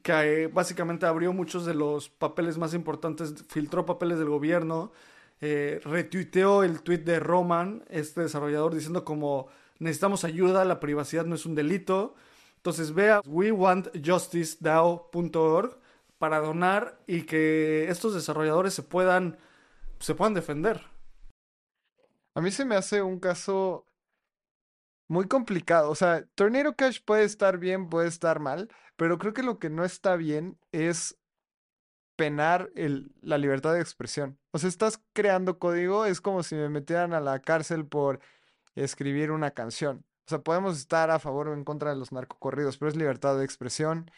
que 0.02 0.44
eh, 0.44 0.48
básicamente 0.48 1.06
abrió 1.06 1.34
muchos 1.34 1.66
de 1.66 1.74
los 1.74 2.10
papeles 2.10 2.58
más 2.58 2.74
importantes, 2.74 3.34
filtró 3.50 3.86
papeles 3.86 4.20
del 4.20 4.30
gobierno, 4.30 4.92
eh, 5.42 5.82
retuiteó 5.84 6.64
el 6.64 6.82
tweet 6.82 7.00
de 7.00 7.20
Roman, 7.20 7.84
este 7.90 8.22
desarrollador, 8.22 8.74
diciendo 8.74 9.04
como 9.04 9.48
necesitamos 9.80 10.24
ayuda, 10.24 10.66
la 10.66 10.80
privacidad 10.80 11.26
no 11.26 11.36
es 11.36 11.46
un 11.46 11.54
delito. 11.56 12.16
Entonces 12.58 12.94
vea 12.94 13.22
wewantjusticedao.org 13.26 15.78
para 16.18 16.40
donar 16.40 17.00
y 17.08 17.24
que 17.24 17.90
estos 17.90 18.14
desarrolladores 18.14 18.74
se 18.74 18.84
puedan, 18.84 19.38
se 20.00 20.16
puedan 20.16 20.34
defender. 20.34 20.82
A 22.36 22.42
mí 22.42 22.52
se 22.52 22.66
me 22.66 22.76
hace 22.76 23.02
un 23.02 23.20
caso 23.20 23.88
muy 25.08 25.28
complicado. 25.28 25.90
O 25.90 25.96
sea, 25.96 26.26
Tornado 26.36 26.76
Cash 26.76 27.00
puede 27.04 27.24
estar 27.24 27.58
bien, 27.58 27.90
puede 27.90 28.08
estar 28.08 28.40
mal, 28.40 28.70
pero 28.96 29.18
creo 29.18 29.34
que 29.34 29.44
lo 29.44 29.60
que 29.60 29.70
no 29.70 29.86
está 29.86 30.16
bien 30.16 30.60
es 30.72 31.18
penar 32.16 32.72
el, 32.76 33.14
la 33.22 33.38
libertad 33.38 33.74
de 33.74 33.82
expresión. 33.82 34.40
O 34.52 34.58
sea, 34.58 34.70
estás 34.70 35.02
creando 35.14 35.60
código, 35.60 36.06
es 36.06 36.20
como 36.20 36.44
si 36.44 36.56
me 36.56 36.70
metieran 36.70 37.14
a 37.14 37.22
la 37.22 37.40
cárcel 37.40 37.86
por 37.86 38.20
escribir 38.84 39.32
una 39.32 39.52
canción. 39.52 40.06
O 40.28 40.30
sea, 40.30 40.40
podemos 40.40 40.78
estar 40.78 41.12
a 41.12 41.20
favor 41.20 41.50
o 41.50 41.54
en 41.54 41.64
contra 41.64 41.92
de 41.92 41.98
los 41.98 42.12
narcocorridos, 42.12 42.78
pero 42.78 42.90
es 42.90 42.96
libertad 42.98 43.38
de 43.38 43.46
expresión. 43.46 44.12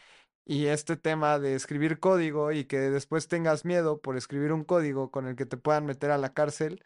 Y 0.44 0.66
este 0.66 0.96
tema 0.96 1.38
de 1.38 1.54
escribir 1.54 2.00
código 2.00 2.52
y 2.52 2.64
que 2.64 2.78
después 2.80 3.28
tengas 3.28 3.64
miedo 3.64 4.00
por 4.00 4.16
escribir 4.16 4.52
un 4.52 4.64
código 4.64 5.10
con 5.10 5.26
el 5.28 5.36
que 5.36 5.46
te 5.46 5.56
puedan 5.56 5.86
meter 5.86 6.10
a 6.10 6.18
la 6.18 6.32
cárcel, 6.34 6.84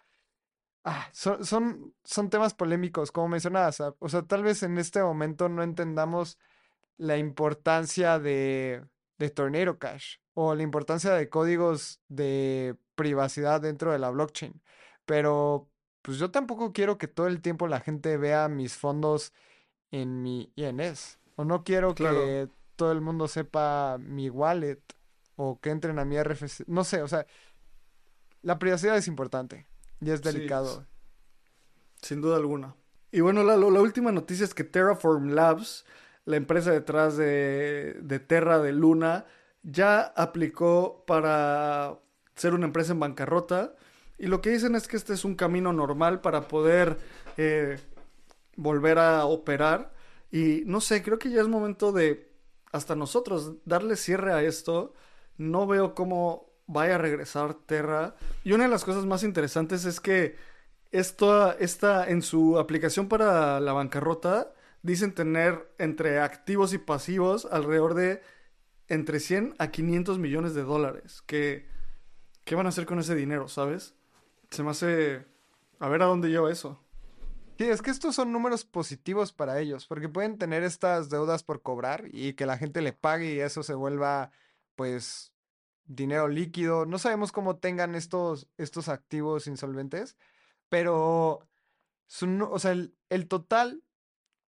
Ah, 0.86 1.08
son, 1.12 1.44
son, 1.46 1.94
son 2.04 2.28
temas 2.28 2.52
polémicos, 2.52 3.10
como 3.10 3.28
mencionabas. 3.28 3.80
O 3.98 4.08
sea, 4.08 4.22
tal 4.22 4.42
vez 4.42 4.62
en 4.62 4.76
este 4.78 5.02
momento 5.02 5.48
no 5.48 5.62
entendamos 5.62 6.38
la 6.98 7.16
importancia 7.16 8.18
de, 8.18 8.84
de 9.18 9.30
Tornado 9.30 9.78
Cash 9.78 10.18
o 10.34 10.54
la 10.54 10.62
importancia 10.62 11.12
de 11.14 11.30
códigos 11.30 12.00
de 12.08 12.76
privacidad 12.96 13.62
dentro 13.62 13.92
de 13.92 13.98
la 13.98 14.10
blockchain. 14.10 14.62
Pero 15.06 15.70
pues 16.04 16.18
yo 16.18 16.30
tampoco 16.30 16.74
quiero 16.74 16.98
que 16.98 17.08
todo 17.08 17.28
el 17.28 17.40
tiempo 17.40 17.66
la 17.66 17.80
gente 17.80 18.18
vea 18.18 18.46
mis 18.48 18.76
fondos 18.76 19.32
en 19.90 20.20
mi 20.20 20.52
INS. 20.54 21.18
O 21.34 21.46
no 21.46 21.64
quiero 21.64 21.94
que 21.94 22.46
todo 22.76 22.92
el 22.92 23.00
mundo 23.00 23.26
sepa 23.26 23.96
mi 23.98 24.28
wallet 24.28 24.82
o 25.36 25.58
que 25.62 25.70
entren 25.70 25.98
a 25.98 26.04
mi 26.04 26.22
RFC. 26.22 26.64
No 26.66 26.84
sé, 26.84 27.00
o 27.00 27.08
sea, 27.08 27.26
la 28.42 28.58
privacidad 28.58 28.98
es 28.98 29.08
importante. 29.08 29.66
Y 29.98 30.10
es 30.10 30.20
delicado. 30.20 30.86
sin 32.02 32.20
duda 32.20 32.36
alguna. 32.36 32.76
Y 33.10 33.20
bueno, 33.20 33.42
la, 33.42 33.56
la, 33.56 33.80
última 33.80 34.12
noticia 34.12 34.44
es 34.44 34.52
que 34.52 34.64
Terraform 34.64 35.30
Labs, 35.30 35.86
la 36.26 36.36
empresa 36.36 36.70
detrás 36.70 37.16
de, 37.16 37.96
de 38.02 38.20
Terra 38.20 38.58
de 38.58 38.72
Luna, 38.72 39.24
ya 39.62 40.02
aplicó 40.02 41.02
para 41.06 41.98
ser 42.34 42.52
una 42.52 42.66
empresa 42.66 42.92
en 42.92 43.00
bancarrota. 43.00 43.74
Y 44.18 44.26
lo 44.26 44.40
que 44.40 44.50
dicen 44.50 44.74
es 44.74 44.88
que 44.88 44.96
este 44.96 45.14
es 45.14 45.24
un 45.24 45.34
camino 45.34 45.72
normal 45.72 46.20
para 46.20 46.48
poder 46.48 46.98
eh, 47.36 47.78
volver 48.56 48.98
a 48.98 49.24
operar. 49.26 49.92
Y 50.30 50.62
no 50.66 50.80
sé, 50.80 51.02
creo 51.02 51.18
que 51.18 51.30
ya 51.30 51.40
es 51.40 51.48
momento 51.48 51.92
de 51.92 52.32
hasta 52.72 52.94
nosotros 52.96 53.54
darle 53.64 53.96
cierre 53.96 54.32
a 54.32 54.42
esto. 54.42 54.94
No 55.36 55.66
veo 55.66 55.94
cómo 55.94 56.52
vaya 56.66 56.96
a 56.96 56.98
regresar 56.98 57.54
Terra. 57.54 58.16
Y 58.44 58.52
una 58.52 58.64
de 58.64 58.70
las 58.70 58.84
cosas 58.84 59.06
más 59.06 59.22
interesantes 59.22 59.84
es 59.84 60.00
que 60.00 60.36
esto 60.90 61.56
está 61.58 62.08
en 62.08 62.22
su 62.22 62.58
aplicación 62.58 63.08
para 63.08 63.58
la 63.60 63.72
bancarrota 63.72 64.52
dicen 64.82 65.14
tener 65.14 65.66
entre 65.78 66.20
activos 66.20 66.72
y 66.74 66.78
pasivos 66.78 67.46
alrededor 67.50 67.94
de 67.94 68.22
entre 68.88 69.18
100 69.18 69.54
a 69.58 69.70
500 69.70 70.18
millones 70.18 70.54
de 70.54 70.62
dólares. 70.62 71.22
¿Qué, 71.26 71.66
¿Qué 72.44 72.54
van 72.54 72.66
a 72.66 72.68
hacer 72.68 72.84
con 72.86 72.98
ese 72.98 73.14
dinero, 73.14 73.48
sabes? 73.48 73.94
Se 74.54 74.62
me 74.62 74.70
hace... 74.70 75.26
A 75.80 75.88
ver 75.88 76.02
a 76.02 76.06
dónde 76.06 76.28
lleva 76.28 76.50
eso. 76.50 76.78
Sí, 77.58 77.64
es 77.64 77.82
que 77.82 77.90
estos 77.90 78.14
son 78.14 78.32
números 78.32 78.64
positivos 78.64 79.32
para 79.32 79.58
ellos, 79.60 79.86
porque 79.86 80.08
pueden 80.08 80.38
tener 80.38 80.62
estas 80.62 81.10
deudas 81.10 81.42
por 81.42 81.62
cobrar 81.62 82.04
y 82.12 82.34
que 82.34 82.46
la 82.46 82.56
gente 82.56 82.80
le 82.80 82.92
pague 82.92 83.34
y 83.34 83.40
eso 83.40 83.62
se 83.64 83.74
vuelva, 83.74 84.30
pues, 84.76 85.32
dinero 85.84 86.28
líquido. 86.28 86.86
No 86.86 86.98
sabemos 86.98 87.32
cómo 87.32 87.56
tengan 87.56 87.96
estos, 87.96 88.48
estos 88.56 88.88
activos 88.88 89.48
insolventes, 89.48 90.16
pero 90.68 91.48
o 92.50 92.58
sea, 92.58 92.72
el, 92.72 93.28
total 93.28 93.82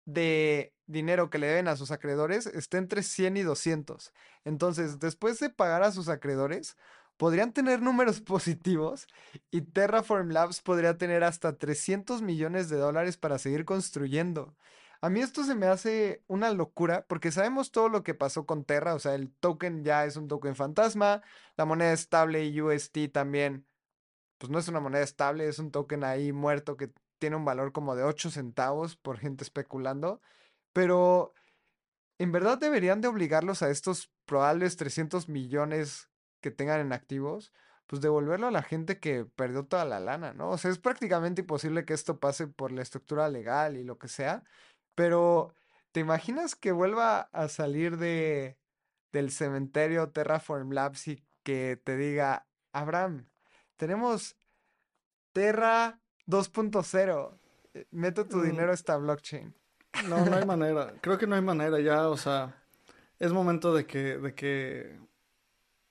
de 0.06 0.74
dinero 0.88 1.30
que 1.30 1.38
le 1.38 1.48
deben 1.48 1.68
a 1.68 1.76
sus 1.76 1.92
acreedores 1.92 2.48
está 2.48 2.78
entre 2.78 3.04
100 3.04 3.38
y 3.38 3.42
200. 3.44 4.14
Entonces, 4.46 5.00
después 5.00 5.40
de 5.40 5.50
pagar 5.50 5.84
a 5.84 5.92
sus 5.92 6.10
acreedores, 6.10 6.76
podrían 7.22 7.54
tener 7.54 7.84
números 7.84 8.20
positivos 8.34 9.06
y 9.52 9.62
Terraform 9.62 10.32
Labs 10.32 10.60
podría 10.60 10.98
tener 10.98 11.24
hasta 11.24 11.56
300 11.56 12.24
millones 12.24 12.68
de 12.68 12.78
dólares 12.78 13.16
para 13.16 13.38
seguir 13.38 13.64
construyendo. 13.64 14.56
A 15.02 15.10
mí 15.12 15.20
esto 15.20 15.44
se 15.44 15.54
me 15.54 15.68
hace 15.68 16.24
una 16.26 16.52
locura 16.52 17.06
porque 17.08 17.32
sabemos 17.32 17.70
todo 17.70 17.90
lo 17.90 18.02
que 18.02 18.16
pasó 18.16 18.48
con 18.48 18.66
Terra, 18.66 18.96
o 18.96 19.00
sea, 19.00 19.14
el 19.14 19.32
token 19.32 19.84
ya 19.84 20.06
es 20.06 20.16
un 20.18 20.28
token 20.28 20.56
fantasma, 20.56 21.22
la 21.58 21.66
moneda 21.66 21.94
estable 21.94 22.60
UST 22.60 23.12
también, 23.14 23.68
pues 24.40 24.50
no 24.50 24.58
es 24.58 24.68
una 24.68 24.80
moneda 24.80 25.04
estable, 25.04 25.48
es 25.48 25.60
un 25.60 25.70
token 25.70 26.04
ahí 26.04 26.32
muerto 26.32 26.76
que 26.76 26.92
tiene 27.20 27.36
un 27.36 27.46
valor 27.46 27.72
como 27.72 27.96
de 27.96 28.02
8 28.04 28.32
centavos 28.32 28.96
por 28.98 29.20
gente 29.20 29.44
especulando, 29.44 30.22
pero 30.74 31.36
en 32.18 32.32
verdad 32.32 32.58
deberían 32.58 33.00
de 33.00 33.10
obligarlos 33.10 33.62
a 33.62 33.70
estos 33.70 34.12
probables 34.26 34.76
300 34.76 35.30
millones 35.30 36.11
que 36.42 36.52
tengan 36.52 36.82
en 36.82 36.94
activos, 36.94 37.54
pues 37.88 38.02
devolverlo 38.02 38.48
a 38.48 38.52
la 38.52 38.64
gente 38.64 39.00
que 39.00 39.26
perdió 39.26 39.66
toda 39.66 39.86
la 39.86 40.00
lana, 40.00 40.34
¿no? 40.34 40.50
O 40.50 40.58
sea, 40.58 40.72
es 40.72 40.80
prácticamente 40.80 41.42
imposible 41.42 41.86
que 41.86 41.94
esto 41.94 42.20
pase 42.20 42.48
por 42.48 42.72
la 42.72 42.82
estructura 42.82 43.30
legal 43.30 43.78
y 43.78 43.84
lo 43.84 43.98
que 43.98 44.08
sea, 44.08 44.44
pero, 44.96 45.54
¿te 45.92 46.00
imaginas 46.00 46.56
que 46.56 46.72
vuelva 46.72 47.22
a 47.32 47.48
salir 47.48 47.98
de, 47.98 48.58
del 49.12 49.32
cementerio 49.32 50.10
Terraform 50.10 50.72
Labs 50.72 51.08
y 51.08 51.24
que 51.44 51.80
te 51.84 51.98
diga, 51.98 52.48
Abraham, 52.72 53.28
Tenemos 53.78 54.36
Terra 55.34 56.00
2.0. 56.28 57.38
Eh, 57.74 57.88
Meto 57.92 58.28
tu 58.28 58.38
Mm. 58.38 58.44
dinero 58.44 58.72
a 58.72 58.76
esta 58.76 58.96
blockchain. 58.98 59.56
No, 60.08 60.26
no 60.26 60.36
hay 60.36 60.46
manera. 60.46 60.94
Creo 61.02 61.18
que 61.18 61.26
no 61.28 61.36
hay 61.36 61.42
manera 61.42 61.80
ya, 61.80 62.08
o 62.10 62.18
sea, 62.18 62.56
es 63.20 63.32
momento 63.34 63.74
de 63.74 63.86
que, 63.86 64.18
de 64.18 64.36
que, 64.36 65.00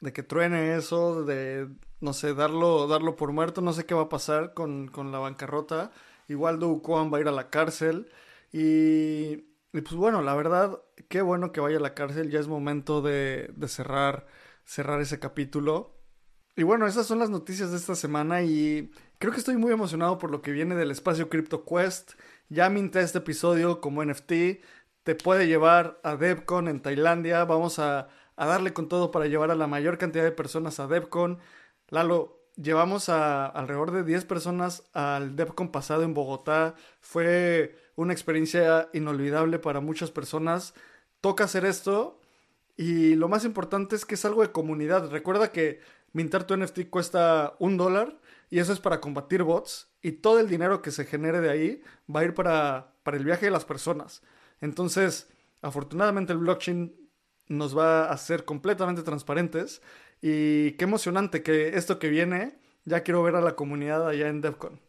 de 0.01 0.12
que 0.12 0.22
truene 0.22 0.76
eso, 0.76 1.24
de, 1.24 1.68
no 2.01 2.12
sé, 2.12 2.34
darlo, 2.34 2.86
darlo 2.88 3.16
por 3.16 3.32
muerto. 3.32 3.61
No 3.61 3.72
sé 3.72 3.84
qué 3.86 3.94
va 3.94 4.03
a 4.03 4.09
pasar 4.09 4.55
con, 4.55 4.88
con 4.88 5.12
la 5.12 5.18
bancarrota. 5.18 5.92
Igual 6.28 6.59
Kwon 6.82 7.12
va 7.12 7.18
a 7.18 7.20
ir 7.20 7.28
a 7.28 7.32
la 7.32 7.51
cárcel. 7.51 8.11
Y, 8.53 9.44
y 9.72 9.80
pues 9.82 9.94
bueno, 9.94 10.22
la 10.22 10.34
verdad, 10.34 10.80
qué 11.09 11.22
bueno 11.22 11.53
que 11.53 11.61
vaya 11.61 11.76
a 11.76 11.80
la 11.80 11.94
cárcel. 11.94 12.30
Ya 12.30 12.40
es 12.40 12.48
momento 12.48 13.03
de, 13.03 13.51
de 13.55 13.68
cerrar, 13.68 14.26
cerrar 14.64 15.01
ese 15.01 15.18
capítulo. 15.18 15.96
Y 16.57 16.62
bueno, 16.62 16.86
esas 16.86 17.07
son 17.07 17.18
las 17.18 17.30
noticias 17.30 17.70
de 17.70 17.76
esta 17.76 17.94
semana 17.94 18.42
y 18.42 18.90
creo 19.18 19.32
que 19.32 19.38
estoy 19.38 19.57
muy 19.57 19.72
emocionado 19.72 20.18
por 20.18 20.30
lo 20.30 20.42
que 20.42 20.51
viene 20.51 20.74
del 20.74 20.90
espacio 20.90 21.28
Crypto 21.28 21.64
Quest. 21.64 22.12
Ya 22.48 22.68
minté 22.68 23.01
este 23.01 23.18
episodio 23.18 23.80
como 23.80 24.05
NFT. 24.05 24.32
Te 25.03 25.14
puede 25.14 25.46
llevar 25.46 26.01
a 26.03 26.16
DevCon 26.16 26.68
en 26.68 26.80
Tailandia. 26.80 27.44
Vamos 27.44 27.78
a, 27.78 28.09
a 28.41 28.47
darle 28.47 28.72
con 28.72 28.88
todo 28.88 29.11
para 29.11 29.26
llevar 29.26 29.51
a 29.51 29.55
la 29.55 29.66
mayor 29.66 29.99
cantidad 29.99 30.24
de 30.24 30.32
personas 30.32 30.80
a 30.80 30.86
DevCon. 30.86 31.38
Lalo, 31.91 32.41
llevamos 32.57 33.11
a 33.11 33.45
alrededor 33.45 33.91
de 33.91 34.03
10 34.03 34.24
personas 34.24 34.88
al 34.95 35.36
DevCon 35.36 35.70
pasado 35.70 36.05
en 36.05 36.14
Bogotá. 36.14 36.74
Fue 37.03 37.76
una 37.97 38.14
experiencia 38.14 38.88
inolvidable 38.95 39.59
para 39.59 39.80
muchas 39.80 40.11
personas. 40.11 40.72
Toca 41.20 41.45
hacer 41.45 41.66
esto 41.66 42.18
y 42.78 43.14
lo 43.14 43.28
más 43.28 43.45
importante 43.45 43.95
es 43.95 44.07
que 44.07 44.14
es 44.14 44.24
algo 44.24 44.41
de 44.41 44.53
comunidad. 44.53 45.11
Recuerda 45.11 45.53
que 45.53 45.80
mintar 46.14 46.45
tu 46.45 46.57
NFT 46.57 46.88
cuesta 46.88 47.57
un 47.59 47.76
dólar 47.76 48.20
y 48.49 48.61
eso 48.61 48.72
es 48.72 48.80
para 48.80 49.03
combatir 49.03 49.43
bots 49.43 49.91
y 50.01 50.12
todo 50.12 50.41
el 50.41 50.49
dinero 50.49 50.80
que 50.80 50.93
se 50.93 51.05
genere 51.05 51.43
de 51.43 51.51
ahí 51.51 51.82
va 52.09 52.20
a 52.20 52.24
ir 52.24 52.32
para, 52.32 52.95
para 53.03 53.18
el 53.18 53.24
viaje 53.26 53.45
de 53.45 53.53
las 53.53 53.66
personas. 53.66 54.22
Entonces, 54.62 55.28
afortunadamente 55.61 56.32
el 56.32 56.38
blockchain 56.38 56.99
nos 57.51 57.76
va 57.76 58.05
a 58.05 58.12
hacer 58.12 58.44
completamente 58.44 59.03
transparentes 59.03 59.82
y 60.22 60.72
qué 60.72 60.84
emocionante 60.84 61.42
que 61.42 61.76
esto 61.76 61.98
que 61.98 62.09
viene, 62.09 62.59
ya 62.84 63.03
quiero 63.03 63.22
ver 63.24 63.34
a 63.34 63.40
la 63.40 63.57
comunidad 63.57 64.09
allá 64.09 64.28
en 64.28 64.40
DevCon. 64.40 64.80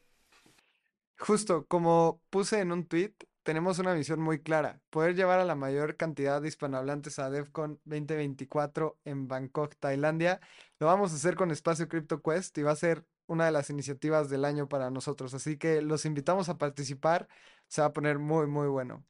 Justo, 1.18 1.66
como 1.68 2.22
puse 2.30 2.59
en 2.59 2.72
un 2.72 2.86
tweet, 2.86 3.16
tenemos 3.43 3.80
una 3.80 3.95
misión 3.95 4.22
muy 4.22 4.41
clara, 4.41 4.80
poder 4.91 5.16
llevar 5.16 5.39
a 5.39 5.45
la 5.45 5.55
mayor 5.55 5.97
cantidad 5.97 6.39
de 6.39 6.49
hispanohablantes 6.49 7.18
a 7.18 7.32
DevCon 7.32 7.80
2024 7.86 8.99
en 9.05 9.28
Bangkok, 9.28 9.76
Tailandia. 9.80 10.39
Lo 10.80 10.86
vamos 10.86 11.12
a 11.12 11.16
hacer 11.16 11.36
con 11.36 11.49
Espacio 11.49 11.88
Crypto 11.88 12.22
Quest 12.22 12.55
y 12.59 12.62
va 12.62 12.72
a 12.72 12.76
ser 12.76 13.03
una 13.26 13.45
de 13.45 13.51
las 13.51 13.72
iniciativas 13.72 14.30
del 14.30 14.45
año 14.45 14.70
para 14.70 14.91
nosotros, 14.91 15.34
así 15.34 15.57
que 15.57 15.82
los 15.82 16.05
invitamos 16.05 16.49
a 16.49 16.59
participar, 16.59 17.28
se 17.68 17.82
va 17.82 17.88
a 17.88 17.93
poner 17.93 18.20
muy, 18.20 18.45
muy 18.45 18.68
bueno. 18.68 19.03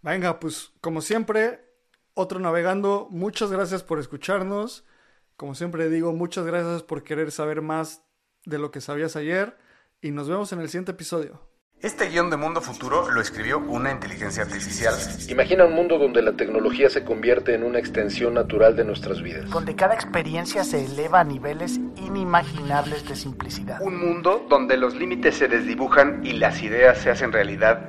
Venga, 0.00 0.40
pues 0.40 0.72
como 0.80 1.02
siempre, 1.02 1.69
otro 2.14 2.38
navegando, 2.38 3.08
muchas 3.10 3.50
gracias 3.50 3.82
por 3.82 3.98
escucharnos. 3.98 4.84
Como 5.36 5.54
siempre 5.54 5.88
digo, 5.88 6.12
muchas 6.12 6.44
gracias 6.44 6.82
por 6.82 7.02
querer 7.02 7.30
saber 7.30 7.62
más 7.62 8.02
de 8.44 8.58
lo 8.58 8.70
que 8.70 8.80
sabías 8.80 9.16
ayer 9.16 9.56
y 10.00 10.10
nos 10.10 10.28
vemos 10.28 10.52
en 10.52 10.60
el 10.60 10.68
siguiente 10.68 10.92
episodio. 10.92 11.50
Este 11.82 12.10
guion 12.10 12.28
de 12.28 12.36
Mundo 12.36 12.60
Futuro 12.60 13.10
lo 13.10 13.22
escribió 13.22 13.58
una 13.58 13.90
inteligencia 13.90 14.42
artificial. 14.42 14.92
Imagina 15.30 15.64
un 15.64 15.72
mundo 15.72 15.96
donde 15.96 16.20
la 16.20 16.34
tecnología 16.36 16.90
se 16.90 17.04
convierte 17.04 17.54
en 17.54 17.64
una 17.64 17.78
extensión 17.78 18.34
natural 18.34 18.76
de 18.76 18.84
nuestras 18.84 19.22
vidas. 19.22 19.48
donde 19.48 19.74
cada 19.74 19.94
experiencia 19.94 20.62
se 20.62 20.84
eleva 20.84 21.20
a 21.20 21.24
niveles 21.24 21.78
inimaginables 21.96 23.08
de 23.08 23.16
simplicidad. 23.16 23.80
Un 23.80 23.98
mundo 23.98 24.44
donde 24.50 24.76
los 24.76 24.94
límites 24.94 25.36
se 25.36 25.48
desdibujan 25.48 26.20
y 26.22 26.34
las 26.34 26.62
ideas 26.62 26.98
se 26.98 27.08
hacen 27.08 27.32
realidad 27.32 27.88